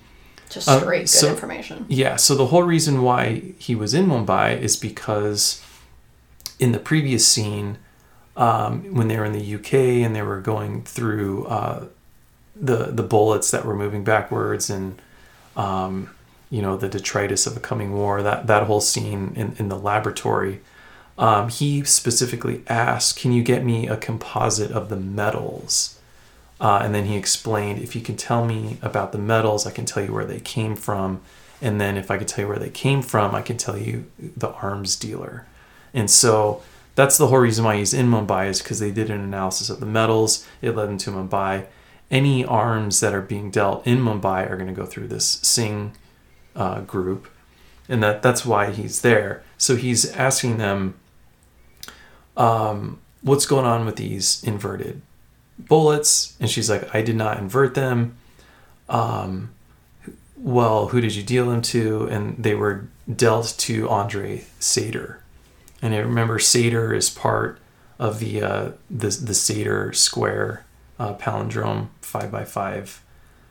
Just 0.50 0.66
Uh, 0.66 0.80
straight 0.80 1.00
good 1.00 1.08
so- 1.10 1.28
information. 1.28 1.84
Yeah, 1.90 2.16
so 2.16 2.34
the 2.34 2.46
whole 2.46 2.62
reason 2.62 3.02
why 3.02 3.52
he 3.58 3.74
was 3.74 3.92
in 3.92 4.06
Mumbai 4.06 4.58
is 4.58 4.76
because 4.78 5.60
in 6.58 6.72
the 6.72 6.78
previous 6.78 7.26
scene, 7.28 7.76
um, 8.38 8.94
when 8.94 9.08
they 9.08 9.18
were 9.18 9.24
in 9.24 9.32
the 9.32 9.54
UK 9.56 9.74
and 9.74 10.14
they 10.16 10.22
were 10.22 10.40
going 10.40 10.82
through 10.82 11.44
uh, 11.46 11.86
the 12.56 12.86
the 12.86 13.02
bullets 13.02 13.50
that 13.50 13.64
were 13.66 13.74
moving 13.74 14.04
backwards 14.04 14.70
and 14.70 15.02
um, 15.56 16.10
you 16.48 16.62
know 16.62 16.76
the 16.76 16.88
detritus 16.88 17.46
of 17.46 17.56
a 17.56 17.60
coming 17.60 17.92
war, 17.92 18.22
that 18.22 18.46
that 18.46 18.62
whole 18.62 18.80
scene 18.80 19.32
in, 19.34 19.54
in 19.58 19.68
the 19.68 19.76
laboratory, 19.76 20.60
um, 21.18 21.48
he 21.48 21.82
specifically 21.82 22.62
asked, 22.68 23.18
"Can 23.18 23.32
you 23.32 23.42
get 23.42 23.64
me 23.64 23.88
a 23.88 23.96
composite 23.96 24.70
of 24.70 24.88
the 24.88 24.96
metals?" 24.96 25.98
Uh, 26.60 26.80
and 26.82 26.94
then 26.94 27.04
he 27.04 27.16
explained, 27.16 27.80
if 27.80 27.94
you 27.94 28.02
can 28.02 28.16
tell 28.16 28.44
me 28.44 28.78
about 28.82 29.12
the 29.12 29.18
metals, 29.18 29.64
I 29.64 29.70
can 29.70 29.84
tell 29.84 30.02
you 30.02 30.12
where 30.12 30.24
they 30.24 30.40
came 30.40 30.74
from. 30.74 31.20
And 31.62 31.80
then 31.80 31.96
if 31.96 32.10
I 32.10 32.18
can 32.18 32.26
tell 32.26 32.42
you 32.42 32.48
where 32.48 32.58
they 32.58 32.68
came 32.68 33.00
from, 33.00 33.32
I 33.32 33.42
can 33.42 33.56
tell 33.56 33.78
you 33.78 34.10
the 34.18 34.48
arms 34.48 34.96
dealer. 34.96 35.46
And 35.94 36.10
so 36.10 36.62
that's 36.98 37.16
the 37.16 37.28
whole 37.28 37.38
reason 37.38 37.64
why 37.64 37.76
he's 37.76 37.94
in 37.94 38.08
Mumbai 38.08 38.48
is 38.48 38.60
because 38.60 38.80
they 38.80 38.90
did 38.90 39.08
an 39.08 39.20
analysis 39.20 39.70
of 39.70 39.78
the 39.78 39.86
metals. 39.86 40.44
It 40.60 40.74
led 40.74 40.88
them 40.88 40.98
to 40.98 41.12
Mumbai. 41.12 41.66
Any 42.10 42.44
arms 42.44 42.98
that 42.98 43.14
are 43.14 43.22
being 43.22 43.52
dealt 43.52 43.86
in 43.86 43.98
Mumbai 43.98 44.50
are 44.50 44.56
going 44.56 44.66
to 44.66 44.74
go 44.74 44.84
through 44.84 45.06
this 45.06 45.24
Singh 45.24 45.92
uh, 46.56 46.80
group. 46.80 47.28
And 47.88 48.02
that, 48.02 48.20
that's 48.20 48.44
why 48.44 48.72
he's 48.72 49.02
there. 49.02 49.44
So 49.56 49.76
he's 49.76 50.10
asking 50.10 50.58
them, 50.58 50.98
um, 52.36 52.98
what's 53.22 53.46
going 53.46 53.64
on 53.64 53.86
with 53.86 53.94
these 53.94 54.42
inverted 54.42 55.00
bullets 55.56 56.36
and 56.38 56.48
she's 56.48 56.70
like 56.70 56.94
i 56.94 57.02
did 57.02 57.16
not 57.16 57.36
invert 57.36 57.74
them 57.74 58.16
um 58.88 59.50
well 60.36 60.86
who 60.88 61.00
did 61.00 61.12
you 61.16 61.22
deal 61.24 61.50
them 61.50 61.60
to 61.60 62.06
and 62.12 62.40
they 62.40 62.54
were 62.54 62.86
dealt 63.12 63.56
to 63.58 63.90
andrei 63.90 64.44
sator 64.60 65.20
and 65.82 65.94
i 65.94 65.98
remember 65.98 66.38
sator 66.38 66.92
is 66.94 67.10
part 67.10 67.58
of 67.98 68.18
the 68.20 68.42
uh 68.42 68.70
the, 68.90 69.08
the 69.08 69.34
sator 69.34 69.92
square 69.92 70.64
uh, 70.98 71.14
palindrome 71.14 71.88
5 72.02 72.30
by 72.30 72.44
5 72.44 73.02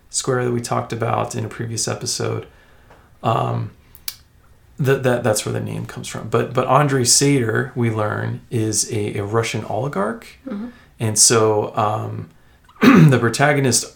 square 0.10 0.46
that 0.46 0.52
we 0.52 0.62
talked 0.62 0.92
about 0.92 1.36
in 1.36 1.46
a 1.46 1.50
previous 1.50 1.88
episode 1.88 2.48
um 3.24 3.72
that, 4.78 5.02
that 5.04 5.24
that's 5.24 5.46
where 5.46 5.54
the 5.54 5.60
name 5.60 5.86
comes 5.86 6.08
from 6.08 6.30
but 6.30 6.54
but 6.54 6.68
andrei 6.68 7.04
sator 7.04 7.72
we 7.76 7.90
learn 7.90 8.42
is 8.52 8.92
a, 8.92 9.18
a 9.18 9.24
russian 9.24 9.64
oligarch 9.66 10.40
and 11.00 11.18
so 11.18 11.76
um, 11.76 12.30
the 12.82 13.18
protagonist 13.20 13.96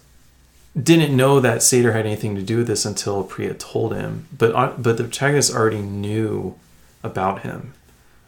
didn't 0.82 1.16
know 1.16 1.40
that 1.40 1.62
Sator 1.62 1.92
had 1.92 2.06
anything 2.06 2.36
to 2.36 2.42
do 2.42 2.58
with 2.58 2.68
this 2.68 2.86
until 2.86 3.24
Priya 3.24 3.54
told 3.54 3.96
him. 3.96 4.28
But 4.36 4.56
uh, 4.56 4.74
but 4.78 4.98
the 4.98 5.04
protagonist 5.04 5.54
already 5.54 5.82
knew 5.82 6.56
about 7.04 7.42
him. 7.42 7.74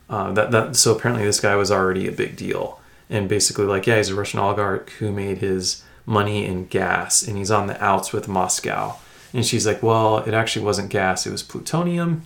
Uh, 0.09 0.31
that 0.33 0.51
that 0.51 0.75
so 0.75 0.95
apparently 0.95 1.25
this 1.25 1.39
guy 1.39 1.55
was 1.55 1.71
already 1.71 2.07
a 2.07 2.11
big 2.11 2.35
deal. 2.35 2.79
And 3.09 3.29
basically 3.29 3.65
like 3.65 3.87
yeah 3.87 3.97
he's 3.97 4.09
a 4.09 4.15
Russian 4.15 4.39
oligarch 4.39 4.91
who 4.91 5.11
made 5.11 5.39
his 5.39 5.83
money 6.05 6.45
in 6.45 6.65
gas 6.67 7.25
and 7.25 7.37
he's 7.37 7.51
on 7.51 7.67
the 7.67 7.81
outs 7.83 8.11
with 8.11 8.27
Moscow. 8.27 8.97
And 9.33 9.45
she's 9.45 9.65
like 9.65 9.81
well 9.81 10.17
it 10.19 10.33
actually 10.33 10.65
wasn't 10.65 10.89
gas 10.89 11.25
it 11.25 11.31
was 11.31 11.43
plutonium. 11.43 12.23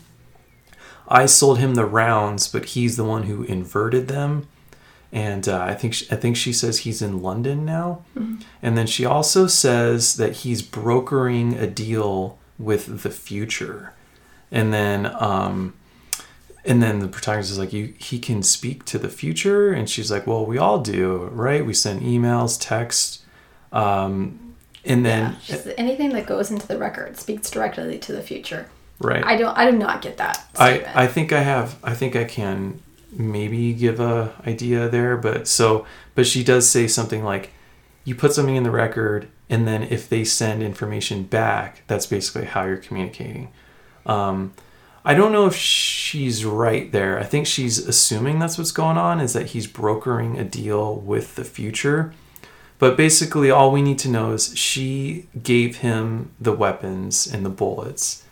I 1.08 1.26
sold 1.26 1.60
him 1.60 1.76
the 1.76 1.86
rounds 1.86 2.48
but 2.48 2.66
he's 2.66 2.98
the 2.98 3.04
one 3.04 3.24
who 3.24 3.44
inverted 3.44 4.08
them 4.08 4.48
and 5.12 5.48
uh, 5.48 5.62
I 5.62 5.74
think 5.74 5.94
she, 5.94 6.06
I 6.12 6.16
think 6.16 6.36
she 6.36 6.52
says 6.52 6.80
he's 6.80 7.02
in 7.02 7.22
London 7.22 7.64
now, 7.64 8.04
and 8.62 8.78
then 8.78 8.88
she 8.88 9.06
also 9.06 9.48
says 9.48 10.18
that 10.18 10.38
he's 10.38 10.62
brokering 10.62 11.54
a 11.54 11.66
deal 11.66 12.38
with 12.60 13.04
the 13.04 13.10
future, 13.10 13.94
and 14.52 14.74
then 14.74 15.06
um, 15.20 15.74
and 16.68 16.84
then 16.84 17.00
the 17.00 17.08
protagonist 17.08 17.50
is 17.52 17.58
like, 17.58 17.74
you 17.74 17.94
he 17.98 18.20
can 18.20 18.44
speak 18.44 18.86
to 18.86 19.00
the 19.00 19.10
future, 19.10 19.72
and 19.72 19.90
she's 19.90 20.12
like, 20.12 20.28
well, 20.28 20.46
we 20.46 20.58
all 20.58 20.80
do, 20.80 21.30
right? 21.32 21.66
We 21.66 21.74
send 21.74 22.02
emails, 22.02 22.58
text, 22.60 23.24
um, 23.72 24.56
and 24.86 25.06
then 25.06 25.38
Yeah, 25.48 25.74
anything 25.78 26.10
that 26.10 26.28
goes 26.28 26.52
into 26.52 26.68
the 26.68 26.78
record 26.78 27.18
speaks 27.18 27.50
directly 27.50 27.98
to 28.00 28.12
the 28.12 28.22
future. 28.22 28.68
right. 29.00 29.24
I 29.26 29.38
don't. 29.38 29.58
I 29.58 29.72
do 29.72 29.78
not 29.78 30.02
get 30.02 30.18
that. 30.18 30.46
I, 30.58 30.86
I 30.94 31.08
think 31.08 31.32
I 31.34 31.42
have 31.42 31.78
I 31.84 31.94
think 31.94 32.16
I 32.16 32.26
can 32.26 32.82
maybe 33.12 33.74
give 33.74 34.00
a 34.02 34.34
idea 34.46 34.90
there 34.90 35.16
but 35.16 35.48
so 35.48 35.86
but 36.14 36.28
she 36.28 36.44
does 36.44 36.70
say 36.70 36.88
something 36.88 37.24
like 37.24 37.52
you 38.04 38.14
put 38.14 38.34
something 38.34 38.56
in 38.58 38.64
the 38.64 38.70
record 38.72 39.28
and 39.50 39.66
then 39.66 39.82
if 39.84 40.10
they 40.10 40.24
send 40.26 40.62
information 40.62 41.24
back 41.24 41.84
that's 41.88 42.06
basically 42.06 42.46
how 42.46 42.66
you're 42.66 42.76
communicating 42.78 43.50
um, 44.06 44.54
I 45.08 45.14
don't 45.14 45.32
know 45.32 45.46
if 45.46 45.56
she's 45.56 46.44
right 46.44 46.92
there. 46.92 47.18
I 47.18 47.24
think 47.24 47.48
she's 47.48 47.78
assuming 47.78 48.40
that's 48.40 48.58
what's 48.58 48.74
going 48.74 48.98
on 48.98 49.22
is 49.22 49.32
that 49.32 49.48
he's 49.48 49.66
brokering 49.66 50.38
a 50.38 50.44
deal 50.44 50.96
with 50.96 51.36
the 51.36 51.46
future. 51.46 52.14
But 52.78 52.98
basically, 52.98 53.50
all 53.50 53.72
we 53.72 53.82
need 53.82 54.00
to 54.00 54.10
know 54.10 54.34
is 54.34 54.58
she 54.58 55.28
gave 55.42 55.78
him 55.78 56.32
the 56.42 56.52
weapons 56.52 57.26
and 57.26 57.46
the 57.46 57.50
bullets. 57.50 58.26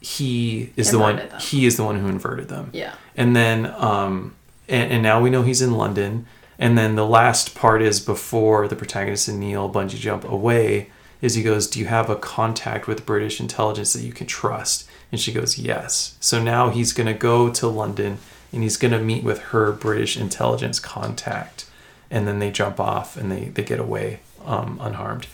He 0.00 0.72
is 0.76 0.90
the 0.90 0.98
one. 0.98 1.18
Them. 1.18 1.38
He 1.38 1.66
is 1.66 1.76
the 1.76 1.84
one 1.84 2.00
who 2.00 2.08
inverted 2.08 2.48
them. 2.48 2.70
Yeah. 2.72 2.94
And 3.16 3.36
then, 3.36 3.66
um, 3.66 4.34
and, 4.68 4.90
and 4.90 5.02
now 5.04 5.20
we 5.20 5.30
know 5.30 5.42
he's 5.42 5.62
in 5.62 5.70
London. 5.70 6.26
And 6.58 6.76
then 6.76 6.96
the 6.96 7.06
last 7.06 7.54
part 7.54 7.80
is 7.80 8.00
before 8.00 8.66
the 8.66 8.74
protagonist 8.74 9.28
and 9.28 9.38
Neil 9.38 9.70
bungee 9.70 10.00
jump 10.00 10.24
away. 10.24 10.90
Is 11.20 11.36
he 11.36 11.44
goes, 11.44 11.68
"Do 11.68 11.78
you 11.78 11.86
have 11.86 12.10
a 12.10 12.16
contact 12.16 12.88
with 12.88 13.06
British 13.06 13.38
intelligence 13.38 13.92
that 13.92 14.02
you 14.02 14.12
can 14.12 14.26
trust?" 14.26 14.88
And 15.12 15.20
she 15.20 15.32
goes, 15.32 15.58
"Yes." 15.58 16.16
So 16.18 16.42
now 16.42 16.70
he's 16.70 16.92
gonna 16.92 17.14
go 17.14 17.50
to 17.50 17.68
London 17.68 18.18
and 18.52 18.62
he's 18.62 18.76
gonna 18.76 18.98
meet 18.98 19.22
with 19.22 19.38
her 19.52 19.70
British 19.70 20.16
intelligence 20.16 20.80
contact, 20.80 21.66
and 22.10 22.26
then 22.26 22.40
they 22.40 22.50
jump 22.50 22.80
off 22.80 23.16
and 23.16 23.30
they 23.30 23.50
they 23.50 23.62
get 23.62 23.78
away 23.78 24.20
um, 24.44 24.78
unharmed. 24.80 25.26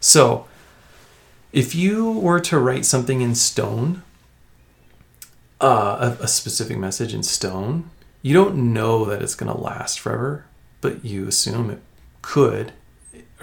So, 0.00 0.46
if 1.52 1.74
you 1.74 2.10
were 2.10 2.40
to 2.40 2.58
write 2.58 2.84
something 2.84 3.22
in 3.22 3.34
stone, 3.34 4.02
uh, 5.60 6.16
a, 6.20 6.24
a 6.24 6.28
specific 6.28 6.76
message 6.76 7.14
in 7.14 7.22
stone, 7.22 7.90
you 8.20 8.34
don't 8.34 8.72
know 8.72 9.04
that 9.06 9.22
it's 9.22 9.34
going 9.34 9.50
to 9.52 9.58
last 9.58 10.00
forever, 10.00 10.44
but 10.80 11.04
you 11.04 11.28
assume 11.28 11.70
it 11.70 11.80
could. 12.22 12.72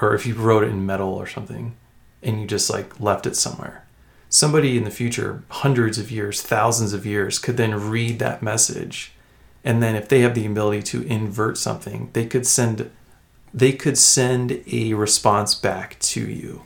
Or 0.01 0.13
if 0.13 0.25
you 0.25 0.35
wrote 0.35 0.63
it 0.63 0.69
in 0.69 0.85
metal 0.85 1.13
or 1.13 1.27
something 1.27 1.75
and 2.23 2.41
you 2.41 2.47
just 2.47 2.69
like 2.69 2.99
left 2.99 3.25
it 3.25 3.35
somewhere, 3.35 3.85
somebody 4.31 4.77
in 4.77 4.85
the 4.85 4.89
future, 4.89 5.43
hundreds 5.49 5.99
of 5.99 6.09
years, 6.09 6.41
thousands 6.41 6.93
of 6.93 7.05
years, 7.05 7.37
could 7.37 7.57
then 7.57 7.89
read 7.89 8.17
that 8.17 8.41
message. 8.41 9.11
And 9.63 9.83
then 9.83 9.95
if 9.95 10.07
they 10.07 10.21
have 10.21 10.33
the 10.33 10.47
ability 10.47 10.81
to 10.83 11.03
invert 11.03 11.57
something, 11.57 12.09
they 12.13 12.25
could 12.25 12.47
send 12.47 12.89
they 13.53 13.73
could 13.73 13.97
send 13.97 14.63
a 14.71 14.93
response 14.93 15.53
back 15.53 15.99
to 15.99 16.21
you. 16.21 16.61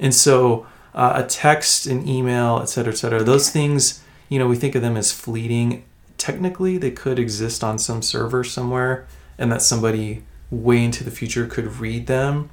And 0.00 0.12
so 0.12 0.66
uh, 0.92 1.22
a 1.24 1.26
text, 1.26 1.86
an 1.86 2.06
email, 2.08 2.58
et 2.60 2.66
cetera, 2.66 2.92
et 2.92 2.96
cetera, 2.96 3.22
those 3.22 3.48
things, 3.48 4.02
you 4.28 4.40
know, 4.40 4.48
we 4.48 4.56
think 4.56 4.74
of 4.74 4.82
them 4.82 4.96
as 4.96 5.12
fleeting. 5.12 5.84
Technically, 6.18 6.78
they 6.78 6.90
could 6.90 7.20
exist 7.20 7.62
on 7.62 7.78
some 7.78 8.02
server 8.02 8.42
somewhere, 8.42 9.06
and 9.38 9.52
that 9.52 9.62
somebody 9.62 10.24
way 10.50 10.82
into 10.82 11.04
the 11.04 11.12
future 11.12 11.46
could 11.46 11.76
read 11.76 12.08
them 12.08 12.50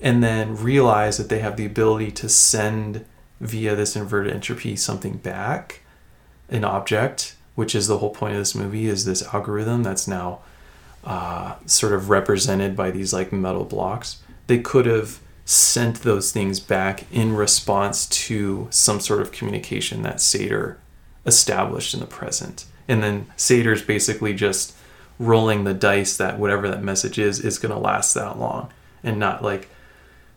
and 0.00 0.22
then 0.22 0.56
realize 0.56 1.16
that 1.18 1.28
they 1.28 1.40
have 1.40 1.56
the 1.56 1.66
ability 1.66 2.12
to 2.12 2.28
send 2.28 3.04
via 3.40 3.74
this 3.74 3.96
inverted 3.96 4.32
entropy 4.32 4.76
something 4.76 5.16
back, 5.18 5.80
an 6.48 6.64
object, 6.64 7.36
which 7.54 7.74
is 7.74 7.86
the 7.86 7.98
whole 7.98 8.10
point 8.10 8.34
of 8.34 8.38
this 8.38 8.54
movie, 8.54 8.86
is 8.86 9.04
this 9.04 9.22
algorithm 9.34 9.82
that's 9.82 10.08
now 10.08 10.40
uh, 11.04 11.54
sort 11.66 11.92
of 11.92 12.10
represented 12.10 12.76
by 12.76 12.90
these 12.90 13.12
like 13.12 13.32
metal 13.32 13.64
blocks. 13.64 14.22
They 14.46 14.58
could 14.58 14.86
have 14.86 15.20
sent 15.44 16.02
those 16.02 16.32
things 16.32 16.58
back 16.58 17.04
in 17.12 17.36
response 17.36 18.06
to 18.06 18.66
some 18.70 18.98
sort 18.98 19.20
of 19.20 19.30
communication 19.30 20.02
that 20.02 20.20
Sator 20.20 20.78
established 21.24 21.94
in 21.94 22.00
the 22.00 22.06
present. 22.06 22.64
And 22.88 23.02
then 23.02 23.26
Sator's 23.36 23.82
basically 23.82 24.34
just 24.34 24.74
rolling 25.18 25.64
the 25.64 25.74
dice 25.74 26.16
that 26.16 26.38
whatever 26.38 26.68
that 26.68 26.82
message 26.82 27.18
is 27.18 27.40
is 27.40 27.58
going 27.58 27.72
to 27.72 27.78
last 27.78 28.12
that 28.14 28.38
long 28.38 28.70
and 29.02 29.18
not 29.18 29.42
like 29.42 29.68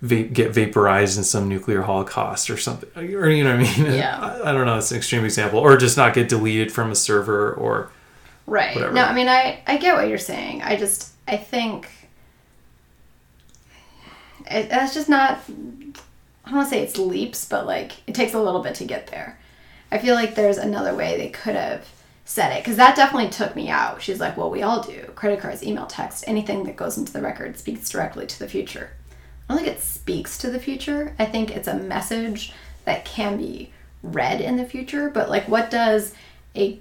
va- 0.01 0.23
get 0.23 0.51
vaporized 0.53 1.17
in 1.17 1.23
some 1.23 1.47
nuclear 1.49 1.81
holocaust 1.81 2.49
or 2.49 2.57
something 2.57 2.89
or 2.95 3.29
you 3.29 3.43
know 3.43 3.57
what 3.57 3.67
I 3.67 3.77
mean 3.83 3.93
Yeah. 3.97 4.17
I, 4.19 4.49
I 4.49 4.51
don't 4.53 4.65
know 4.65 4.77
it's 4.77 4.91
an 4.91 4.97
extreme 4.97 5.25
example 5.25 5.59
or 5.59 5.75
just 5.77 5.97
not 5.97 6.13
get 6.13 6.29
deleted 6.29 6.71
from 6.71 6.91
a 6.91 6.95
server 6.95 7.53
or 7.53 7.91
Right. 8.47 8.73
Whatever. 8.75 8.93
No, 8.95 9.03
I 9.03 9.13
mean, 9.13 9.29
I 9.29 9.61
I 9.67 9.77
get 9.77 9.95
what 9.95 10.07
you're 10.09 10.17
saying. 10.17 10.63
I 10.63 10.75
just 10.75 11.11
I 11.27 11.37
think 11.37 11.87
it, 14.49 14.69
that's 14.69 14.93
just 14.93 15.07
not. 15.07 15.39
I 15.47 16.49
don't 16.49 16.55
want 16.55 16.67
to 16.67 16.69
say 16.75 16.81
it's 16.81 16.97
leaps, 16.97 17.45
but 17.47 17.67
like 17.67 17.91
it 18.07 18.15
takes 18.15 18.33
a 18.33 18.41
little 18.41 18.61
bit 18.63 18.73
to 18.75 18.85
get 18.85 19.07
there. 19.07 19.39
I 19.91 19.99
feel 19.99 20.15
like 20.15 20.33
there's 20.33 20.57
another 20.57 20.95
way 20.95 21.15
they 21.17 21.29
could 21.29 21.55
have 21.55 21.87
said 22.25 22.51
it 22.57 22.63
because 22.63 22.77
that 22.77 22.95
definitely 22.95 23.29
took 23.29 23.55
me 23.55 23.69
out. 23.69 24.01
She's 24.01 24.19
like, 24.19 24.35
"Well, 24.35 24.49
we 24.49 24.63
all 24.63 24.81
do. 24.81 25.03
Credit 25.13 25.39
cards, 25.39 25.61
email, 25.63 25.85
text, 25.85 26.23
anything 26.27 26.63
that 26.63 26.75
goes 26.75 26.97
into 26.97 27.13
the 27.13 27.21
record 27.21 27.57
speaks 27.59 27.87
directly 27.89 28.25
to 28.25 28.39
the 28.39 28.47
future." 28.47 28.89
I 29.49 29.53
don't 29.53 29.63
think 29.63 29.75
it 29.75 29.81
speaks 29.81 30.37
to 30.37 30.51
the 30.51 30.59
future. 30.59 31.15
I 31.17 31.25
think 31.25 31.49
it's 31.49 31.67
a 31.67 31.75
message 31.75 32.53
that 32.85 33.03
can 33.03 33.37
be 33.37 33.71
read 34.03 34.41
in 34.41 34.57
the 34.57 34.65
future. 34.65 35.09
But 35.09 35.29
like, 35.29 35.47
what 35.47 35.71
does 35.71 36.13
a 36.55 36.79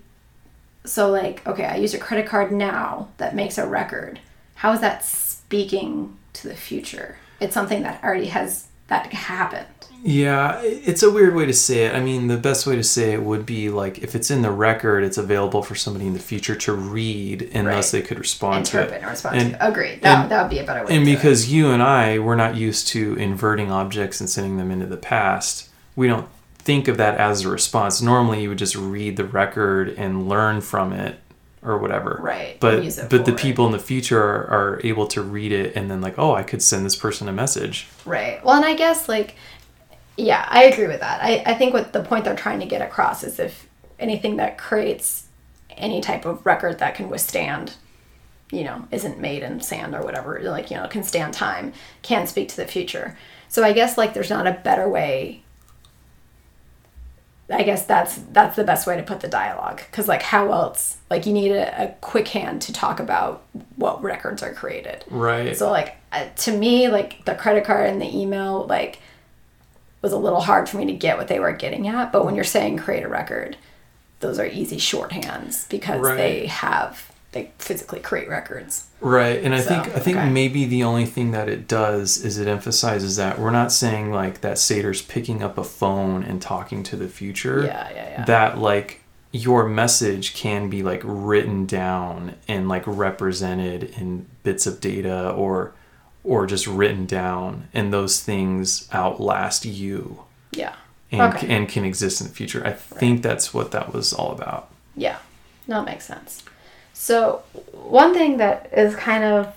so 0.84 1.10
like, 1.10 1.46
okay, 1.46 1.64
I 1.64 1.76
use 1.76 1.94
a 1.94 1.98
credit 1.98 2.26
card 2.26 2.52
now 2.52 3.08
that 3.18 3.34
makes 3.34 3.58
a 3.58 3.66
record. 3.66 4.20
How 4.56 4.72
is 4.72 4.80
that 4.80 5.04
speaking 5.04 6.16
to 6.34 6.48
the 6.48 6.54
future? 6.54 7.16
It's 7.40 7.54
something 7.54 7.82
that 7.82 8.02
already 8.02 8.26
has 8.26 8.67
that 8.88 9.12
happened. 9.12 9.66
Yeah, 10.04 10.60
it's 10.62 11.02
a 11.02 11.10
weird 11.10 11.34
way 11.34 11.44
to 11.46 11.52
say 11.52 11.86
it. 11.86 11.94
I 11.94 12.00
mean, 12.00 12.28
the 12.28 12.36
best 12.36 12.68
way 12.68 12.76
to 12.76 12.84
say 12.84 13.12
it 13.14 13.22
would 13.22 13.44
be 13.44 13.68
like 13.68 13.98
if 13.98 14.14
it's 14.14 14.30
in 14.30 14.42
the 14.42 14.50
record, 14.52 15.02
it's 15.02 15.18
available 15.18 15.60
for 15.62 15.74
somebody 15.74 16.06
in 16.06 16.12
the 16.12 16.20
future 16.20 16.54
to 16.54 16.72
read, 16.72 17.50
and 17.52 17.66
thus 17.66 17.92
Right. 17.92 18.00
they 18.02 18.06
could 18.06 18.18
respond 18.18 18.58
Interpret 18.58 18.90
to 18.90 18.94
it. 18.94 18.98
and 19.02 19.10
respond 19.10 19.36
And- 19.40 19.50
to. 19.54 19.68
Agreed. 19.68 20.02
That, 20.02 20.22
and- 20.22 20.30
that 20.30 20.42
would 20.42 20.50
be 20.50 20.60
a 20.60 20.64
better 20.64 20.84
way 20.86 20.94
And 20.94 21.04
to 21.04 21.10
do 21.10 21.10
it. 21.10 21.14
because 21.16 21.52
you 21.52 21.70
and 21.70 21.82
I, 21.82 22.18
we're 22.20 22.36
not 22.36 22.54
used 22.54 22.86
to 22.88 23.14
inverting 23.16 23.72
objects 23.72 24.20
and 24.20 24.30
sending 24.30 24.56
them 24.56 24.70
into 24.70 24.86
the 24.86 24.96
past, 24.96 25.68
we 25.96 26.06
don't 26.06 26.28
think 26.58 26.86
of 26.86 26.96
that 26.98 27.16
as 27.18 27.44
a 27.44 27.48
response. 27.48 28.00
Normally, 28.00 28.42
you 28.42 28.50
would 28.50 28.58
just 28.58 28.76
read 28.76 29.16
the 29.16 29.24
record 29.24 29.88
and 29.98 30.28
learn 30.28 30.60
from 30.60 30.92
it 30.92 31.18
or 31.62 31.78
whatever. 31.78 32.18
Right, 32.22 32.58
But 32.60 33.08
but 33.10 33.24
the 33.24 33.32
people 33.32 33.66
in 33.66 33.72
the 33.72 33.78
future 33.78 34.22
are, 34.22 34.46
are 34.46 34.80
able 34.84 35.06
to 35.08 35.22
read 35.22 35.52
it 35.52 35.74
and 35.76 35.90
then 35.90 36.00
like, 36.00 36.18
oh, 36.18 36.34
I 36.34 36.42
could 36.42 36.62
send 36.62 36.86
this 36.86 36.96
person 36.96 37.28
a 37.28 37.32
message. 37.32 37.88
Right. 38.04 38.44
Well, 38.44 38.56
and 38.56 38.64
I 38.64 38.74
guess 38.74 39.08
like, 39.08 39.34
yeah, 40.16 40.46
I 40.48 40.64
agree 40.64 40.86
with 40.86 41.00
that. 41.00 41.22
I, 41.22 41.42
I 41.46 41.54
think 41.54 41.74
what 41.74 41.92
the 41.92 42.02
point 42.02 42.24
they're 42.24 42.36
trying 42.36 42.60
to 42.60 42.66
get 42.66 42.82
across 42.82 43.24
is 43.24 43.38
if 43.38 43.66
anything 43.98 44.36
that 44.36 44.58
creates 44.58 45.26
any 45.70 46.00
type 46.00 46.24
of 46.24 46.44
record 46.44 46.78
that 46.78 46.94
can 46.94 47.08
withstand, 47.08 47.74
you 48.50 48.64
know, 48.64 48.86
isn't 48.90 49.18
made 49.18 49.42
in 49.42 49.60
sand 49.60 49.94
or 49.94 50.02
whatever, 50.02 50.40
like, 50.42 50.70
you 50.70 50.76
know, 50.76 50.88
can 50.88 51.02
stand 51.02 51.34
time, 51.34 51.72
can 52.02 52.26
speak 52.26 52.48
to 52.48 52.56
the 52.56 52.66
future. 52.66 53.16
So 53.48 53.64
I 53.64 53.72
guess 53.72 53.98
like 53.98 54.14
there's 54.14 54.30
not 54.30 54.46
a 54.46 54.52
better 54.52 54.88
way. 54.88 55.42
I 57.50 57.62
guess 57.62 57.86
that's 57.86 58.16
that's 58.32 58.56
the 58.56 58.64
best 58.64 58.86
way 58.86 58.96
to 58.96 59.02
put 59.02 59.20
the 59.20 59.28
dialogue 59.28 59.80
because 59.90 60.06
like 60.06 60.22
how 60.22 60.52
else 60.52 60.98
like 61.10 61.24
you 61.24 61.32
need 61.32 61.50
a, 61.52 61.84
a 61.84 61.88
quick 62.02 62.28
hand 62.28 62.60
to 62.62 62.72
talk 62.74 63.00
about 63.00 63.42
what 63.76 64.02
records 64.02 64.42
are 64.42 64.52
created 64.52 65.04
Right. 65.10 65.56
so 65.56 65.70
like 65.70 65.96
uh, 66.12 66.26
to 66.36 66.52
me, 66.56 66.88
like 66.88 67.24
the 67.24 67.34
credit 67.34 67.64
card 67.64 67.88
and 67.88 68.00
the 68.02 68.16
email, 68.18 68.66
like 68.66 68.98
was 70.02 70.12
a 70.12 70.16
little 70.18 70.40
hard 70.40 70.68
for 70.68 70.76
me 70.76 70.84
to 70.86 70.92
get 70.92 71.16
what 71.18 71.28
they 71.28 71.38
were 71.40 71.52
getting 71.52 71.88
at. 71.88 72.12
But 72.12 72.24
when 72.24 72.34
you're 72.34 72.44
saying 72.44 72.78
create 72.78 73.02
a 73.02 73.08
record, 73.08 73.56
those 74.20 74.38
are 74.38 74.46
easy 74.46 74.76
shorthands 74.76 75.68
because 75.70 76.00
Right. 76.00 76.16
they 76.16 76.46
have 76.46 77.10
they 77.32 77.50
physically 77.58 78.00
create 78.00 78.28
records. 78.28 78.87
Right, 79.00 79.42
and 79.42 79.54
I 79.54 79.60
So, 79.60 79.68
think 79.68 79.94
I 79.94 80.00
think 80.00 80.16
okay. 80.16 80.28
maybe 80.28 80.64
the 80.64 80.82
only 80.82 81.06
thing 81.06 81.30
that 81.30 81.48
it 81.48 81.68
does 81.68 82.22
is 82.24 82.36
it 82.38 82.48
emphasizes 82.48 83.14
that 83.16 83.38
we're 83.38 83.50
not 83.50 83.70
saying 83.70 84.10
like 84.12 84.40
that 84.40 84.58
Sator's 84.58 85.02
picking 85.02 85.42
up 85.42 85.56
a 85.56 85.62
phone 85.64 86.24
and 86.24 86.42
talking 86.42 86.82
to 86.84 86.96
the 86.96 87.08
future. 87.08 87.64
Yeah, 87.64 87.88
yeah, 87.94 88.08
yeah. 88.10 88.24
That 88.24 88.58
like 88.58 89.02
your 89.30 89.68
message 89.68 90.34
can 90.34 90.68
be 90.68 90.82
like 90.82 91.02
written 91.04 91.64
down 91.66 92.34
and 92.48 92.68
like 92.68 92.82
represented 92.86 93.84
in 93.98 94.26
bits 94.42 94.66
of 94.66 94.80
data 94.80 95.30
or 95.30 95.74
or 96.24 96.46
just 96.46 96.66
written 96.66 97.06
down 97.06 97.68
and 97.72 97.92
those 97.92 98.20
things 98.20 98.88
outlast 98.92 99.64
you 99.64 100.24
Yeah. 100.50 100.74
and 101.12 101.34
Okay. 101.34 101.46
and 101.54 101.68
can 101.68 101.84
exist 101.84 102.20
in 102.20 102.26
the 102.26 102.32
future. 102.34 102.66
I 102.66 102.72
think 102.72 103.22
that's 103.22 103.54
what 103.54 103.70
that 103.70 103.92
was 103.94 104.12
all 104.12 104.32
about. 104.32 104.70
Yeah, 104.96 105.18
no, 105.68 105.82
it 105.82 105.84
makes 105.86 106.04
sense. 106.06 106.42
So, 107.00 107.44
one 107.70 108.12
thing 108.12 108.38
that 108.38 108.70
is 108.76 108.96
kind 108.96 109.22
of 109.22 109.54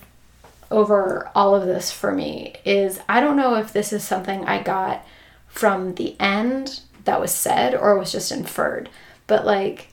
over 0.70 1.32
all 1.34 1.56
of 1.56 1.66
this 1.66 1.92
for 1.92 2.12
me 2.12 2.54
is 2.64 3.00
I 3.10 3.20
don't 3.20 3.36
know 3.36 3.56
if 3.56 3.74
this 3.74 3.92
is 3.92 4.04
something 4.04 4.46
I 4.46 4.62
got 4.62 5.04
from 5.48 5.96
the 5.96 6.16
end 6.20 6.82
that 7.04 7.20
was 7.20 7.32
said 7.32 7.74
or 7.74 7.98
was 7.98 8.12
just 8.12 8.32
inferred, 8.32 8.90
but 9.26 9.44
like, 9.44 9.88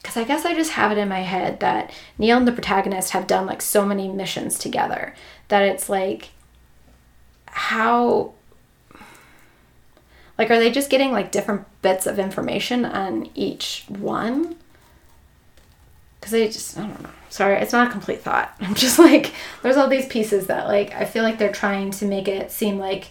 because 0.00 0.16
I 0.16 0.22
guess 0.22 0.44
I 0.44 0.54
just 0.54 0.70
have 0.70 0.92
it 0.92 0.98
in 0.98 1.08
my 1.08 1.22
head 1.22 1.58
that 1.58 1.92
Neil 2.18 2.38
and 2.38 2.46
the 2.46 2.52
protagonist 2.52 3.10
have 3.10 3.26
done 3.26 3.44
like 3.44 3.60
so 3.60 3.84
many 3.84 4.06
missions 4.06 4.60
together 4.60 5.16
that 5.48 5.64
it's 5.64 5.88
like, 5.88 6.30
how 7.46 8.32
like, 10.38 10.52
are 10.52 10.60
they 10.60 10.70
just 10.70 10.88
getting 10.88 11.10
like 11.10 11.32
different 11.32 11.66
bits 11.82 12.06
of 12.06 12.20
information 12.20 12.84
on 12.84 13.28
each 13.34 13.86
one? 13.88 14.54
Because 16.28 16.40
they 16.40 16.48
just, 16.48 16.76
I 16.76 16.86
don't 16.86 17.02
know. 17.02 17.10
Sorry, 17.30 17.56
it's 17.56 17.72
not 17.72 17.88
a 17.88 17.90
complete 17.90 18.20
thought. 18.20 18.54
I'm 18.60 18.74
just 18.74 18.98
like, 18.98 19.32
there's 19.62 19.78
all 19.78 19.88
these 19.88 20.06
pieces 20.06 20.46
that 20.48 20.66
like, 20.66 20.92
I 20.94 21.06
feel 21.06 21.22
like 21.22 21.38
they're 21.38 21.50
trying 21.50 21.90
to 21.92 22.04
make 22.04 22.28
it 22.28 22.50
seem 22.50 22.78
like, 22.78 23.08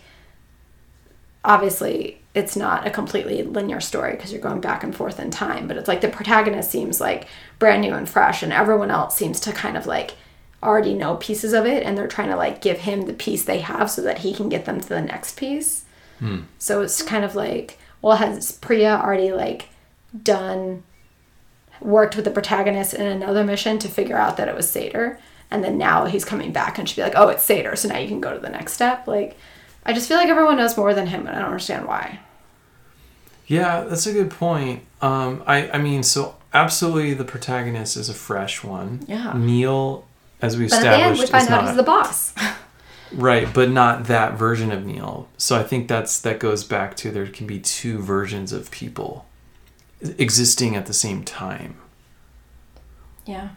obviously, 1.44 2.22
it's 2.36 2.56
not 2.56 2.86
a 2.86 2.92
completely 2.92 3.42
linear 3.42 3.80
story 3.80 4.12
because 4.12 4.32
you're 4.32 4.42
going 4.42 4.62
back 4.62 4.84
and 4.84 4.96
forth 4.96 5.20
in 5.20 5.32
time, 5.32 5.68
but 5.68 5.78
it's 5.78 5.88
like 5.88 6.02
the 6.02 6.10
protagonist 6.10 6.70
seems 6.70 7.02
like 7.02 7.28
brand 7.58 7.82
new 7.82 7.94
and 7.96 8.08
fresh, 8.08 8.44
and 8.44 8.54
everyone 8.54 8.92
else 8.92 9.16
seems 9.16 9.40
to 9.40 9.52
kind 9.52 9.76
of 9.76 9.88
like 9.88 10.14
already 10.62 10.94
know 10.94 11.16
pieces 11.16 11.54
of 11.54 11.66
it, 11.66 11.82
and 11.82 11.98
they're 11.98 12.08
trying 12.08 12.30
to 12.30 12.36
like 12.36 12.62
give 12.62 12.80
him 12.80 13.08
the 13.08 13.14
piece 13.14 13.46
they 13.46 13.60
have 13.60 13.90
so 13.90 14.04
that 14.04 14.20
he 14.20 14.32
can 14.32 14.50
get 14.50 14.66
them 14.66 14.80
to 14.80 14.90
the 14.90 15.02
next 15.02 15.40
piece. 15.40 15.86
Hmm. 16.20 16.42
So 16.60 16.84
it's 16.84 17.02
kind 17.02 17.26
of 17.26 17.34
like, 17.34 17.80
well, 18.04 18.18
has 18.18 18.52
Priya 18.52 19.02
already 19.04 19.32
like 19.32 19.70
done 20.22 20.84
worked 21.82 22.16
with 22.16 22.26
the 22.26 22.32
protagonist 22.32 22.94
in 22.94 23.06
another 23.06 23.44
mission 23.44 23.80
to 23.80 23.88
figure 23.88 24.18
out 24.18 24.38
that 24.38 24.48
it 24.48 24.56
was 24.56 24.70
Sator, 24.70 25.20
and 25.50 25.64
then 25.64 25.78
now 25.78 26.06
he's 26.06 26.26
coming 26.26 26.52
back 26.52 26.78
and 26.78 26.88
she'd 26.88 26.98
be 26.98 27.02
like, 27.02 27.16
oh, 27.16 27.30
it's 27.30 27.44
Sator, 27.44 27.76
so 27.76 27.88
now 27.88 27.98
you 27.98 28.08
can 28.08 28.22
go 28.22 28.34
to 28.34 28.40
the 28.40 28.50
next 28.50 28.74
step. 28.74 29.08
Like, 29.08 29.38
I 29.86 29.94
just 29.94 30.08
feel 30.08 30.18
like 30.18 30.30
everyone 30.30 30.58
knows 30.58 30.78
more 30.78 30.94
than 30.94 31.08
him, 31.08 31.28
and 31.28 31.30
I 31.30 31.40
don't 31.40 31.46
understand 31.46 31.88
why. 31.88 32.20
Yeah, 33.48 33.86
that's 33.86 34.06
a 34.06 34.14
good 34.14 34.30
point. 34.30 34.84
Um, 35.02 35.42
I, 35.48 35.70
I 35.70 35.78
mean, 35.78 36.04
so 36.04 36.36
absolutely 36.54 37.14
the 37.14 37.24
protagonist 37.24 37.96
is 37.96 38.10
a 38.10 38.14
fresh 38.14 38.64
one. 38.64 39.06
Yeah. 39.08 39.34
Neil, 39.36 40.06
as 40.42 40.58
we 40.58 40.66
But 40.66 40.78
established, 40.80 41.22
we 41.22 41.28
find 41.28 41.44
is 41.44 41.50
out 41.50 41.62
not 41.62 41.68
he's 41.70 41.78
the 41.78 41.84
boss. 41.84 42.34
right, 43.14 43.48
but 43.54 43.70
not 43.70 44.06
that 44.06 44.34
version 44.34 44.72
of 44.72 44.86
Neil. 44.86 45.30
So 45.38 45.58
I 45.58 45.64
think 45.64 45.88
that's 45.88 46.20
that 46.20 46.40
goes 46.40 46.66
back 46.66 46.96
to 46.98 47.12
there 47.12 47.28
can 47.28 47.48
be 47.48 47.60
two 47.60 48.00
versions 48.00 48.52
of 48.52 48.70
people 48.72 49.27
existing 50.02 50.76
at 50.76 50.86
the 50.86 50.94
same 50.94 51.24
time. 51.24 51.76
yeah. 53.26 53.50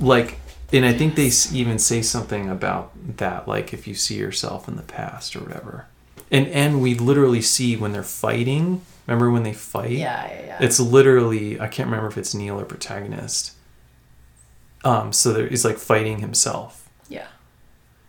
Like, 0.00 0.38
and 0.72 0.84
I 0.84 0.92
think 0.92 1.16
they 1.16 1.30
even 1.52 1.78
say 1.78 2.02
something 2.02 2.48
about 2.48 2.92
that, 3.16 3.48
like 3.48 3.72
if 3.74 3.86
you 3.88 3.94
see 3.94 4.14
yourself 4.16 4.68
in 4.68 4.76
the 4.76 4.82
past 4.82 5.34
or 5.34 5.40
whatever. 5.40 5.86
And 6.30 6.46
and 6.48 6.80
we 6.82 6.94
literally 6.94 7.40
see 7.42 7.76
when 7.76 7.92
they're 7.92 8.02
fighting. 8.02 8.82
Remember 9.06 9.30
when 9.30 9.42
they 9.42 9.54
fight? 9.54 9.92
Yeah, 9.92 10.28
yeah, 10.30 10.46
yeah. 10.46 10.58
It's 10.60 10.78
literally 10.78 11.58
I 11.58 11.66
can't 11.68 11.86
remember 11.88 12.06
if 12.08 12.18
it's 12.18 12.34
Neil 12.34 12.60
or 12.60 12.64
protagonist. 12.64 13.52
Um, 14.84 15.12
so 15.12 15.32
there, 15.32 15.48
he's 15.48 15.64
like 15.64 15.78
fighting 15.78 16.18
himself. 16.20 16.88
yeah. 17.08 17.26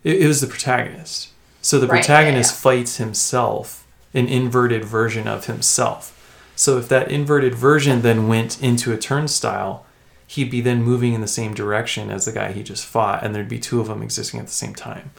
It, 0.03 0.21
it 0.21 0.27
was 0.27 0.41
the 0.41 0.47
protagonist. 0.47 1.29
So 1.61 1.79
the 1.79 1.87
Right, 1.87 1.95
yeah, 1.97 2.01
protagonist 2.01 2.53
yeah. 2.53 2.59
fights 2.59 2.97
himself, 2.97 3.87
an 4.13 4.27
inverted 4.27 4.85
version 4.85 5.27
of 5.27 5.45
himself. 5.47 6.15
So 6.59 6.77
if 6.77 6.89
that 6.89 7.09
inverted 7.09 7.55
version 7.55 8.01
then 8.01 8.27
went 8.27 8.61
into 8.61 8.91
a 8.91 8.97
turnstile, 8.97 9.85
he'd 10.27 10.51
be 10.51 10.59
then 10.59 10.83
moving 10.83 11.13
in 11.13 11.21
the 11.21 11.27
same 11.27 11.53
direction 11.53 12.09
as 12.11 12.25
the 12.25 12.33
guy 12.33 12.51
he 12.51 12.63
just 12.63 12.85
fought, 12.85 13.23
and 13.23 13.33
there'd 13.33 13.47
be 13.47 13.59
two 13.59 13.79
of 13.79 13.87
them 13.87 14.01
existing 14.01 14.41
at 14.41 14.47
the 14.47 14.51
same 14.51 14.75
time. 14.75 15.11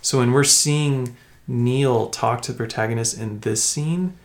So 0.00 0.20
when 0.20 0.32
we're 0.32 0.42
seeing 0.42 1.18
Neil 1.46 2.08
talk 2.08 2.40
to 2.42 2.52
the 2.52 2.56
protagonist 2.56 3.18
in 3.18 3.40
this 3.40 3.62
scene, 3.62 4.16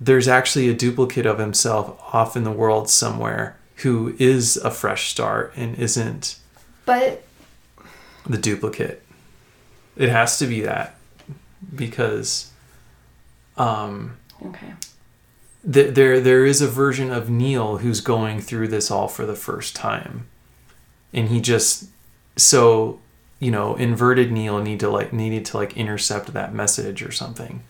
there's 0.00 0.26
actually 0.26 0.70
a 0.70 0.74
duplicate 0.74 1.26
of 1.26 1.38
himself 1.38 2.00
off 2.14 2.34
in 2.34 2.44
the 2.44 2.50
world 2.50 2.88
somewhere 2.88 3.58
who 3.82 4.16
is 4.18 4.56
a 4.56 4.70
fresh 4.70 5.10
start 5.10 5.52
and 5.54 5.76
isn't 5.78 6.38
But 6.86 7.24
the 8.26 8.38
duplicate. 8.38 9.02
It 9.96 10.08
has 10.08 10.38
to 10.38 10.46
be 10.46 10.62
that 10.62 10.94
because 11.74 12.50
um, 13.58 14.16
okay. 14.46 14.72
Th- 15.70 15.94
there 15.94 16.20
there 16.20 16.46
is 16.46 16.60
a 16.60 16.68
version 16.68 17.10
of 17.10 17.30
Neil 17.30 17.78
who's 17.78 18.00
going 18.00 18.40
through 18.40 18.68
this 18.68 18.90
all 18.90 19.08
for 19.08 19.26
the 19.26 19.34
first 19.34 19.74
time, 19.74 20.26
and 21.12 21.28
he 21.28 21.40
just 21.40 21.88
so 22.36 23.00
you 23.38 23.50
know 23.50 23.74
inverted 23.76 24.32
Neil 24.32 24.60
need 24.60 24.80
to 24.80 24.90
like 24.90 25.12
needed 25.12 25.44
to 25.46 25.56
like 25.56 25.76
intercept 25.76 26.32
that 26.32 26.54
message 26.54 27.02
or 27.02 27.12
something. 27.12 27.62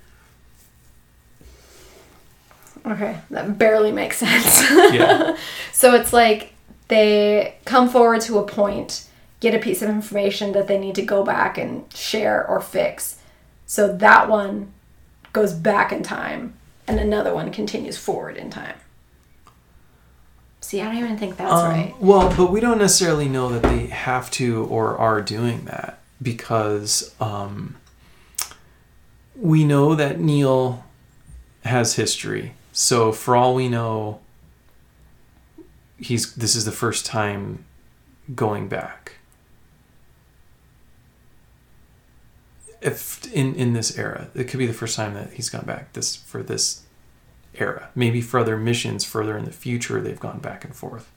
Okay, 2.86 3.18
that 3.30 3.58
barely 3.58 3.92
makes 3.92 4.18
sense. 4.18 4.70
Yeah. 4.92 5.36
so 5.72 5.94
it's 5.94 6.12
like 6.12 6.54
they 6.88 7.56
come 7.64 7.88
forward 7.88 8.20
to 8.22 8.38
a 8.38 8.46
point, 8.46 9.06
get 9.40 9.54
a 9.54 9.58
piece 9.58 9.82
of 9.82 9.88
information 9.88 10.52
that 10.52 10.66
they 10.66 10.78
need 10.78 10.94
to 10.94 11.02
go 11.02 11.22
back 11.22 11.58
and 11.58 11.92
share 11.94 12.46
or 12.46 12.60
fix. 12.60 13.20
So 13.66 13.92
that 13.98 14.28
one 14.28 14.72
goes 15.32 15.52
back 15.52 15.92
in 15.92 16.02
time, 16.02 16.54
and 16.90 16.98
another 16.98 17.32
one 17.32 17.52
continues 17.52 17.96
forward 17.96 18.36
in 18.36 18.50
time. 18.50 18.74
See, 20.60 20.80
I 20.80 20.86
don't 20.86 20.96
even 20.96 21.16
think 21.16 21.36
that's 21.36 21.52
Um, 21.52 21.70
right. 21.70 21.94
Well, 22.00 22.34
but 22.36 22.50
we 22.50 22.60
don't 22.60 22.78
necessarily 22.78 23.28
know 23.28 23.48
that 23.48 23.62
they 23.62 23.86
have 23.86 24.30
to 24.32 24.64
or 24.64 24.98
are 24.98 25.22
doing 25.22 25.64
that 25.66 26.00
because 26.20 27.14
um, 27.20 27.76
we 29.36 29.64
know 29.64 29.94
that 29.94 30.20
Neil 30.20 30.84
has 31.64 31.94
history. 31.94 32.54
So 32.72 33.12
for 33.12 33.36
all 33.36 33.54
we 33.54 33.68
know, 33.68 34.20
he's 35.98 36.34
this 36.34 36.54
is 36.56 36.64
the 36.64 36.72
first 36.72 37.06
time 37.06 37.64
going 38.34 38.68
back. 38.68 38.99
If 42.80 43.30
in 43.32 43.54
in 43.54 43.72
this 43.72 43.98
era, 43.98 44.28
it 44.34 44.44
could 44.44 44.58
be 44.58 44.66
the 44.66 44.72
first 44.72 44.96
time 44.96 45.14
that 45.14 45.34
he's 45.34 45.50
gone 45.50 45.66
back 45.66 45.92
this 45.92 46.16
for 46.16 46.42
this 46.42 46.82
era. 47.54 47.90
Maybe 47.94 48.20
for 48.20 48.40
other 48.40 48.56
missions 48.56 49.04
further 49.04 49.36
in 49.36 49.44
the 49.44 49.52
future, 49.52 50.00
they've 50.00 50.18
gone 50.18 50.38
back 50.38 50.64
and 50.64 50.74
forth. 50.74 51.10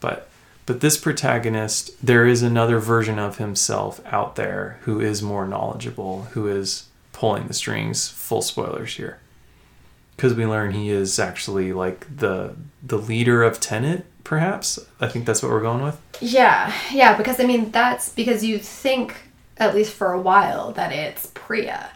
But 0.00 0.28
but 0.66 0.80
this 0.80 0.96
protagonist, 0.96 1.92
there 2.04 2.26
is 2.26 2.42
another 2.42 2.80
version 2.80 3.18
of 3.20 3.38
himself 3.38 4.00
out 4.06 4.34
there 4.34 4.78
who 4.82 5.00
is 5.00 5.22
more 5.22 5.46
knowledgeable, 5.46 6.22
who 6.32 6.48
is 6.48 6.88
pulling 7.12 7.46
the 7.46 7.54
strings. 7.54 8.08
Full 8.08 8.42
spoilers 8.42 8.94
here, 8.96 9.20
because 10.16 10.34
we 10.34 10.44
learn 10.44 10.72
he 10.72 10.90
is 10.90 11.18
actually 11.20 11.72
like 11.72 12.16
the 12.16 12.56
the 12.82 12.98
leader 12.98 13.44
of 13.44 13.60
Tenet. 13.60 14.04
Perhaps 14.24 14.80
I 15.00 15.06
think 15.06 15.24
that's 15.24 15.40
what 15.40 15.52
we're 15.52 15.60
going 15.60 15.84
with. 15.84 16.00
Yeah, 16.20 16.72
yeah, 16.92 17.16
because 17.16 17.38
I 17.38 17.44
mean, 17.44 17.70
that's 17.70 18.08
because 18.08 18.42
you 18.42 18.58
think, 18.58 19.14
at 19.58 19.74
least 19.74 19.92
for 19.92 20.12
a 20.12 20.20
while, 20.20 20.72
that 20.72 20.92
it's 20.92 21.30
Priya. 21.34 21.90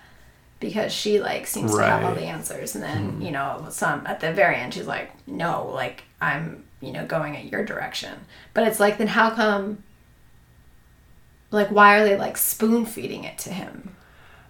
Because 0.59 0.93
she 0.93 1.21
like 1.21 1.47
seems 1.47 1.75
to 1.75 1.83
have 1.83 2.05
all 2.05 2.15
the 2.15 2.25
answers, 2.25 2.75
and 2.75 2.85
then 2.85 3.23
you 3.23 3.31
know, 3.31 3.67
some 3.71 4.07
at 4.07 4.21
the 4.21 4.31
very 4.31 4.57
end, 4.57 4.75
she's 4.75 4.87
like, 4.87 5.11
"No, 5.27 5.71
like 5.73 6.05
I'm, 6.21 6.65
you 6.83 6.93
know, 6.93 7.07
going 7.07 7.35
at 7.35 7.47
your 7.47 7.65
direction." 7.65 8.13
But 8.53 8.67
it's 8.67 8.79
like, 8.79 8.99
then 8.99 9.07
how 9.07 9.31
come? 9.31 9.83
Like, 11.51 11.71
why 11.71 11.99
are 11.99 12.05
they 12.05 12.17
like 12.17 12.37
spoon 12.37 12.85
feeding 12.85 13.25
it 13.25 13.39
to 13.39 13.51
him? 13.51 13.97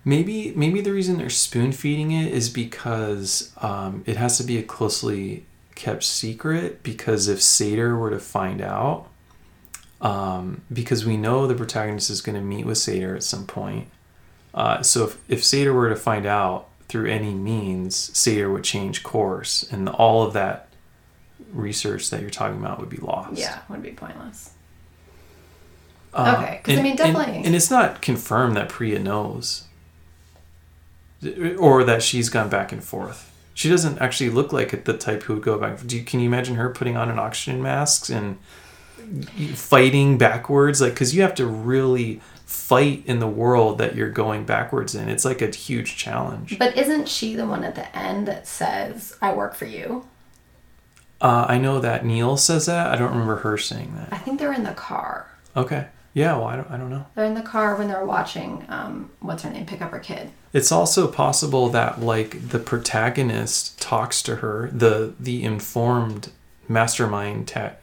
Maybe 0.05 0.53
maybe 0.57 0.81
the 0.81 0.93
reason 0.93 1.19
they're 1.19 1.31
spoon 1.31 1.71
feeding 1.71 2.11
it 2.11 2.33
is 2.33 2.49
because 2.49 3.53
um, 3.59 4.03
it 4.05 4.17
has 4.17 4.37
to 4.39 4.45
be 4.45 4.59
a 4.59 4.65
closely 4.65 5.47
kept 5.77 6.03
secret. 6.03 6.83
Because 6.83 7.29
if 7.29 7.41
Sator 7.41 7.97
were 7.97 8.11
to 8.11 8.19
find 8.19 8.61
out, 8.61 9.09
um, 10.01 10.63
because 10.73 11.05
we 11.05 11.17
know 11.17 11.47
the 11.47 11.55
protagonist 11.55 12.11
is 12.11 12.21
going 12.21 12.37
to 12.37 12.41
meet 12.43 12.65
with 12.67 12.79
Sator 12.79 13.15
at 13.17 13.23
some 13.23 13.47
point. 13.47 13.89
Uh, 14.55 14.83
so 14.83 15.05
if 15.05 15.19
if 15.29 15.45
Sator 15.45 15.73
were 15.73 15.89
to 15.89 15.97
find 15.97 16.27
out 16.27 16.69
through 16.89 17.07
any 17.11 17.33
means, 17.35 17.95
Sator 18.19 18.51
would 18.51 18.65
change 18.65 19.03
course, 19.03 19.65
and 19.71 19.89
all 19.89 20.23
of 20.25 20.33
that 20.33 20.69
research 21.53 22.11
that 22.11 22.21
you're 22.21 22.31
talking 22.31 22.59
about 22.59 22.81
would 22.81 22.89
be 22.89 22.97
lost. 22.97 23.39
Yeah, 23.39 23.59
would 23.69 23.83
be 23.83 23.93
pointless. 23.93 24.51
Uh, 26.13 26.35
Okay, 26.39 26.61
'cause 26.65 26.73
I 26.75 26.79
and- 26.79 26.83
mean, 26.83 26.91
and- 26.93 26.99
definitely- 26.99 27.43
And, 27.45 27.55
it's 27.55 27.71
not 27.71 28.03
confirmed 28.03 28.57
that 28.57 28.69
Priya 28.69 28.99
knows, 28.99 29.65
or 31.59 31.85
that 31.85 32.03
she's 32.03 32.29
gone 32.29 32.49
back 32.49 32.73
and 32.73 32.83
forth. 32.83 33.31
She 33.55 33.69
doesn't 33.69 33.99
actually 34.01 34.31
look 34.31 34.53
like 34.53 34.85
the 34.85 34.95
type 34.97 35.25
who 35.25 35.35
would 35.35 35.43
go 35.43 35.59
back. 35.59 35.87
Do 35.87 35.97
you, 35.97 36.03
can 36.03 36.19
you 36.21 36.27
imagine 36.27 36.57
her 36.57 36.71
putting 36.71 36.97
on 36.97 37.11
an 37.11 37.19
oxygen 37.19 37.63
mask 37.63 38.09
and 38.11 38.39
fighting 39.55 40.19
backwards? 40.19 40.81
Like, 40.81 40.95
because 40.95 41.15
you 41.15 41.23
have 41.23 41.35
to 41.37 41.47
really 41.47 42.21
fight 42.45 43.03
in 43.07 43.21
the 43.21 43.29
world 43.29 43.79
that 43.79 43.95
you're 43.95 44.11
going 44.11 44.45
backwards 44.45 44.95
in. 44.95 45.09
It's 45.09 45.25
like 45.25 45.41
a 45.41 45.49
huge 45.51 45.97
challenge. 45.97 46.59
But 46.59 46.77
isn't 46.77 47.09
she 47.09 47.37
the 47.37 47.47
one 47.47 47.65
at 47.65 47.75
the 47.75 47.97
end 47.97 48.27
that 48.27 48.47
says, 48.47 49.17
"I 49.23 49.33
work 49.33 49.55
for 49.55 49.67
you"? 49.67 50.07
Uh, 51.21 51.47
I 51.49 51.59
know 51.59 51.81
that 51.81 52.05
Neil 52.05 52.37
says 52.37 52.67
that. 52.67 52.89
I 52.89 52.97
don't 52.97 53.11
remember 53.11 53.37
her 53.37 53.59
saying 53.59 53.95
that 53.97 54.09
I 54.13 54.19
think 54.19 54.39
they're 54.39 54.53
in 54.53 54.65
the 54.65 54.73
car. 54.73 55.31
Okay. 55.57 55.87
Yeah. 56.13 56.37
Well, 56.37 56.47
I 56.47 56.57
don't. 56.57 56.71
I 56.71 56.77
don't 56.77 56.91
know. 56.91 57.07
They're 57.15 57.25
in 57.25 57.35
the 57.35 57.43
car 57.43 57.77
when 57.77 57.87
they're 57.89 58.05
watching, 58.05 58.65
um, 58.69 59.11
what's 59.21 59.43
her 59.45 59.51
name, 59.51 59.67
pick 59.67 59.81
up 59.81 59.91
her 59.93 60.01
kid. 60.01 60.31
It's 60.53 60.73
also 60.73 61.07
possible 61.07 61.69
that 61.69 62.01
like 62.01 62.49
the 62.49 62.59
protagonist 62.59 63.81
talks 63.81 64.23
to 64.25 64.37
her, 64.37 64.71
the 64.73 65.15
the 65.21 65.45
informed 65.45 66.31
mastermind 66.69 67.47
ta- 67.49 67.75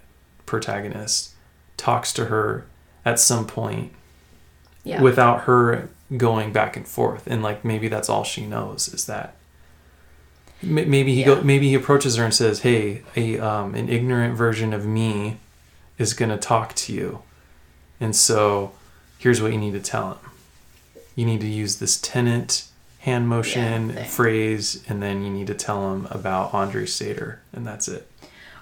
protagonist 0.48 1.32
talks 1.78 2.12
to 2.14 2.26
her 2.26 2.66
at 3.06 3.20
some 3.20 3.46
point 3.46 3.92
Yeah. 4.84 5.02
without 5.02 5.42
her 5.42 5.90
going 6.16 6.52
back 6.52 6.76
and 6.76 6.88
forth, 6.88 7.28
and 7.28 7.44
like 7.44 7.64
maybe 7.64 7.88
that's 7.88 8.10
all 8.10 8.24
she 8.24 8.46
knows 8.48 8.88
is 8.88 9.06
that. 9.06 9.36
Maybe 10.64 11.14
he 11.14 11.20
Yeah. 11.20 11.26
go. 11.28 11.42
Maybe 11.44 11.70
he 11.70 11.76
approaches 11.76 12.16
her 12.16 12.24
and 12.26 12.34
says, 12.34 12.62
"Hey, 12.62 13.04
a 13.16 13.38
um, 13.40 13.76
an 13.76 13.90
ignorant 13.90 14.36
version 14.36 14.74
of 14.74 14.86
me 14.86 15.38
is 16.00 16.14
gonna 16.16 16.38
talk 16.38 16.74
to 16.76 16.94
you, 16.94 17.22
and 18.00 18.16
so 18.16 18.72
here's 19.20 19.40
what 19.42 19.52
you 19.52 19.60
need 19.60 19.74
to 19.74 19.80
tell 19.80 20.10
him. 20.14 20.18
You 21.16 21.26
need 21.26 21.42
to 21.42 21.48
use 21.48 21.76
this 21.76 21.98
Tenet 22.02 22.64
hand 23.00 23.28
motion 23.30 23.94
thing. 23.94 24.06
phrase, 24.10 24.84
and 24.90 25.02
then 25.02 25.24
you 25.24 25.30
need 25.30 25.48
to 25.48 25.54
tell 25.54 25.94
him 25.94 26.08
about 26.10 26.54
Andrei 26.56 26.86
Sator, 26.88 27.40
and 27.54 27.66
that's 27.66 27.88
it. 27.88 28.10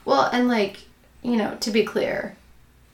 Well, 0.04 0.30
and 0.34 0.48
like, 0.50 0.80
you 1.26 1.38
know, 1.38 1.56
to 1.60 1.72
be 1.72 1.84
clear, 1.84 2.36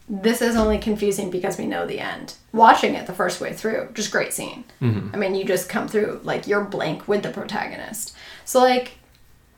this 0.08 0.42
is 0.42 0.56
only 0.56 0.78
confusing 0.78 1.30
because 1.30 1.58
we 1.58 1.66
know 1.66 1.86
the 1.86 2.00
end. 2.00 2.36
Watching 2.52 2.96
it 2.96 3.08
the 3.08 3.14
first 3.14 3.40
way 3.40 3.54
through, 3.54 3.90
just 3.94 4.12
great 4.12 4.34
scene. 4.34 4.64
Mm-hmm. 4.82 5.10
I 5.14 5.18
mean, 5.18 5.36
you 5.36 5.46
just 5.46 5.70
come 5.70 5.88
through, 5.88 6.22
like, 6.24 6.48
you're 6.48 6.64
blank 6.64 7.08
with 7.08 7.24
the 7.24 7.32
protagonist. 7.32 8.16
So, 8.46 8.60
like, 8.60 8.94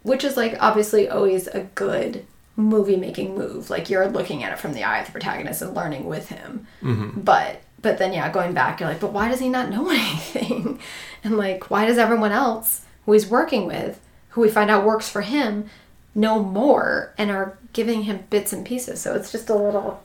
which 0.01 0.23
is, 0.23 0.37
like, 0.37 0.57
obviously 0.59 1.07
always 1.07 1.47
a 1.47 1.61
good 1.75 2.25
movie 2.55 2.97
making 2.97 3.35
move. 3.35 3.69
Like, 3.69 3.89
you're 3.89 4.07
looking 4.07 4.43
at 4.43 4.53
it 4.53 4.59
from 4.59 4.73
the 4.73 4.83
eye 4.83 4.99
of 4.99 5.07
the 5.07 5.11
protagonist 5.11 5.61
and 5.61 5.75
learning 5.75 6.05
with 6.05 6.29
him. 6.29 6.67
Mm-hmm. 6.81 7.21
But, 7.21 7.61
but 7.81 7.97
then, 7.97 8.13
yeah, 8.13 8.31
going 8.31 8.53
back, 8.53 8.79
you're 8.79 8.89
like, 8.89 8.99
but 8.99 9.13
why 9.13 9.29
does 9.29 9.39
he 9.39 9.49
not 9.49 9.69
know 9.69 9.89
anything? 9.91 10.79
And, 11.23 11.37
like, 11.37 11.71
why 11.71 11.85
does 11.85 11.97
everyone 11.97 12.31
else 12.31 12.85
who 13.05 13.13
he's 13.13 13.27
working 13.27 13.65
with, 13.65 13.99
who 14.29 14.41
we 14.41 14.49
find 14.49 14.69
out 14.69 14.85
works 14.85 15.09
for 15.09 15.21
him, 15.21 15.69
know 16.15 16.43
more 16.43 17.13
and 17.17 17.31
are 17.31 17.57
giving 17.73 18.03
him 18.03 18.25
bits 18.29 18.53
and 18.53 18.65
pieces. 18.65 19.01
So 19.01 19.15
it's 19.15 19.31
just 19.31 19.49
a 19.49 19.55
little. 19.55 20.03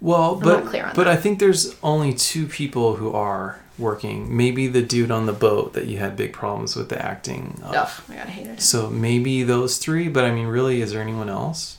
Well, 0.00 0.36
not 0.36 0.42
but 0.42 0.66
clear 0.66 0.86
on 0.86 0.94
but. 0.94 1.06
I 1.06 1.16
think 1.16 1.38
there's 1.38 1.76
only 1.82 2.14
two 2.14 2.46
people 2.46 2.96
who 2.96 3.12
are 3.12 3.60
working. 3.78 4.34
Maybe 4.34 4.66
the 4.66 4.82
dude 4.82 5.10
on 5.10 5.26
the 5.26 5.32
boat 5.32 5.74
that 5.74 5.86
you 5.86 5.98
had 5.98 6.16
big 6.16 6.32
problems 6.32 6.74
with 6.74 6.88
the 6.88 7.00
acting. 7.00 7.60
of. 7.62 7.74
Ugh, 7.74 7.90
my 8.08 8.16
god, 8.16 8.26
I 8.26 8.30
hated 8.30 8.52
it. 8.54 8.62
So 8.62 8.90
maybe 8.90 9.42
those 9.42 9.78
three, 9.78 10.08
but 10.08 10.24
I 10.24 10.30
mean, 10.30 10.46
really, 10.46 10.80
is 10.80 10.92
there 10.92 11.02
anyone 11.02 11.28
else? 11.28 11.78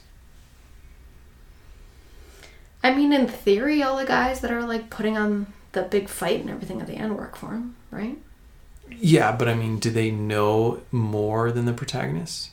I 2.83 2.93
mean, 2.93 3.13
in 3.13 3.27
theory, 3.27 3.83
all 3.83 3.97
the 3.97 4.05
guys 4.05 4.41
that 4.41 4.51
are 4.51 4.63
like 4.63 4.89
putting 4.89 5.17
on 5.17 5.47
the 5.71 5.83
big 5.83 6.09
fight 6.09 6.41
and 6.41 6.49
everything 6.49 6.81
at 6.81 6.87
the 6.87 6.95
end 6.95 7.17
work 7.17 7.35
for 7.35 7.51
him, 7.51 7.75
right? 7.91 8.17
Yeah, 8.89 9.31
but 9.31 9.47
I 9.47 9.53
mean, 9.53 9.79
do 9.79 9.89
they 9.89 10.11
know 10.11 10.81
more 10.91 11.51
than 11.51 11.65
the 11.65 11.73
protagonist? 11.73 12.50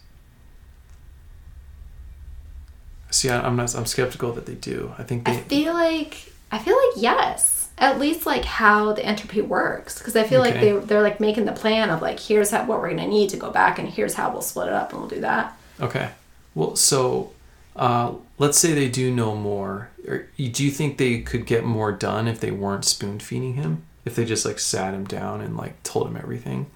See, 3.18 3.30
I, 3.30 3.44
I'm 3.44 3.56
not. 3.56 3.74
I'm 3.74 3.84
skeptical 3.84 4.32
that 4.34 4.46
they 4.46 4.54
do. 4.54 4.94
I 4.96 5.02
think 5.02 5.28
I 5.28 5.34
they. 5.34 5.40
feel 5.40 5.72
like 5.72 6.32
I 6.52 6.60
feel 6.60 6.76
like 6.76 7.02
yes, 7.02 7.68
at 7.76 7.98
least 7.98 8.26
like 8.26 8.44
how 8.44 8.92
the 8.92 9.04
entropy 9.04 9.40
works, 9.40 9.98
because 9.98 10.14
I 10.14 10.22
feel 10.22 10.38
like 10.40 10.54
they 10.54 10.70
they're 10.70 11.02
like 11.02 11.18
making 11.18 11.44
the 11.44 11.52
plan 11.52 11.90
of 11.90 12.00
like 12.00 12.20
here's 12.20 12.52
how, 12.52 12.64
what 12.64 12.78
we're 12.78 12.90
gonna 12.90 13.08
need 13.08 13.30
to 13.30 13.36
go 13.36 13.50
back, 13.50 13.80
and 13.80 13.88
here's 13.88 14.14
how 14.14 14.30
we'll 14.30 14.40
split 14.40 14.68
it 14.68 14.72
up, 14.72 14.92
and 14.92 15.00
we'll 15.00 15.10
do 15.10 15.20
that. 15.22 15.58
Okay. 15.80 16.10
Well, 16.54 16.76
so 16.76 17.32
uh, 17.74 18.12
let's 18.38 18.56
say 18.56 18.72
they 18.72 18.88
do 18.88 19.12
know 19.12 19.34
more. 19.34 19.90
Or, 20.06 20.28
do 20.36 20.64
you 20.64 20.70
think 20.70 20.98
they 20.98 21.20
could 21.20 21.44
get 21.44 21.64
more 21.64 21.90
done 21.90 22.28
if 22.28 22.38
they 22.38 22.52
weren't 22.52 22.84
spoon 22.84 23.18
feeding 23.18 23.54
him? 23.54 23.82
If 24.04 24.14
they 24.14 24.26
just 24.26 24.44
like 24.44 24.60
sat 24.60 24.94
him 24.94 25.04
down 25.04 25.40
and 25.40 25.56
like 25.56 25.82
told 25.82 26.06
him 26.06 26.16
everything? 26.16 26.66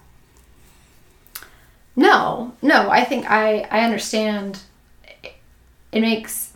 No, 1.94 2.56
no, 2.60 2.90
I 2.90 3.04
think 3.04 3.30
I 3.30 3.60
I 3.70 3.84
understand. 3.84 4.58
It, 5.92 6.00
makes 6.00 6.52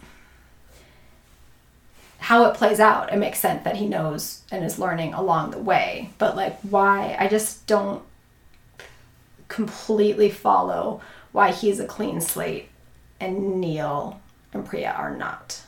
how 2.19 2.45
it 2.47 2.55
plays 2.55 2.81
out. 2.81 3.13
It 3.13 3.19
makes 3.19 3.39
sense 3.39 3.63
that 3.65 3.77
he 3.77 3.87
knows 3.87 4.43
and 4.51 4.65
is 4.65 4.79
learning 4.79 5.15
along 5.15 5.51
the 5.51 5.59
way. 5.59 6.11
But 6.19 6.37
like, 6.37 6.59
why? 6.61 7.17
I 7.19 7.29
just 7.29 7.67
don't 7.67 8.03
completely 9.49 10.31
follow 10.31 11.01
why 11.33 11.53
he's 11.53 11.79
a 11.79 11.87
clean 11.87 12.21
slate 12.21 12.69
and 13.21 13.61
Neil 13.61 14.21
and 14.53 14.65
Priya 14.65 14.91
are 14.97 15.15
not. 15.17 15.63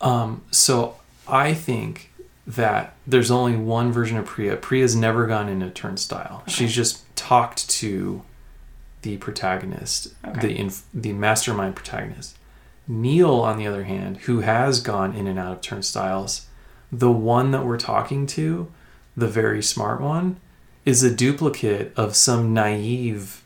Um, 0.00 0.42
so 0.50 0.96
I 1.26 1.54
think 1.54 2.10
that 2.46 2.94
there's 3.06 3.30
only 3.30 3.56
one 3.56 3.92
version 3.92 4.18
of 4.18 4.26
Priya. 4.26 4.56
Priya's 4.56 4.94
never 4.96 5.26
gone 5.26 5.48
into 5.48 5.70
Turnstile. 5.70 6.42
She's 6.48 6.74
just 6.74 7.04
talked 7.16 7.68
to 7.70 8.22
the 9.02 9.16
protagonist, 9.16 10.08
Okay. 10.24 10.40
the 10.40 10.58
inf- 10.58 10.84
the 10.92 11.12
mastermind 11.12 11.74
protagonist. 11.76 12.36
Neil, 12.92 13.40
on 13.40 13.56
the 13.56 13.66
other 13.66 13.84
hand, 13.84 14.18
who 14.18 14.40
has 14.40 14.80
gone 14.80 15.14
in 15.14 15.26
and 15.26 15.38
out 15.38 15.52
of 15.52 15.60
turnstiles, 15.60 16.46
the 16.90 17.10
one 17.10 17.50
that 17.52 17.64
we're 17.64 17.78
talking 17.78 18.26
to, 18.26 18.70
the 19.16 19.28
very 19.28 19.62
smart 19.62 20.00
one, 20.00 20.38
is 20.84 21.02
a 21.02 21.14
duplicate 21.14 21.92
of 21.96 22.14
some 22.14 22.52
naive 22.52 23.42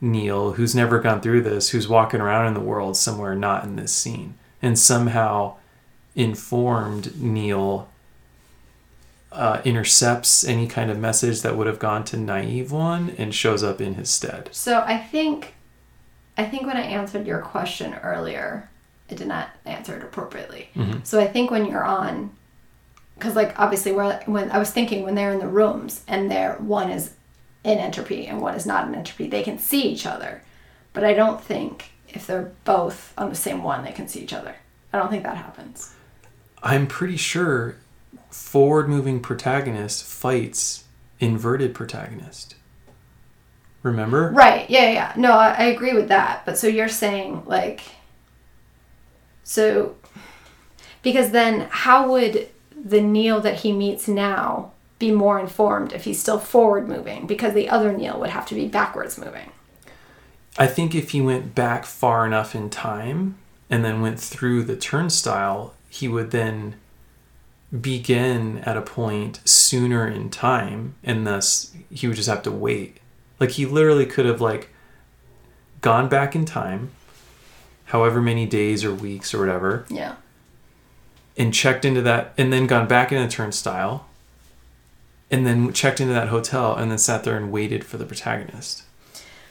Neil 0.00 0.52
who's 0.52 0.74
never 0.74 0.98
gone 1.00 1.20
through 1.20 1.42
this, 1.42 1.70
who's 1.70 1.88
walking 1.88 2.20
around 2.20 2.46
in 2.46 2.54
the 2.54 2.60
world 2.60 2.96
somewhere 2.96 3.34
not 3.34 3.64
in 3.64 3.76
this 3.76 3.94
scene, 3.94 4.34
and 4.60 4.78
somehow 4.78 5.56
informed 6.16 7.20
Neil 7.20 7.88
uh, 9.30 9.60
intercepts 9.64 10.44
any 10.44 10.66
kind 10.66 10.90
of 10.90 10.98
message 10.98 11.42
that 11.42 11.56
would 11.56 11.66
have 11.66 11.78
gone 11.78 12.02
to 12.02 12.16
naive 12.16 12.72
one 12.72 13.10
and 13.18 13.34
shows 13.34 13.62
up 13.62 13.80
in 13.80 13.94
his 13.94 14.10
stead. 14.10 14.48
So 14.52 14.80
I 14.80 14.98
think, 14.98 15.54
I 16.36 16.44
think 16.44 16.66
when 16.66 16.76
I 16.76 16.82
answered 16.82 17.26
your 17.26 17.40
question 17.40 17.94
earlier, 17.94 18.67
it 19.08 19.16
did 19.16 19.26
not 19.26 19.50
answer 19.64 19.96
it 19.96 20.02
appropriately. 20.02 20.68
Mm-hmm. 20.74 21.00
So 21.04 21.20
I 21.20 21.26
think 21.26 21.50
when 21.50 21.66
you're 21.66 21.84
on, 21.84 22.30
because 23.14 23.34
like 23.34 23.58
obviously 23.58 23.92
where 23.92 24.22
when 24.26 24.50
I 24.50 24.58
was 24.58 24.70
thinking 24.70 25.04
when 25.04 25.14
they're 25.14 25.32
in 25.32 25.38
the 25.38 25.48
rooms 25.48 26.02
and 26.06 26.30
they're 26.30 26.54
one 26.56 26.90
is 26.90 27.14
in 27.64 27.78
entropy 27.78 28.26
and 28.26 28.40
one 28.40 28.54
is 28.54 28.66
not 28.66 28.88
in 28.88 28.94
entropy, 28.94 29.28
they 29.28 29.42
can 29.42 29.58
see 29.58 29.82
each 29.82 30.06
other, 30.06 30.42
but 30.92 31.04
I 31.04 31.14
don't 31.14 31.40
think 31.40 31.90
if 32.08 32.26
they're 32.26 32.52
both 32.64 33.12
on 33.18 33.28
the 33.28 33.34
same 33.34 33.62
one 33.62 33.84
they 33.84 33.92
can 33.92 34.08
see 34.08 34.20
each 34.20 34.32
other. 34.32 34.56
I 34.92 34.98
don't 34.98 35.10
think 35.10 35.24
that 35.24 35.36
happens. 35.36 35.94
I'm 36.62 36.86
pretty 36.86 37.16
sure 37.16 37.76
forward 38.30 38.88
moving 38.88 39.20
protagonist 39.20 40.04
fights 40.04 40.84
inverted 41.20 41.74
protagonist. 41.74 42.54
Remember? 43.82 44.30
Right. 44.30 44.68
Yeah, 44.68 44.82
yeah, 44.82 44.92
yeah. 44.92 45.12
No, 45.16 45.32
I, 45.32 45.50
I 45.50 45.64
agree 45.64 45.94
with 45.94 46.08
that. 46.08 46.44
But 46.44 46.58
so 46.58 46.66
you're 46.66 46.88
saying 46.88 47.44
like 47.46 47.82
so 49.48 49.96
because 51.00 51.30
then 51.30 51.68
how 51.70 52.10
would 52.10 52.48
the 52.76 53.00
Neil 53.00 53.40
that 53.40 53.60
he 53.60 53.72
meets 53.72 54.06
now 54.06 54.72
be 54.98 55.10
more 55.10 55.40
informed 55.40 55.94
if 55.94 56.04
he's 56.04 56.20
still 56.20 56.38
forward 56.38 56.86
moving? 56.86 57.26
Because 57.26 57.54
the 57.54 57.70
other 57.70 57.90
Neil 57.90 58.20
would 58.20 58.28
have 58.28 58.44
to 58.48 58.54
be 58.54 58.68
backwards 58.68 59.16
moving. 59.16 59.50
I 60.58 60.66
think 60.66 60.94
if 60.94 61.12
he 61.12 61.22
went 61.22 61.54
back 61.54 61.86
far 61.86 62.26
enough 62.26 62.54
in 62.54 62.68
time 62.68 63.38
and 63.70 63.82
then 63.82 64.02
went 64.02 64.20
through 64.20 64.64
the 64.64 64.76
turnstile, 64.76 65.72
he 65.88 66.08
would 66.08 66.30
then 66.30 66.74
begin 67.80 68.58
at 68.58 68.76
a 68.76 68.82
point 68.82 69.40
sooner 69.46 70.06
in 70.06 70.28
time 70.28 70.94
and 71.02 71.26
thus 71.26 71.74
he 71.90 72.06
would 72.06 72.16
just 72.16 72.28
have 72.28 72.42
to 72.42 72.50
wait. 72.50 72.98
Like 73.40 73.52
he 73.52 73.64
literally 73.64 74.04
could 74.04 74.26
have 74.26 74.42
like 74.42 74.68
gone 75.80 76.10
back 76.10 76.34
in 76.34 76.44
time 76.44 76.90
however 77.88 78.20
many 78.20 78.46
days 78.46 78.84
or 78.84 78.92
weeks 78.94 79.32
or 79.34 79.40
whatever 79.40 79.84
Yeah. 79.88 80.14
and 81.36 81.52
checked 81.54 81.84
into 81.84 82.02
that 82.02 82.32
and 82.38 82.52
then 82.52 82.66
gone 82.66 82.86
back 82.88 83.12
into 83.12 83.24
the 83.24 83.30
turnstile 83.30 84.06
and 85.30 85.46
then 85.46 85.72
checked 85.72 86.00
into 86.00 86.12
that 86.14 86.28
hotel 86.28 86.74
and 86.74 86.90
then 86.90 86.98
sat 86.98 87.24
there 87.24 87.36
and 87.36 87.52
waited 87.52 87.84
for 87.84 87.96
the 87.98 88.04
protagonist 88.04 88.82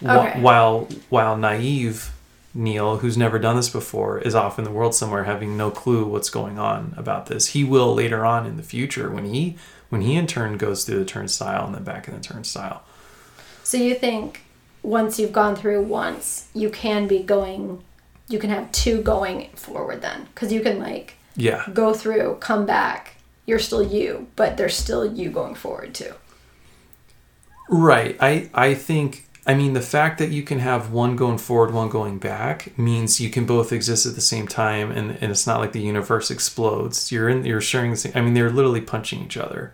Wh- 0.04 0.10
Okay. 0.10 0.42
while 0.42 0.88
while 1.10 1.36
naive 1.38 2.12
neil 2.54 2.98
who's 2.98 3.18
never 3.18 3.38
done 3.40 3.56
this 3.56 3.70
before 3.70 4.20
is 4.20 4.34
off 4.36 4.58
in 4.58 4.66
the 4.66 4.72
world 4.72 4.96
somewhere 4.96 5.26
having 5.26 5.56
no 5.58 5.70
clue 5.70 6.06
what's 6.06 6.30
going 6.30 6.58
on 6.58 6.94
about 6.98 7.28
this 7.28 7.48
he 7.50 7.64
will 7.64 7.94
later 7.94 8.26
on 8.26 8.46
in 8.46 8.58
the 8.58 8.64
future 8.64 9.10
when 9.12 9.26
he 9.26 9.56
when 9.90 10.02
he 10.02 10.16
in 10.16 10.28
turn 10.28 10.58
goes 10.58 10.84
through 10.84 11.00
the 11.00 11.06
turnstile 11.06 11.66
and 11.66 11.76
then 11.76 11.84
back 11.84 12.08
in 12.08 12.14
the 12.16 12.20
turnstile 12.20 12.84
So 13.64 13.78
you 13.78 13.96
think 13.96 14.42
once 14.84 15.20
you've 15.20 15.34
gone 15.34 15.56
through 15.56 15.82
once, 15.82 16.48
you 16.54 16.70
can 16.70 17.08
be 17.08 17.20
going 17.22 17.84
you 18.28 18.40
can 18.40 18.50
have 18.50 18.72
two 18.72 19.02
going 19.02 19.50
forward 19.56 20.02
then 20.02 20.28
cuz 20.36 20.52
you 20.52 20.62
can 20.62 20.80
like 20.80 21.16
yeah 21.36 21.64
go 21.74 21.94
through, 21.94 22.38
come 22.40 22.66
back. 22.66 23.16
You're 23.46 23.60
still 23.60 23.84
you, 23.84 24.28
but 24.36 24.58
there's 24.58 24.76
still 24.76 25.06
you 25.06 25.30
going 25.30 25.56
forward 25.56 25.94
too. 25.94 26.14
Right. 27.70 28.18
I 28.20 28.50
I 28.54 28.74
think 28.74 29.26
I 29.46 29.54
mean 29.54 29.74
the 29.74 29.82
fact 29.82 30.18
that 30.20 30.30
you 30.30 30.44
can 30.44 30.60
have 30.60 30.92
one 30.92 31.16
going 31.16 31.38
forward, 31.38 31.74
one 31.74 31.90
going 31.90 32.18
back 32.18 32.78
means 32.78 33.22
you 33.22 33.30
can 33.30 33.46
both 33.46 33.72
exist 33.72 34.06
at 34.06 34.16
the 34.16 34.22
same 34.22 34.48
time 34.48 34.92
and, 34.92 35.18
and 35.22 35.32
it's 35.32 35.48
not 35.48 35.60
like 35.60 35.72
the 35.72 35.82
universe 35.82 36.30
explodes. 36.30 37.12
You're 37.12 37.30
in 37.30 37.46
you're 37.46 37.62
sharing 37.62 37.92
the 37.92 37.98
same 37.98 38.12
I 38.16 38.22
mean 38.22 38.34
they're 38.34 38.50
literally 38.50 38.82
punching 38.82 39.24
each 39.24 39.38
other. 39.38 39.74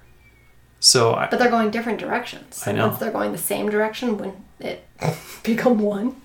So 0.84 1.14
I, 1.14 1.28
But 1.28 1.40
they're 1.40 1.50
going 1.50 1.72
different 1.72 1.98
directions. 1.98 2.62
I 2.68 2.74
know. 2.74 2.88
Once 2.88 3.00
they're 3.00 3.10
going 3.10 3.32
the 3.32 3.38
same 3.38 3.70
direction, 3.70 4.18
when 4.18 4.44
it 4.60 4.86
become 5.44 5.80
one. 5.80 6.18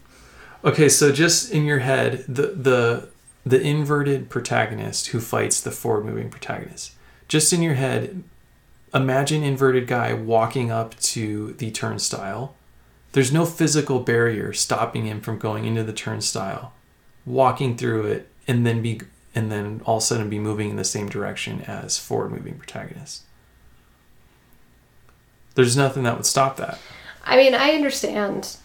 Okay, 0.64 0.88
so 0.88 1.12
just 1.12 1.52
in 1.52 1.64
your 1.64 1.78
head, 1.80 2.24
the 2.26 2.48
the 2.48 3.08
the 3.46 3.60
inverted 3.60 4.28
protagonist 4.28 5.08
who 5.08 5.20
fights 5.20 5.60
the 5.60 5.70
forward 5.70 6.04
moving 6.04 6.30
protagonist. 6.30 6.92
Just 7.28 7.52
in 7.52 7.62
your 7.62 7.74
head, 7.74 8.24
imagine 8.92 9.42
inverted 9.42 9.86
guy 9.86 10.12
walking 10.12 10.70
up 10.70 10.98
to 11.00 11.52
the 11.54 11.70
turnstile. 11.70 12.54
There's 13.12 13.32
no 13.32 13.46
physical 13.46 14.00
barrier 14.00 14.52
stopping 14.52 15.06
him 15.06 15.20
from 15.20 15.38
going 15.38 15.64
into 15.64 15.84
the 15.84 15.92
turnstile, 15.92 16.72
walking 17.24 17.76
through 17.76 18.06
it, 18.06 18.28
and 18.46 18.66
then 18.66 18.82
be 18.82 19.00
and 19.34 19.52
then 19.52 19.80
all 19.84 19.98
of 19.98 20.02
a 20.02 20.06
sudden 20.06 20.28
be 20.28 20.38
moving 20.38 20.70
in 20.70 20.76
the 20.76 20.84
same 20.84 21.08
direction 21.08 21.62
as 21.62 21.98
forward 21.98 22.32
moving 22.32 22.58
protagonist. 22.58 23.22
There's 25.54 25.76
nothing 25.76 26.02
that 26.02 26.16
would 26.16 26.26
stop 26.26 26.56
that. 26.56 26.78
I 27.24 27.36
mean, 27.36 27.54
I 27.54 27.70
understand 27.72 28.56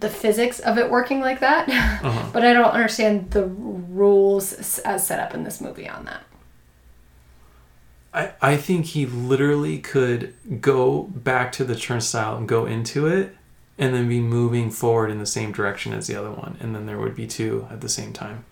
the 0.00 0.08
physics 0.10 0.58
of 0.60 0.78
it 0.78 0.90
working 0.90 1.20
like 1.20 1.40
that, 1.40 1.68
Uh-huh. 2.04 2.30
but 2.32 2.44
I 2.44 2.52
don't 2.52 2.70
understand 2.72 3.30
the 3.30 3.44
rules 3.44 4.52
as 4.80 5.06
set 5.06 5.18
up 5.20 5.34
in 5.34 5.44
this 5.44 5.60
movie 5.60 5.88
on 5.88 6.04
that. 6.06 6.22
I, 8.14 8.32
I 8.40 8.56
think 8.56 8.86
he 8.86 9.04
literally 9.06 9.78
could 9.78 10.34
go 10.60 11.02
back 11.02 11.52
to 11.52 11.64
the 11.64 11.76
turnstile 11.76 12.36
and 12.36 12.48
go 12.48 12.64
into 12.66 13.06
it 13.06 13.36
and 13.78 13.94
then 13.94 14.08
be 14.08 14.20
moving 14.20 14.70
forward 14.70 15.10
in 15.10 15.18
the 15.18 15.26
same 15.26 15.52
direction 15.52 15.92
as 15.92 16.06
the 16.06 16.16
other 16.16 16.30
one. 16.30 16.56
And 16.60 16.74
then 16.74 16.86
there 16.86 16.98
would 16.98 17.14
be 17.14 17.26
two 17.26 17.66
at 17.70 17.82
the 17.82 17.90
same 17.90 18.14
time. 18.14 18.44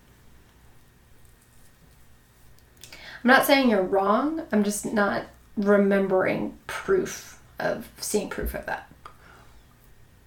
I'm 3.23 3.29
not 3.29 3.47
saying 3.47 3.71
you're 3.71 3.83
wrong. 3.83 4.43
I'm 4.53 4.65
just 4.65 4.85
not 4.85 5.25
remembering 5.57 6.59
proof 6.67 7.41
of 7.59 7.89
seeing 7.99 8.29
proof 8.29 8.55
of 8.55 8.67
that. 8.67 8.91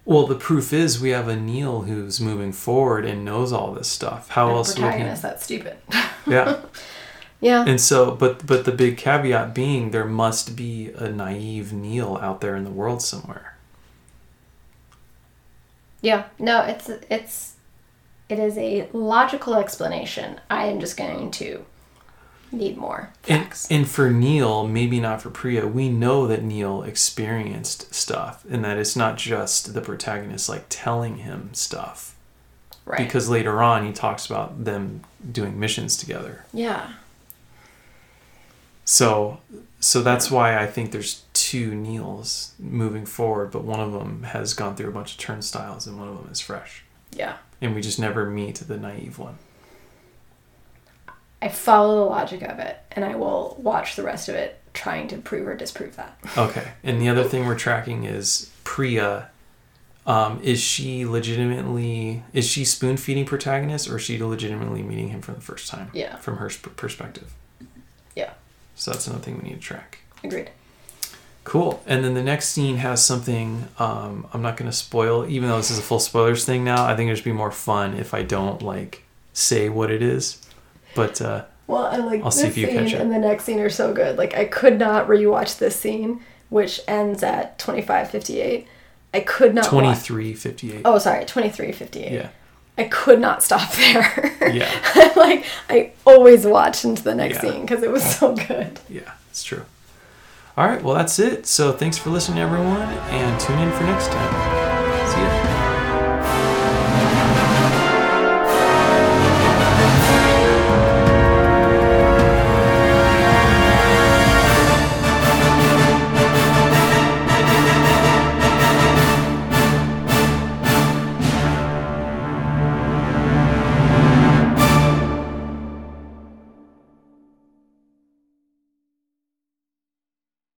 Well, 0.08 0.26
the 0.26 0.36
proof 0.36 0.72
is 0.72 0.98
we 0.98 1.10
have 1.10 1.28
a 1.28 1.36
Neil 1.36 1.82
who's 1.82 2.18
moving 2.18 2.50
forward 2.50 3.04
and 3.04 3.26
knows 3.26 3.52
all 3.52 3.74
this 3.74 3.88
stuff. 3.88 4.30
How 4.30 4.48
else 4.48 4.70
would 4.70 4.76
he? 4.78 4.82
protagonist 4.84 5.20
that's 5.20 5.44
stupid. 5.44 5.76
Yeah. 6.26 6.60
yeah. 7.40 7.64
And 7.66 7.78
so, 7.78 8.12
but 8.12 8.46
but 8.46 8.64
the 8.64 8.72
big 8.72 8.96
caveat 8.96 9.54
being 9.54 9.90
there 9.90 10.06
must 10.06 10.56
be 10.56 10.90
a 10.94 11.10
naive 11.10 11.74
Neil 11.74 12.18
out 12.22 12.40
there 12.40 12.56
in 12.56 12.64
the 12.64 12.70
world 12.70 13.02
somewhere. 13.02 13.56
Yeah, 16.00 16.24
no, 16.38 16.62
it's 16.62 16.88
it's 17.10 17.56
it 18.30 18.38
is 18.38 18.56
a 18.56 18.88
logical 18.94 19.56
explanation. 19.56 20.40
I 20.48 20.66
am 20.66 20.80
just 20.80 20.96
going 20.96 21.30
to 21.32 21.66
need 22.52 22.76
more 22.76 23.12
And, 23.28 23.44
facts. 23.44 23.66
and 23.70 23.88
for 23.88 24.10
Neil, 24.10 24.66
maybe 24.66 25.00
not 25.00 25.20
for 25.22 25.30
Priya, 25.30 25.66
we 25.66 25.88
know 25.88 26.26
that 26.26 26.42
Neil 26.42 26.82
experienced 26.82 27.94
stuff 27.94 28.44
and 28.50 28.64
that 28.64 28.78
it's 28.78 28.96
not 28.96 29.16
just 29.18 29.74
the 29.74 29.80
protagonist 29.80 30.48
like 30.48 30.66
telling 30.68 31.18
him 31.18 31.50
stuff. 31.52 32.14
right. 32.84 32.98
Because 32.98 33.28
later 33.28 33.62
on 33.62 33.86
he 33.86 33.92
talks 33.92 34.26
about 34.26 34.64
them 34.64 35.02
doing 35.32 35.58
missions 35.60 35.96
together. 35.96 36.44
yeah. 36.52 36.92
So 38.84 39.40
so 39.80 40.02
that's 40.02 40.30
why 40.30 40.58
I 40.58 40.66
think 40.66 40.90
there's 40.92 41.22
two 41.34 41.74
Neils 41.74 42.52
moving 42.58 43.04
forward, 43.06 43.50
but 43.52 43.62
one 43.62 43.80
of 43.80 43.92
them 43.92 44.22
has 44.24 44.54
gone 44.54 44.74
through 44.74 44.88
a 44.88 44.92
bunch 44.92 45.12
of 45.12 45.18
turnstiles 45.18 45.86
and 45.86 45.98
one 45.98 46.08
of 46.08 46.16
them 46.16 46.28
is 46.32 46.40
fresh. 46.40 46.84
Yeah. 47.12 47.36
And 47.60 47.74
we 47.74 47.80
just 47.80 47.98
never 47.98 48.28
meet 48.28 48.56
the 48.56 48.76
naive 48.78 49.18
one. 49.18 49.36
I 51.40 51.48
follow 51.48 51.96
the 51.96 52.10
logic 52.10 52.42
of 52.42 52.58
it 52.58 52.78
and 52.92 53.04
I 53.04 53.14
will 53.14 53.56
watch 53.60 53.96
the 53.96 54.02
rest 54.02 54.28
of 54.28 54.34
it 54.34 54.60
trying 54.74 55.08
to 55.08 55.16
prove 55.16 55.46
or 55.46 55.56
disprove 55.56 55.96
that. 55.96 56.18
Okay. 56.36 56.68
And 56.82 57.00
the 57.00 57.08
other 57.08 57.24
thing 57.24 57.46
we're 57.46 57.56
tracking 57.56 58.04
is 58.04 58.50
Priya. 58.64 59.30
Um, 60.06 60.40
is 60.42 60.60
she 60.60 61.04
legitimately 61.04 62.22
is 62.32 62.46
she 62.46 62.64
spoon 62.64 62.96
feeding 62.96 63.26
protagonist 63.26 63.88
or 63.88 63.96
is 63.96 64.02
she 64.02 64.22
legitimately 64.22 64.82
meeting 64.82 65.08
him 65.08 65.20
for 65.20 65.32
the 65.32 65.40
first 65.40 65.68
time? 65.68 65.90
Yeah. 65.92 66.16
From 66.16 66.38
her 66.38 66.48
sp- 66.50 66.74
perspective. 66.76 67.34
Yeah. 68.16 68.32
So 68.74 68.90
that's 68.90 69.06
another 69.06 69.22
thing 69.22 69.36
we 69.36 69.50
need 69.50 69.56
to 69.56 69.60
track. 69.60 69.98
Agreed. 70.24 70.50
Cool. 71.44 71.82
And 71.86 72.04
then 72.04 72.14
the 72.14 72.22
next 72.22 72.48
scene 72.48 72.76
has 72.76 73.04
something 73.04 73.68
um, 73.78 74.26
I'm 74.32 74.42
not 74.42 74.56
going 74.56 74.70
to 74.70 74.76
spoil, 74.76 75.26
even 75.28 75.48
though 75.48 75.56
this 75.56 75.70
is 75.70 75.78
a 75.78 75.82
full 75.82 75.98
spoilers 75.98 76.44
thing 76.44 76.64
now. 76.64 76.84
I 76.84 76.94
think 76.94 77.08
it'd 77.08 77.16
just 77.16 77.24
be 77.24 77.32
more 77.32 77.50
fun 77.50 77.94
if 77.94 78.12
I 78.12 78.22
don't 78.22 78.60
like 78.62 79.04
say 79.32 79.68
what 79.68 79.90
it 79.90 80.02
is. 80.02 80.42
But 80.98 81.20
uh, 81.22 81.44
Well, 81.66 81.86
I 81.86 81.96
like 81.96 82.22
I'll 82.22 82.30
see 82.30 82.42
this 82.48 82.50
if 82.52 82.58
you 82.58 82.66
scene 82.66 82.76
catch 82.76 82.92
it. 82.92 83.00
and 83.00 83.10
the 83.12 83.18
next 83.18 83.44
scene 83.44 83.60
are 83.60 83.70
so 83.70 83.92
good. 83.94 84.18
Like 84.18 84.34
I 84.36 84.44
could 84.44 84.78
not 84.78 85.06
rewatch 85.08 85.58
this 85.58 85.74
scene, 85.76 86.20
which 86.50 86.80
ends 86.86 87.22
at 87.22 87.58
twenty 87.58 87.82
five 87.82 88.10
fifty 88.10 88.40
eight. 88.40 88.66
I 89.14 89.20
could 89.20 89.54
not 89.54 89.64
2358. 89.64 90.82
Oh, 90.84 90.98
sorry, 90.98 91.24
twenty 91.24 91.48
three 91.50 91.72
fifty 91.72 92.04
eight. 92.04 92.12
Yeah. 92.12 92.28
I 92.76 92.84
could 92.84 93.20
not 93.20 93.42
stop 93.42 93.72
there. 93.72 94.52
Yeah. 94.52 95.12
like 95.16 95.44
I 95.68 95.92
always 96.06 96.46
watched 96.46 96.84
into 96.84 97.02
the 97.02 97.14
next 97.14 97.36
Yeah. 97.42 97.50
scene 97.52 97.62
because 97.62 97.82
it 97.82 97.90
was 97.90 98.02
so 98.04 98.34
good. 98.36 98.78
Yeah, 98.88 99.12
it's 99.30 99.42
true. 99.42 99.64
All 100.56 100.66
right, 100.66 100.82
well, 100.82 100.94
that's 100.94 101.18
it. 101.18 101.46
So 101.46 101.72
thanks 101.72 101.96
for 101.98 102.10
listening, 102.10 102.38
everyone, 102.38 102.82
and 103.10 103.40
tune 103.40 103.58
in 103.60 103.70
for 103.72 103.84
next 103.84 104.08
time. 104.08 105.47